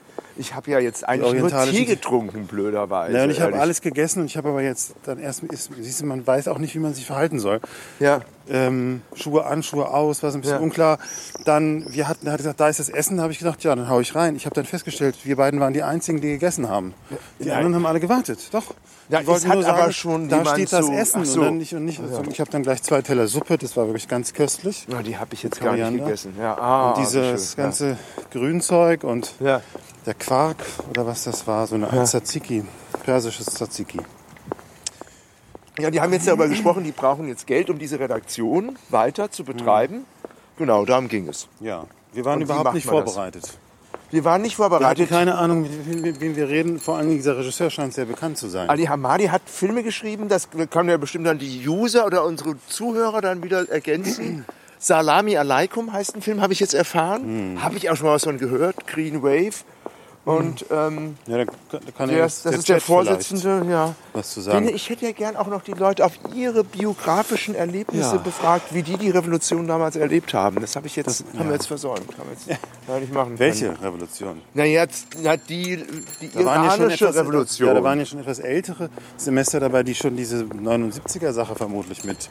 Ich 0.40 0.54
habe 0.54 0.70
ja 0.70 0.78
jetzt 0.78 1.06
eigentlich 1.06 1.34
nur 1.38 1.50
Tee 1.66 1.84
getrunken, 1.84 2.46
blöderweise. 2.46 3.14
Ja, 3.14 3.24
und 3.24 3.30
ich 3.30 3.42
habe 3.42 3.58
alles 3.60 3.82
gegessen 3.82 4.20
und 4.20 4.26
ich 4.26 4.38
habe 4.38 4.48
aber 4.48 4.62
jetzt 4.62 4.94
dann 5.04 5.18
erst, 5.18 5.42
ist, 5.44 5.68
siehst 5.78 6.00
du, 6.00 6.06
man 6.06 6.26
weiß 6.26 6.48
auch 6.48 6.56
nicht, 6.56 6.74
wie 6.74 6.78
man 6.78 6.94
sich 6.94 7.04
verhalten 7.04 7.38
soll. 7.38 7.60
Ja. 7.98 8.20
Ähm, 8.48 9.02
Schuhe 9.14 9.44
an, 9.44 9.62
Schuhe 9.62 9.88
aus, 9.92 10.22
war 10.22 10.30
so 10.32 10.38
ein 10.38 10.40
bisschen 10.40 10.56
Ja. 10.56 10.62
unklar. 10.62 10.98
Dann, 11.44 11.84
wir 11.92 12.08
hatten, 12.08 12.26
er 12.26 12.32
hat 12.32 12.38
gesagt, 12.38 12.58
da 12.58 12.68
ist 12.68 12.80
das 12.80 12.88
Essen, 12.88 13.18
da 13.18 13.24
habe 13.24 13.32
ich 13.32 13.38
gedacht, 13.38 13.62
ja, 13.62 13.76
dann 13.76 13.88
hau 13.88 14.00
ich 14.00 14.14
rein. 14.14 14.34
Ich 14.34 14.46
habe 14.46 14.54
dann 14.54 14.64
festgestellt, 14.64 15.14
wir 15.24 15.36
beiden 15.36 15.60
waren 15.60 15.72
die 15.74 15.82
Einzigen, 15.82 16.20
die 16.22 16.28
gegessen 16.28 16.68
haben. 16.68 16.94
Die 17.38 17.44
Ja. 17.48 17.56
anderen 17.56 17.74
haben 17.76 17.86
alle 17.86 18.00
gewartet, 18.00 18.48
doch. 18.52 18.74
Ja, 19.10 19.20
Die 19.20 19.26
wollten 19.26 19.48
nur 19.48 19.62
sagen, 19.62 19.80
aber 19.82 19.92
schon 19.92 20.28
da 20.28 20.44
steht 20.46 20.72
das 20.72 20.86
so- 20.86 20.92
Essen 20.92 21.24
so. 21.24 21.40
und 21.40 21.46
dann 21.46 21.56
nicht 21.58 21.74
und 21.74 21.84
nicht. 21.84 22.00
Also 22.00 22.22
ich 22.30 22.40
habe 22.40 22.50
dann 22.50 22.62
gleich 22.62 22.82
zwei 22.82 23.02
Teller 23.02 23.26
Suppe, 23.26 23.58
das 23.58 23.76
war 23.76 23.86
wirklich 23.86 24.06
ganz 24.08 24.32
köstlich. 24.32 24.86
Ja, 24.88 25.02
die 25.02 25.18
habe 25.18 25.34
ich 25.34 25.42
jetzt 25.42 25.60
gar 25.60 25.74
nicht 25.76 26.04
gegessen. 26.04 26.34
Ja, 26.40 26.56
ah, 26.56 26.90
und 26.92 27.04
dieses 27.04 27.56
ganze 27.56 27.98
Grünzeug 28.30 29.04
und 29.04 29.34
Ja. 29.40 29.60
Der 30.06 30.14
Quark 30.14 30.56
oder 30.88 31.06
was 31.06 31.24
das 31.24 31.46
war, 31.46 31.66
so 31.66 31.74
eine 31.74 31.90
Art 31.92 32.06
Tzatziki, 32.08 32.64
persisches 33.04 33.46
Tzatziki. 33.46 34.00
Ja, 35.78 35.90
die 35.90 36.00
haben 36.00 36.12
jetzt 36.12 36.26
darüber 36.26 36.48
gesprochen, 36.48 36.84
die 36.84 36.92
brauchen 36.92 37.28
jetzt 37.28 37.46
Geld, 37.46 37.70
um 37.70 37.78
diese 37.78 37.98
Redaktion 37.98 38.76
weiter 38.90 39.30
zu 39.30 39.44
betreiben. 39.44 39.98
Mhm. 39.98 40.04
Genau, 40.58 40.84
darum 40.84 41.08
ging 41.08 41.28
es. 41.28 41.48
Ja, 41.60 41.84
wir 42.12 42.24
waren 42.24 42.36
Und 42.36 42.42
überhaupt 42.42 42.74
nicht 42.74 42.86
das? 42.86 42.90
vorbereitet. 42.90 43.58
Wir 44.10 44.24
waren 44.24 44.42
nicht 44.42 44.58
Wir 44.58 44.64
hatten 44.64 44.72
vorbereitet. 44.72 45.08
keine 45.08 45.36
Ahnung, 45.36 45.62
mit 45.62 45.88
wem, 45.88 46.00
mit 46.02 46.20
wem 46.20 46.36
wir 46.36 46.48
reden. 46.48 46.80
Vor 46.80 46.98
Dingen 46.98 47.12
dieser 47.16 47.38
Regisseur 47.38 47.70
scheint 47.70 47.94
sehr 47.94 48.06
bekannt 48.06 48.38
zu 48.38 48.48
sein. 48.48 48.68
Ali 48.68 48.86
Hamadi 48.86 49.26
hat 49.28 49.42
Filme 49.46 49.82
geschrieben, 49.84 50.28
das 50.28 50.48
kann 50.70 50.88
ja 50.88 50.96
bestimmt 50.96 51.26
dann 51.26 51.38
die 51.38 51.66
User 51.66 52.04
oder 52.04 52.24
unsere 52.24 52.56
Zuhörer 52.66 53.20
dann 53.20 53.42
wieder 53.42 53.68
ergänzen. 53.70 54.44
Salami 54.80 55.36
Alaikum 55.36 55.92
heißt 55.92 56.16
ein 56.16 56.22
Film, 56.22 56.40
habe 56.40 56.52
ich 56.52 56.60
jetzt 56.60 56.74
erfahren. 56.74 57.22
Hm. 57.22 57.62
Habe 57.62 57.76
ich 57.76 57.88
auch 57.88 57.96
schon 57.96 58.06
mal 58.06 58.14
was 58.14 58.24
von 58.24 58.38
gehört. 58.38 58.86
Green 58.86 59.22
Wave. 59.22 59.54
Und 60.26 60.66
ähm, 60.70 61.16
Ja, 61.26 61.38
der, 61.38 61.46
ja 61.46 62.18
das 62.18 62.42
der 62.42 62.52
ist 62.52 62.68
der 62.68 62.76
Chat 62.76 62.82
Vorsitzende, 62.82 63.64
ja. 63.70 63.94
was 64.12 64.32
zu 64.32 64.42
sagen. 64.42 64.66
Den- 64.66 64.74
Ich 64.76 64.90
hätte 64.90 65.06
ja 65.06 65.12
gern 65.12 65.34
auch 65.34 65.46
noch 65.46 65.62
die 65.62 65.72
Leute 65.72 66.04
auf 66.04 66.12
ihre 66.34 66.62
biografischen 66.62 67.54
Erlebnisse 67.54 68.16
Ja. 68.16 68.20
befragt, 68.20 68.74
wie 68.74 68.82
die 68.82 68.98
die 68.98 69.08
Revolution 69.10 69.66
damals 69.66 69.96
erlebt 69.96 70.34
haben. 70.34 70.60
Das 70.60 70.76
habe 70.76 70.86
ich 70.88 70.96
jetzt, 70.96 71.24
haben 71.38 71.46
wir 71.48 71.54
jetzt 71.54 71.66
versäumt. 71.68 72.00
Haben 72.18 72.28
wir 72.28 72.54
jetzt 72.54 72.60
gar 72.86 73.00
nicht 73.00 73.12
machen 73.14 73.28
können. 73.28 73.38
Welche 73.38 73.80
Revolution? 73.82 74.42
Na 74.52 74.64
jetzt, 74.66 75.06
na 75.22 75.38
die, 75.38 75.82
die 76.20 76.28
Da 76.34 76.40
ja 76.40 76.64
iranische 76.76 77.06
etwas, 77.06 77.16
Revolution. 77.16 77.68
ja, 77.68 77.74
da 77.74 77.82
waren 77.82 77.98
ja 77.98 78.04
schon 78.04 78.20
etwas 78.20 78.40
ältere 78.40 78.90
Semester 79.16 79.58
dabei, 79.58 79.82
die 79.82 79.94
schon 79.94 80.16
diese 80.16 80.44
79er-Sache 80.44 81.54
vermutlich 81.56 82.04
mit 82.04 82.28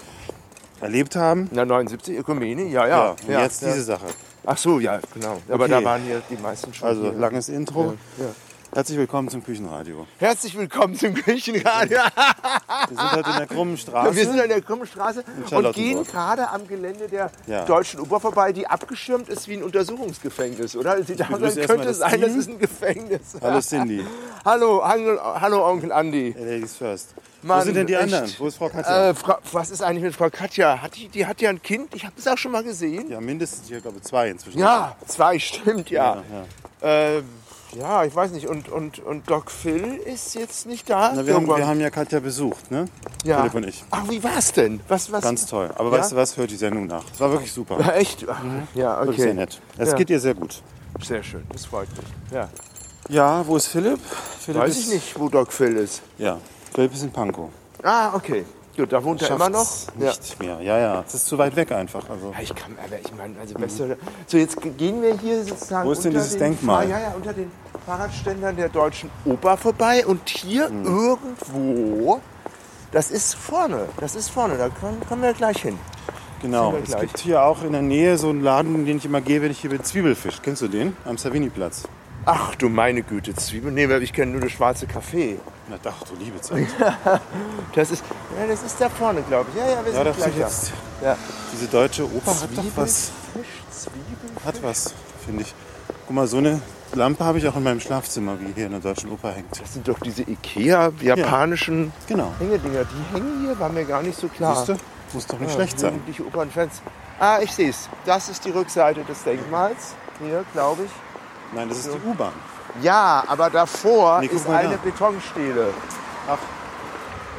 erlebt 0.79 1.15
haben. 1.15 1.49
Na, 1.51 1.65
79 1.65 2.17
Ökumene, 2.19 2.65
ja, 2.67 2.87
ja. 2.87 3.09
und 3.09 3.17
jetzt 3.29 3.61
diese 3.63 3.81
Sache. 3.83 4.05
Ach 4.51 4.57
so, 4.57 4.79
ja, 4.79 4.99
genau. 5.13 5.39
Aber 5.47 5.65
Okay. 5.65 5.73
da 5.73 5.83
waren 5.83 6.01
hier 6.01 6.23
die 6.27 6.35
meisten 6.37 6.73
schon. 6.73 6.87
Also 6.87 7.01
hier. 7.03 7.13
langes 7.13 7.49
Intro. 7.49 7.93
Ja, 8.17 8.25
Herzlich 8.73 8.97
willkommen 8.97 9.29
zum 9.29 9.43
Küchenradio. 9.43 10.07
Herzlich 10.17 10.57
willkommen 10.57 10.95
zum 10.95 11.13
Küchenradio. 11.13 11.97
Wir 11.99 12.97
sind 12.97 13.11
heute 13.11 13.29
in 13.29 13.37
der 13.37 13.45
krummen 13.47 13.77
Straße. 13.77 14.15
Wir 14.15 14.25
sind 14.25 14.39
an 14.41 14.49
der 14.49 14.61
Krummenstraße 14.61 15.19
und 15.37 15.49
Charlottenburg. 15.49 15.75
gehen 15.75 16.03
gerade 16.03 16.49
am 16.49 16.67
Gelände 16.67 17.07
der 17.07 17.31
Ja. 17.45 17.65
Deutschen 17.65 17.99
Oper 17.99 18.19
vorbei, 18.19 18.51
die 18.51 18.65
abgeschirmt 18.65 19.29
ist 19.29 19.47
wie 19.47 19.53
ein 19.57 19.63
Untersuchungsgefängnis, 19.63 20.75
oder? 20.75 20.93
Aus, 20.93 20.97
als 20.97 21.07
begrüße 21.07 21.61
könnte 21.67 21.93
sein, 21.93 22.19
das 22.21 22.33
ist 22.33 22.49
ein 22.49 22.57
Gefängnis. 22.57 23.21
Hallo 23.39 23.59
Cindy. 23.61 24.03
Hallo, 24.43 24.81
hallo, 24.83 25.19
hallo 25.41 25.67
Onkel 25.67 25.91
Andi. 25.91 26.35
Ladies 26.35 26.75
first. 26.75 27.09
Wo 27.41 27.47
Mann, 27.47 27.63
sind 27.63 27.75
denn 27.75 27.87
die 27.87 27.93
echt. 27.93 28.03
anderen? 28.03 28.29
Wo 28.37 28.47
ist 28.47 28.57
Frau 28.57 28.69
Katja? 28.69 29.09
Äh, 29.09 29.13
Frau, 29.13 29.37
was 29.53 29.69
ist 29.71 29.81
eigentlich 29.81 30.03
mit 30.03 30.15
Frau 30.15 30.29
Katja? 30.29 30.81
Hat 30.81 30.95
die, 30.95 31.07
die 31.07 31.25
hat 31.25 31.41
ja 31.41 31.49
ein 31.49 31.61
Kind, 31.61 31.95
ich 31.95 32.03
habe 32.03 32.13
das 32.17 32.27
auch 32.27 32.37
schon 32.37 32.51
mal 32.51 32.63
gesehen. 32.63 33.09
ja, 33.09 33.21
mindestens, 33.21 33.69
ich 33.71 33.81
glaube 33.81 34.01
zwei 34.01 34.29
inzwischen. 34.29 34.59
Ja, 34.59 34.95
zwei, 35.07 35.39
stimmt, 35.39 35.89
ja. 35.89 36.23
ja. 36.81 36.87
Äh, 37.17 37.21
ja, 37.77 38.03
ich 38.03 38.15
weiß 38.15 38.31
nicht. 38.31 38.47
Und, 38.47 38.67
und, 38.67 38.97
und 38.99 39.29
Doc 39.29 39.51
Phil 39.51 39.93
ist 40.05 40.33
jetzt 40.33 40.65
nicht 40.65 40.89
da? 40.89 41.11
Na, 41.15 41.25
wir, 41.25 41.35
haben, 41.35 41.47
wir 41.47 41.67
haben 41.67 41.79
ja 41.79 41.89
Katja 41.91 42.19
besucht, 42.19 42.71
ne? 42.71 42.85
ja. 43.23 43.37
Philipp 43.37 43.53
und 43.53 43.67
ich. 43.67 43.83
Ach, 43.91 44.09
wie 44.09 44.23
war's 44.23 44.51
denn? 44.53 44.79
Was, 44.87 45.11
was? 45.11 45.23
Ganz 45.23 45.45
toll. 45.45 45.69
Aber 45.75 45.91
Ja? 45.91 45.99
weißt 45.99 46.13
du 46.13 46.15
was, 46.15 46.35
hört 46.35 46.49
die 46.49 46.55
Sendung 46.55 46.87
nach. 46.87 47.03
Es 47.13 47.19
war 47.19 47.31
wirklich 47.31 47.51
super. 47.53 47.79
Ja, 47.79 47.91
echt? 47.93 48.25
Ach, 48.27 48.41
Ja, 48.73 48.97
okay. 48.97 49.05
Wirklich 49.07 49.21
sehr 49.21 49.33
nett. 49.35 49.61
Es 49.77 49.89
Ja. 49.89 49.95
geht 49.95 50.09
ihr 50.09 50.19
sehr 50.19 50.33
gut. 50.33 50.61
Sehr 51.05 51.21
schön, 51.21 51.43
das 51.53 51.65
freut 51.65 51.87
mich. 51.95 52.07
Ja. 52.33 52.49
Ja, 53.07 53.45
wo 53.47 53.55
ist 53.55 53.67
Philipp? 53.67 53.99
Philipp 54.39 54.61
Weiß 54.61 54.71
ist, 54.77 54.87
ich 54.87 54.93
nicht, 54.93 55.19
wo 55.19 55.29
Doc 55.29 55.53
Phil 55.53 55.77
ist. 55.77 56.01
Ja, 56.17 56.39
Philipp 56.73 56.93
ist 56.93 57.03
in 57.03 57.11
Pankow. 57.11 57.49
Ah, 57.83 58.13
okay. 58.15 58.45
Gut, 58.77 58.93
da 58.93 59.03
wohnt 59.03 59.21
er 59.21 59.31
immer 59.35 59.49
noch. 59.49 59.59
Schafft's 59.65 59.87
Ja. 59.99 60.09
Nicht 60.11 60.39
mehr. 60.39 60.61
Ja, 60.61 60.77
ja. 60.77 61.03
Es 61.05 61.13
ist 61.13 61.25
zu 61.25 61.37
weit 61.37 61.55
weg 61.55 61.71
einfach. 61.71 62.09
Also. 62.09 62.31
Ja, 62.31 62.41
ich 62.41 62.55
kann, 62.55 62.77
aber 62.85 62.95
ich 62.97 63.13
meine, 63.15 63.37
also 63.39 63.53
besser. 63.55 63.97
So, 64.27 64.37
jetzt 64.37 64.57
gehen 64.77 65.01
wir 65.01 65.17
hier 65.17 65.43
sozusagen. 65.43 65.87
Wo 65.87 65.91
ist 65.91 66.03
denn 66.05 66.11
unter 66.11 66.19
dieses 66.23 66.37
den 66.37 66.51
Denkmal? 66.51 66.87
Fahr- 66.87 66.97
Ja, 66.97 67.09
ja, 67.09 67.13
unter 67.15 67.33
den 67.33 67.51
Fahrradständern 67.85 68.55
der 68.55 68.69
Deutschen 68.69 69.09
Oper 69.25 69.57
vorbei 69.57 70.05
und 70.05 70.29
hier 70.29 70.67
Hm. 70.69 70.85
irgendwo, 70.85 72.21
das 72.91 73.11
ist 73.11 73.35
vorne, 73.35 73.87
das 73.99 74.15
ist 74.15 74.29
vorne, 74.29 74.57
da 74.57 74.69
kommen, 74.69 74.99
kommen 75.07 75.23
wir 75.23 75.33
gleich 75.33 75.61
hin. 75.61 75.77
Genau. 76.41 76.73
Es 76.81 76.95
gibt 76.97 77.19
hier 77.19 77.43
auch 77.43 77.63
in 77.63 77.73
der 77.73 77.81
Nähe 77.81 78.17
so 78.17 78.29
einen 78.29 78.41
Laden, 78.41 78.85
den 78.85 78.97
ich 78.97 79.05
immer 79.05 79.19
gehe, 79.19 79.41
wenn 79.41 79.51
ich 79.51 79.59
hier 79.59 79.71
bin. 79.71 79.83
Zwiebelfisch. 79.83 80.41
Kennst 80.41 80.61
du 80.61 80.69
den? 80.69 80.95
Am 81.03 81.17
Savini-Platz. 81.17 81.83
Ach 82.31 82.53
du 82.55 82.69
meine 82.69 83.01
Güte, 83.01 83.33
Zwiebeln. 83.35 83.73
Nee, 83.73 83.85
ich 83.97 84.13
kenne 84.13 84.33
nur 84.33 84.41
das 84.41 84.51
schwarze 84.51 84.85
Café. 84.85 85.37
Na 85.67 85.77
doch, 85.81 86.03
du 86.07 86.15
liebe 86.23 86.39
Zeit. 86.41 86.67
Das 87.73 87.91
ist, 87.91 88.03
ja, 88.39 88.47
das 88.47 88.63
ist 88.63 88.79
da 88.79 88.89
vorne, 88.89 89.21
glaube 89.23 89.49
ich. 89.53 89.59
Ja, 89.59 89.67
ja, 89.69 89.85
wir 89.85 89.91
Ja, 89.91 89.97
sind 89.97 90.07
das 90.07 90.17
gleich 90.17 90.37
jetzt. 90.37 90.71
Ja. 91.03 91.15
Diese 91.53 91.67
deutsche 91.67 92.03
Oper 92.05 92.31
hat 92.39 92.49
doch 92.55 92.63
was. 92.75 93.11
Zwiebelfisch, 93.31 93.63
Zwiebelfisch. 93.71 94.45
Hat 94.45 94.63
was, 94.63 94.93
finde 95.25 95.41
ich. 95.43 95.53
Guck 96.05 96.15
mal, 96.15 96.27
so 96.27 96.37
eine 96.37 96.61
Lampe 96.93 97.23
habe 97.23 97.37
ich 97.39 97.47
auch 97.47 97.55
in 97.55 97.63
meinem 97.63 97.79
Schlafzimmer, 97.79 98.39
wie 98.39 98.51
hier 98.53 98.65
in 98.65 98.71
der 98.71 98.81
Deutschen 98.81 99.11
Oper 99.11 99.31
hängt. 99.31 99.59
Das 99.61 99.73
sind 99.73 99.87
doch 99.87 99.99
diese 99.99 100.23
Ikea-japanischen 100.23 101.91
Genau. 102.07 102.31
Hängedinger. 102.39 102.85
Die 102.85 103.15
hängen 103.15 103.41
hier, 103.45 103.59
war 103.59 103.69
mir 103.69 103.85
gar 103.85 104.01
nicht 104.01 104.19
so 104.19 104.27
klar. 104.27 104.55
Siehst 104.55 104.69
du? 104.69 104.75
Muss 105.13 105.27
doch 105.27 105.39
nicht 105.39 105.49
Ja, 105.49 105.55
schlecht 105.55 105.79
sein. 105.79 106.01
Opernfans. 106.27 106.81
Ah, 107.19 107.39
ich 107.41 107.51
sehe 107.51 107.69
es. 107.69 107.89
Das 108.05 108.29
ist 108.29 108.45
die 108.45 108.51
Rückseite 108.51 109.03
des 109.03 109.23
Denkmals. 109.23 109.93
Hier, 110.23 110.43
glaube 110.53 110.83
ich. 110.85 110.91
Nein, 111.53 111.69
das 111.69 111.79
ist 111.79 111.89
die 111.93 112.07
U-Bahn. 112.07 112.33
Ja, 112.81 113.23
aber 113.27 113.49
davor 113.49 114.19
Nee, 114.21 114.27
ist 114.27 114.47
eine 114.47 114.75
da. 114.75 114.77
Betonstele. 114.77 115.73
Ach. 116.27 116.37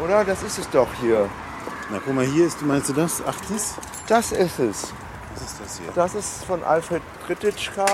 Oder? 0.02 0.24
Das 0.24 0.42
ist 0.42 0.58
es 0.58 0.68
doch 0.70 0.88
hier. 1.00 1.28
Na, 1.90 2.00
guck 2.04 2.14
mal, 2.14 2.24
hier 2.24 2.46
ist, 2.46 2.60
meinst 2.62 2.88
du 2.88 2.92
das? 2.92 3.22
Ach, 3.26 3.36
das? 3.50 3.74
Das 4.08 4.32
ist 4.32 4.58
es. 4.58 4.92
Was 5.34 5.42
ist 5.42 5.60
das 5.64 5.78
hier? 5.78 5.88
Das 5.94 6.14
ist 6.14 6.44
von 6.44 6.64
Alfred 6.64 7.02
Krititschka 7.26 7.86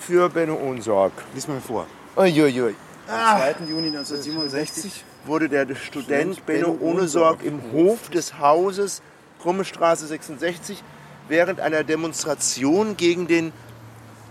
für 0.00 0.28
Benno 0.28 0.54
Ohnsorg. 0.54 1.12
Lies 1.34 1.46
mal 1.46 1.60
vor. 1.60 1.86
Uiuiui. 2.16 2.74
Am 3.08 3.38
2. 3.38 3.54
Juni 3.68 3.88
1967. 3.88 5.04
wurde 5.24 5.48
der 5.48 5.66
Student 5.76 6.44
Benno 6.46 6.76
Ohnesorg 6.80 7.42
im 7.44 7.60
Hof 7.72 8.10
des 8.10 8.38
Hauses 8.38 9.02
Krumme 9.40 9.64
Straße 9.64 10.06
66 10.06 10.82
während 11.28 11.60
einer 11.60 11.84
Demonstration 11.84 12.96
gegen 12.96 13.28
den 13.28 13.52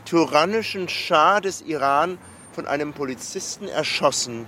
tyrannischen 0.08 0.88
Schah 0.88 1.42
des 1.42 1.62
Iran 1.62 2.18
von 2.54 2.66
einem 2.66 2.94
Polizisten 2.94 3.68
erschossen. 3.68 4.46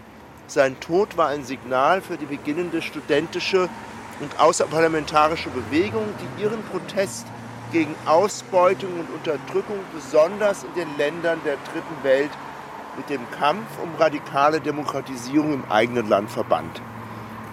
Sein 0.48 0.80
Tod 0.80 1.18
war 1.18 1.28
ein 1.28 1.44
Signal 1.44 2.02
für 2.02 2.18
die 2.18 2.26
beginnende 2.26 2.82
studentische 2.82 3.68
und 4.22 4.40
außerparlamentarische 4.40 5.50
Bewegung, 5.50 6.06
die 6.20 6.44
ihren 6.44 6.64
Protest 6.64 7.28
gegen 7.74 7.94
Ausbeutung 8.06 8.90
und 9.00 9.10
Unterdrückung 9.14 9.78
besonders 9.94 10.64
in 10.64 10.74
den 10.76 10.98
Ländern 10.98 11.40
der 11.46 11.58
Dritten 11.72 12.04
Welt 12.04 12.32
mit 12.96 13.10
dem 13.10 13.30
Kampf 13.32 13.68
um 13.84 13.94
radikale 14.00 14.62
Demokratisierung 14.62 15.54
im 15.54 15.66
eigenen 15.70 16.08
Land 16.08 16.32
verband. 16.32 16.82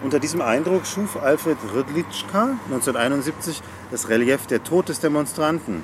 Unter 0.02 0.20
diesem 0.20 0.42
Eindruck 0.42 0.86
schuf 0.86 1.20
Alfred 1.20 1.58
Rydlitschka 1.74 2.56
1971 2.66 3.62
das 3.90 4.08
Relief 4.08 4.46
Der 4.46 4.62
Tod 4.62 4.88
des 4.88 5.00
Demonstranten. 5.00 5.82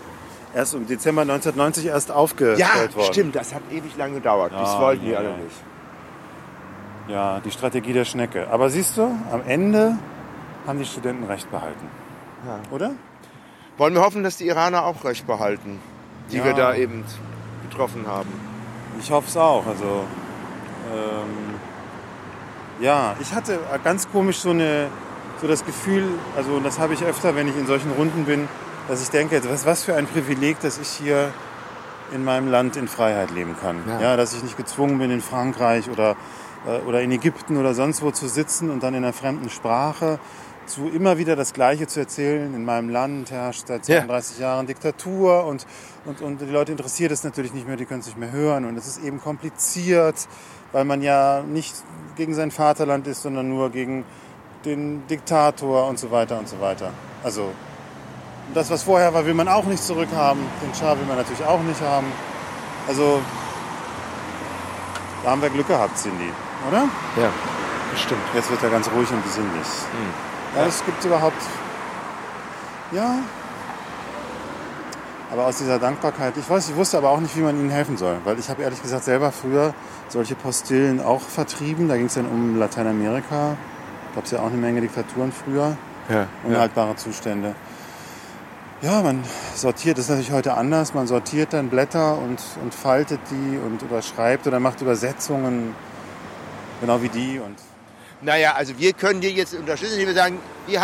Erst 0.54 0.74
im 0.74 0.86
Dezember 0.86 1.22
1990 1.22 1.86
erst 1.86 2.10
aufgestellt 2.10 2.58
Ja, 2.58 2.94
worden. 2.94 3.12
stimmt, 3.12 3.34
das 3.36 3.54
hat 3.54 3.62
ewig 3.70 3.96
lang 3.96 4.12
gedauert. 4.14 4.52
das 4.52 4.74
Ja, 4.74 4.80
wollten 4.80 5.04
die 5.04 5.10
ja, 5.12 5.18
alle 5.18 5.30
ja. 5.30 5.36
nicht. 5.36 5.56
Ja, 7.08 7.40
die 7.40 7.50
Strategie 7.50 7.92
der 7.92 8.04
Schnecke. 8.04 8.48
Aber 8.50 8.68
siehst 8.70 8.96
du, 8.96 9.02
am 9.32 9.42
Ende 9.46 9.96
haben 10.66 10.78
die 10.78 10.84
Studenten 10.84 11.24
recht 11.24 11.50
behalten. 11.50 11.86
Oder? 12.70 12.92
Wollen 13.78 13.94
wir 13.94 14.02
hoffen, 14.02 14.22
dass 14.22 14.36
die 14.36 14.46
Iraner 14.46 14.84
auch 14.84 15.04
recht 15.04 15.26
behalten, 15.26 15.80
die 16.30 16.36
Ja. 16.38 16.44
wir 16.44 16.54
da 16.54 16.74
eben 16.74 17.04
getroffen 17.68 18.04
haben. 18.06 18.28
Ich 19.00 19.10
hoffe 19.10 19.28
es 19.28 19.36
auch. 19.36 19.66
Also, 19.66 20.04
ähm, 20.94 21.54
ja, 22.80 23.14
ich 23.20 23.32
hatte 23.34 23.58
ganz 23.84 24.10
komisch 24.10 24.38
so, 24.40 24.50
eine, 24.50 24.88
so 25.40 25.46
das 25.48 25.64
Gefühl, 25.64 26.04
also 26.36 26.60
das 26.60 26.78
habe 26.78 26.94
ich 26.94 27.02
öfter, 27.04 27.34
wenn 27.34 27.48
ich 27.48 27.56
in 27.56 27.66
solchen 27.66 27.90
Runden 27.92 28.24
bin, 28.24 28.48
dass 28.88 29.02
ich 29.02 29.10
denke, 29.10 29.40
was, 29.48 29.66
was 29.66 29.84
für 29.84 29.94
ein 29.94 30.06
Privileg, 30.06 30.60
dass 30.60 30.78
ich 30.78 30.88
hier 30.88 31.32
in 32.12 32.24
meinem 32.24 32.48
Land 32.50 32.76
in 32.76 32.88
Freiheit 32.88 33.30
leben 33.30 33.56
kann. 33.60 33.78
Ja. 33.88 34.00
Ja. 34.00 34.16
dass 34.16 34.34
ich 34.34 34.42
nicht 34.42 34.56
gezwungen 34.56 34.98
bin, 34.98 35.10
in 35.10 35.20
Frankreich 35.20 35.88
oder, 35.88 36.16
äh, 36.66 36.78
oder 36.86 37.00
in 37.00 37.10
Ägypten 37.10 37.56
oder 37.56 37.74
sonst 37.74 38.02
wo 38.02 38.10
zu 38.10 38.28
sitzen 38.28 38.70
und 38.70 38.82
dann 38.82 38.94
in 38.94 39.04
einer 39.04 39.12
fremden 39.12 39.48
Sprache 39.48 40.18
zu 40.66 40.88
immer 40.88 41.18
wieder 41.18 41.34
das 41.36 41.52
Gleiche 41.54 41.86
zu 41.86 42.00
erzählen. 42.00 42.54
In 42.54 42.64
meinem 42.64 42.88
Land 42.88 43.30
herrscht 43.30 43.66
seit 43.66 43.88
Ja. 43.88 44.00
32 44.00 44.38
Jahren 44.38 44.66
Diktatur 44.66 45.44
und, 45.46 45.66
und, 46.04 46.20
und 46.20 46.40
die 46.40 46.44
Leute 46.46 46.72
interessiert 46.72 47.12
es 47.12 47.24
natürlich 47.24 47.52
nicht 47.52 47.66
mehr, 47.66 47.76
die 47.76 47.84
können 47.84 48.00
es 48.00 48.06
nicht 48.06 48.18
mehr 48.18 48.30
hören. 48.30 48.64
Und 48.64 48.76
es 48.76 48.86
ist 48.86 49.02
eben 49.02 49.20
kompliziert, 49.20 50.28
weil 50.72 50.84
man 50.84 51.02
ja 51.02 51.42
nicht 51.42 51.74
gegen 52.16 52.34
sein 52.34 52.50
Vaterland 52.50 53.06
ist, 53.06 53.22
sondern 53.22 53.48
nur 53.48 53.70
gegen 53.70 54.04
den 54.64 55.06
Diktator 55.08 55.88
und 55.88 55.98
so 55.98 56.10
weiter 56.10 56.38
und 56.38 56.48
so 56.48 56.60
weiter. 56.60 56.90
Also 57.24 57.50
das, 58.54 58.70
was 58.70 58.82
vorher 58.82 59.14
war, 59.14 59.24
will 59.26 59.34
man 59.34 59.48
auch 59.48 59.64
nicht 59.64 59.82
zurückhaben. 59.82 60.42
Den 60.62 60.74
Schah 60.74 60.96
will 60.98 61.06
man 61.06 61.16
natürlich 61.16 61.44
auch 61.44 61.60
nicht 61.62 61.80
haben. 61.80 62.06
Also 62.88 63.20
da 65.24 65.30
haben 65.30 65.42
wir 65.42 65.50
Glück 65.50 65.68
gehabt, 65.68 65.96
Cindy, 65.96 66.30
oder? 66.68 66.88
Ja, 67.16 67.30
bestimmt. 67.92 68.22
Jetzt 68.34 68.50
wird 68.50 68.62
er 68.62 68.70
ganz 68.70 68.88
ruhig 68.90 69.10
und 69.10 69.22
besinnlich. 69.22 69.66
Ja, 70.56 70.66
es 70.66 70.84
gibt 70.84 71.04
überhaupt. 71.04 71.40
Ja. 72.90 73.18
Aber 75.32 75.46
aus 75.46 75.56
dieser 75.56 75.78
Dankbarkeit, 75.78 76.36
ich 76.36 76.50
weiß, 76.50 76.68
ich 76.68 76.76
wusste 76.76 76.98
aber 76.98 77.08
auch 77.08 77.20
nicht, 77.20 77.34
wie 77.36 77.40
man 77.40 77.58
ihnen 77.58 77.70
helfen 77.70 77.96
soll. 77.96 78.18
Weil 78.24 78.38
ich 78.38 78.50
habe 78.50 78.62
ehrlich 78.62 78.82
gesagt 78.82 79.04
selber 79.04 79.32
früher 79.32 79.72
solche 80.08 80.34
Postillen 80.34 81.00
auch 81.00 81.22
vertrieben. 81.22 81.88
Da 81.88 81.96
ging 81.96 82.06
es 82.06 82.14
dann 82.14 82.26
um 82.26 82.58
Lateinamerika. 82.58 83.56
Da 84.10 84.14
gab 84.14 84.24
es 84.24 84.32
ja 84.32 84.40
auch 84.40 84.46
eine 84.46 84.58
Menge 84.58 84.82
Diktaturen 84.82 85.32
früher. 85.32 85.76
Ja, 86.10 86.26
Unhaltbare 86.44 86.96
Zustände. 86.96 87.54
Ja, 88.82 89.00
man 89.00 89.22
sortiert, 89.54 89.96
das 89.96 90.06
ist 90.06 90.10
natürlich 90.10 90.32
heute 90.32 90.54
anders. 90.54 90.92
Man 90.92 91.06
sortiert 91.06 91.52
dann 91.52 91.68
Blätter 91.68 92.18
und, 92.18 92.40
und 92.60 92.74
faltet 92.74 93.20
die 93.30 93.56
und 93.56 93.80
überschreibt 93.80 94.48
oder 94.48 94.58
macht 94.58 94.80
Übersetzungen, 94.80 95.76
genau 96.80 97.00
wie 97.00 97.08
die. 97.08 97.38
Und 97.38 97.54
Naja, 98.22 98.54
also 98.56 98.76
wir 98.76 98.92
können 98.92 99.20
dir 99.20 99.30
jetzt 99.30 99.54
unterstützen, 99.54 99.92
indem 99.92 100.08
wir 100.08 100.14
sagen, 100.14 100.38
wie, 100.66 100.76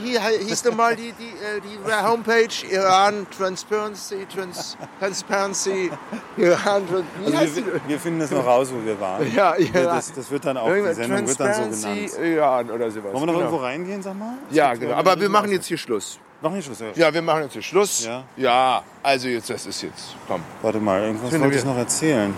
wie 0.00 0.18
hieß 0.46 0.62
denn 0.62 0.74
mal 0.74 0.96
die, 0.96 1.12
die, 1.12 1.28
äh, 1.28 1.60
die 1.60 1.92
Homepage 2.02 2.48
Iran 2.70 3.26
Transparency, 3.36 4.26
Trans, 4.34 4.78
Transparency, 4.98 5.90
Iran, 6.38 6.88
Trans, 6.88 7.04
wie 7.26 7.36
also 7.36 7.56
wir, 7.56 7.62
die? 7.62 7.88
wir 7.88 8.00
finden 8.00 8.22
es 8.22 8.30
noch 8.30 8.46
raus, 8.46 8.72
wo 8.72 8.82
wir 8.82 8.98
waren. 8.98 9.30
Ja, 9.34 9.54
ja. 9.58 9.82
Das, 9.82 10.14
das 10.14 10.30
wird 10.30 10.46
dann 10.46 10.56
auch, 10.56 10.72
die 10.72 10.94
Sendung 10.94 11.26
wird 11.26 11.38
dann 11.38 11.52
so 11.52 11.60
Transparency 11.60 12.16
genannt. 12.16 12.36
Iran 12.36 12.70
oder 12.70 12.90
sowas. 12.90 13.12
Wollen 13.12 13.14
wir 13.14 13.26
noch 13.26 13.32
genau. 13.34 13.38
irgendwo 13.40 13.56
reingehen, 13.56 14.00
sag 14.00 14.18
mal? 14.18 14.32
Es 14.48 14.56
Ja, 14.56 14.72
genau. 14.72 14.94
Aber 14.94 15.20
wir 15.20 15.28
machen 15.28 15.52
jetzt 15.52 15.66
hier 15.66 15.76
Schluss. 15.76 16.18
Machen 16.40 16.54
wir 16.54 16.62
Schluss. 16.62 16.78
Ja. 16.80 16.86
Ja, 16.94 17.12
wir 17.14 17.22
machen 17.22 17.42
jetzt 17.42 17.52
hier 17.54 17.62
Schluss. 17.62 18.04
Ja. 18.04 18.22
Ja, 18.36 18.82
also 19.02 19.26
jetzt, 19.28 19.50
das 19.50 19.66
ist 19.66 19.82
jetzt, 19.82 20.14
komm. 20.28 20.40
Warte 20.62 20.78
mal, 20.78 21.00
irgendwas 21.02 21.30
Finde 21.30 21.46
wollte 21.46 21.58
ich 21.58 21.64
wir- 21.64 21.70
noch 21.72 21.78
erzählen. 21.78 22.34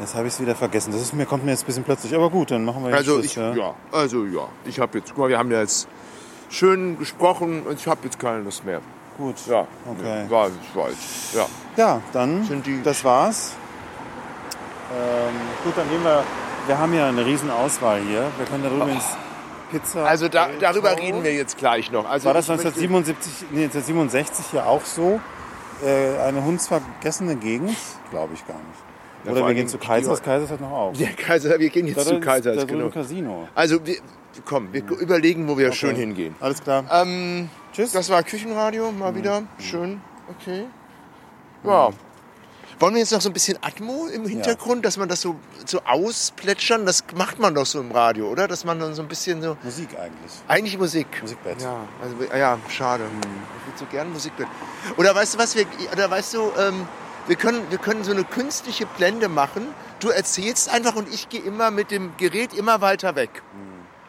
Jetzt 0.00 0.14
habe 0.14 0.26
ich 0.28 0.32
es 0.32 0.40
wieder 0.40 0.54
vergessen. 0.54 0.92
Das 0.92 1.02
ist 1.02 1.12
mir, 1.12 1.26
kommt 1.26 1.44
mir 1.44 1.50
jetzt 1.50 1.64
ein 1.64 1.66
bisschen 1.66 1.84
plötzlich. 1.84 2.14
Aber 2.14 2.30
gut, 2.30 2.50
dann 2.52 2.64
machen 2.64 2.82
wir 2.84 2.90
jetzt 2.90 2.98
Also 3.00 3.14
Schluss. 3.14 3.24
ich, 3.26 3.36
ja, 3.36 3.74
also 3.92 4.24
ja, 4.26 4.46
ich 4.64 4.78
habe 4.78 4.98
jetzt, 4.98 5.08
guck 5.10 5.18
mal, 5.18 5.28
wir 5.28 5.38
haben 5.38 5.50
ja 5.50 5.60
jetzt 5.60 5.88
schön 6.50 6.96
gesprochen 6.98 7.64
und 7.66 7.78
ich 7.78 7.86
habe 7.88 8.00
jetzt 8.04 8.18
keine 8.18 8.38
Lust 8.42 8.64
mehr. 8.64 8.80
Gut. 9.18 9.34
Ja, 9.48 9.66
Okay. 9.90 10.24
War 10.30 10.46
jetzt, 10.46 11.34
ja. 11.34 11.46
Ja, 11.76 12.00
dann, 12.12 12.44
Sind 12.44 12.64
die- 12.64 12.80
das 12.82 13.02
war's. 13.04 13.52
Ähm, 14.92 15.34
gut, 15.64 15.76
dann 15.76 15.88
gehen 15.90 16.02
wir. 16.04 16.22
Wir 16.68 16.78
haben 16.78 16.94
ja 16.94 17.08
eine 17.08 17.26
riesen 17.26 17.50
Auswahl 17.50 18.00
hier. 18.00 18.24
Wir 18.36 18.46
können 18.46 18.62
darüber 18.62 18.88
ins 18.88 19.04
Pizza. 19.70 20.04
Also 20.04 20.28
da, 20.28 20.48
darüber 20.60 20.96
reden 20.98 21.22
wir 21.24 21.34
jetzt 21.34 21.56
gleich 21.58 21.90
noch. 21.90 22.08
Also 22.08 22.26
War 22.26 22.34
das 22.34 22.46
ich 22.46 22.50
möchte- 22.50 22.68
1977, 22.68 23.46
nee, 23.50 23.64
1967 23.64 24.52
ja 24.52 24.64
auch 24.64 24.84
so? 24.84 25.20
Äh, 25.84 26.18
eine 26.20 26.44
hundsvergessene 26.44 27.36
Gegend? 27.36 27.76
Glaube 28.10 28.34
ich 28.34 28.46
gar 28.46 28.54
nicht. 28.56 29.24
Ja, 29.24 29.32
Oder 29.32 29.46
wir 29.46 29.54
gehen 29.54 29.68
zu 29.68 29.78
Kaisers. 29.78 30.22
Kaisers 30.22 30.50
hat 30.50 30.60
noch 30.60 30.70
auf. 30.70 30.98
Der 30.98 31.08
Kaiser, 31.12 31.58
wir 31.58 31.68
gehen 31.70 31.86
jetzt 31.86 31.98
Da 31.98 32.02
zu 32.04 32.20
Kaisers, 32.20 32.56
da 32.56 32.64
genau. 32.64 32.86
ein 32.86 32.92
Casino. 32.92 33.48
Also, 33.54 33.84
wir, 33.84 33.96
komm, 34.44 34.72
wir 34.72 34.82
überlegen, 34.98 35.48
wo 35.48 35.58
wir 35.58 35.72
schön 35.72 35.96
hingehen. 35.96 36.34
Alles 36.40 36.62
klar. 36.62 36.84
Ähm, 36.90 37.48
Tschüss. 37.72 37.92
Das 37.92 38.10
war 38.10 38.22
Küchenradio, 38.22 38.90
mal 38.92 39.14
wieder. 39.14 39.42
Schön, 39.58 40.00
okay. 40.30 40.64
Ja. 41.64 41.90
Wollen 42.80 42.94
wir 42.94 43.00
jetzt 43.00 43.10
noch 43.10 43.20
so 43.20 43.28
ein 43.28 43.32
bisschen 43.32 43.58
Atmo 43.60 44.06
im 44.06 44.24
Hintergrund, 44.24 44.84
dass 44.84 44.96
man 44.96 45.08
das 45.08 45.20
so, 45.20 45.34
so 45.66 45.80
ausplätschern? 45.82 46.86
Das 46.86 47.02
macht 47.16 47.40
man 47.40 47.52
doch 47.54 47.66
so 47.66 47.80
im 47.80 47.90
Radio, 47.90 48.28
oder? 48.28 48.46
Dass 48.46 48.64
man 48.64 48.78
dann 48.78 48.94
so 48.94 49.02
ein 49.02 49.08
bisschen 49.08 49.42
so. 49.42 49.56
Musik 49.64 49.88
eigentlich. 49.98 50.32
Eigentlich 50.46 50.78
Musik. 50.78 51.06
Musikbett. 51.20 51.60
Ja, 51.60 51.88
also, 52.00 52.36
ja 52.36 52.56
schade. 52.68 53.04
Ich 53.04 53.66
würde 53.66 53.78
so 53.78 53.86
gerne 53.86 54.10
Musikbett. 54.10 54.46
Oder 54.96 55.12
weißt 55.12 55.34
du 55.34 55.38
was, 55.38 55.56
wir, 55.56 55.66
oder 55.92 56.08
weißt 56.08 56.34
du, 56.34 56.52
ähm, 56.56 56.86
wir, 57.26 57.34
können, 57.34 57.68
wir 57.70 57.78
können 57.78 58.04
so 58.04 58.12
eine 58.12 58.22
künstliche 58.22 58.86
Blende 58.86 59.28
machen. 59.28 59.66
Du 59.98 60.10
erzählst 60.10 60.68
einfach 60.68 60.94
und 60.94 61.12
ich 61.12 61.28
gehe 61.28 61.40
immer 61.40 61.72
mit 61.72 61.90
dem 61.90 62.16
Gerät 62.16 62.54
immer 62.54 62.80
weiter 62.80 63.16
weg. 63.16 63.42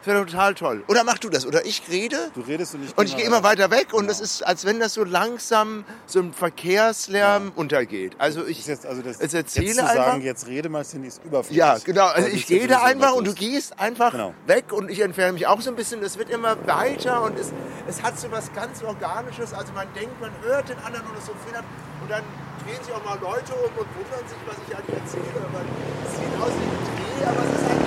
Das 0.02 0.06
wäre 0.14 0.24
total 0.24 0.54
toll. 0.54 0.82
Oder 0.88 1.04
mach 1.04 1.18
du 1.18 1.28
das. 1.28 1.46
Oder 1.46 1.66
ich 1.66 1.82
rede 1.90 2.16
Du 2.34 2.40
redest 2.40 2.74
und 2.74 2.84
ich 2.84 2.96
und 2.96 3.06
ich 3.06 3.16
gehe 3.16 3.26
immer 3.26 3.42
weiter 3.42 3.70
weg 3.70 3.92
und 3.92 4.10
es 4.10 4.20
ist, 4.20 4.42
als 4.46 4.64
wenn 4.64 4.80
das 4.80 4.94
so 4.94 5.04
langsam 5.04 5.84
so 6.06 6.20
im 6.20 6.32
Verkehrslärm 6.32 7.52
untergeht. 7.54 8.14
Also 8.18 8.46
ich, 8.46 8.66
jetzt, 8.66 8.86
also 8.86 9.02
das, 9.02 9.20
jetzt 9.20 9.34
jetzt 9.34 9.56
erzähle 9.56 9.74
zu 9.74 9.80
einfach. 9.82 9.94
sagen, 10.06 10.22
jetzt 10.22 10.46
rede 10.46 10.68
mal, 10.70 10.84
finde 10.84 11.08
ich, 11.08 11.14
ist 11.14 11.24
überflüssig. 11.24 11.56
Ja, 11.58 11.76
genau. 11.84 12.06
Also 12.06 12.28
ich 12.28 12.48
ja 12.48 12.58
rede 12.58 12.80
einfach 12.82 13.12
und 13.12 13.26
du 13.26 13.34
gehst 13.34 13.78
einfach 13.78 14.12
Genau. 14.12 14.34
weg 14.46 14.72
und 14.72 14.90
ich 14.90 15.00
entferne 15.00 15.32
mich 15.34 15.46
auch 15.46 15.60
so 15.60 15.70
ein 15.70 15.76
bisschen. 15.76 16.02
Es 16.02 16.16
wird 16.18 16.30
immer 16.30 16.56
weiter 16.66 17.22
und 17.22 17.38
es, 17.38 17.52
es 17.86 18.02
hat 18.02 18.18
so 18.18 18.30
was 18.30 18.52
ganz 18.54 18.82
Organisches. 18.82 19.52
Also 19.52 19.72
man 19.74 19.86
denkt, 19.94 20.18
man 20.20 20.30
hört 20.42 20.68
den 20.68 20.78
anderen 20.78 21.06
und 21.06 21.18
es 21.18 21.26
so 21.26 21.32
viel 21.46 21.54
ab. 21.56 21.64
Und 22.02 22.10
dann 22.10 22.22
drehen 22.64 22.82
sich 22.82 22.92
auch 22.94 23.04
mal 23.04 23.18
Leute 23.20 23.52
um 23.52 23.70
und 23.78 23.88
wundern 23.96 24.24
sich, 24.26 24.38
was 24.46 24.56
ich 24.66 24.74
eigentlich 24.76 24.96
erzähle. 24.96 25.46
Man 25.52 25.66
sieht 26.08 26.40
aus 26.40 26.52
wie 26.56 26.64
ein 26.64 26.84
Dreh, 26.88 27.26
aber 27.26 27.42
es 27.44 27.60
ist 27.60 27.70
eigentlich 27.70 27.79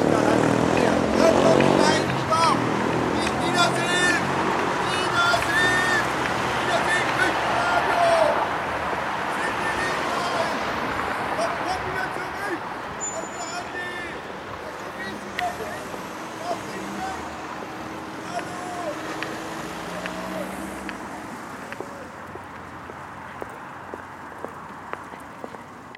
rein, 2.44 2.73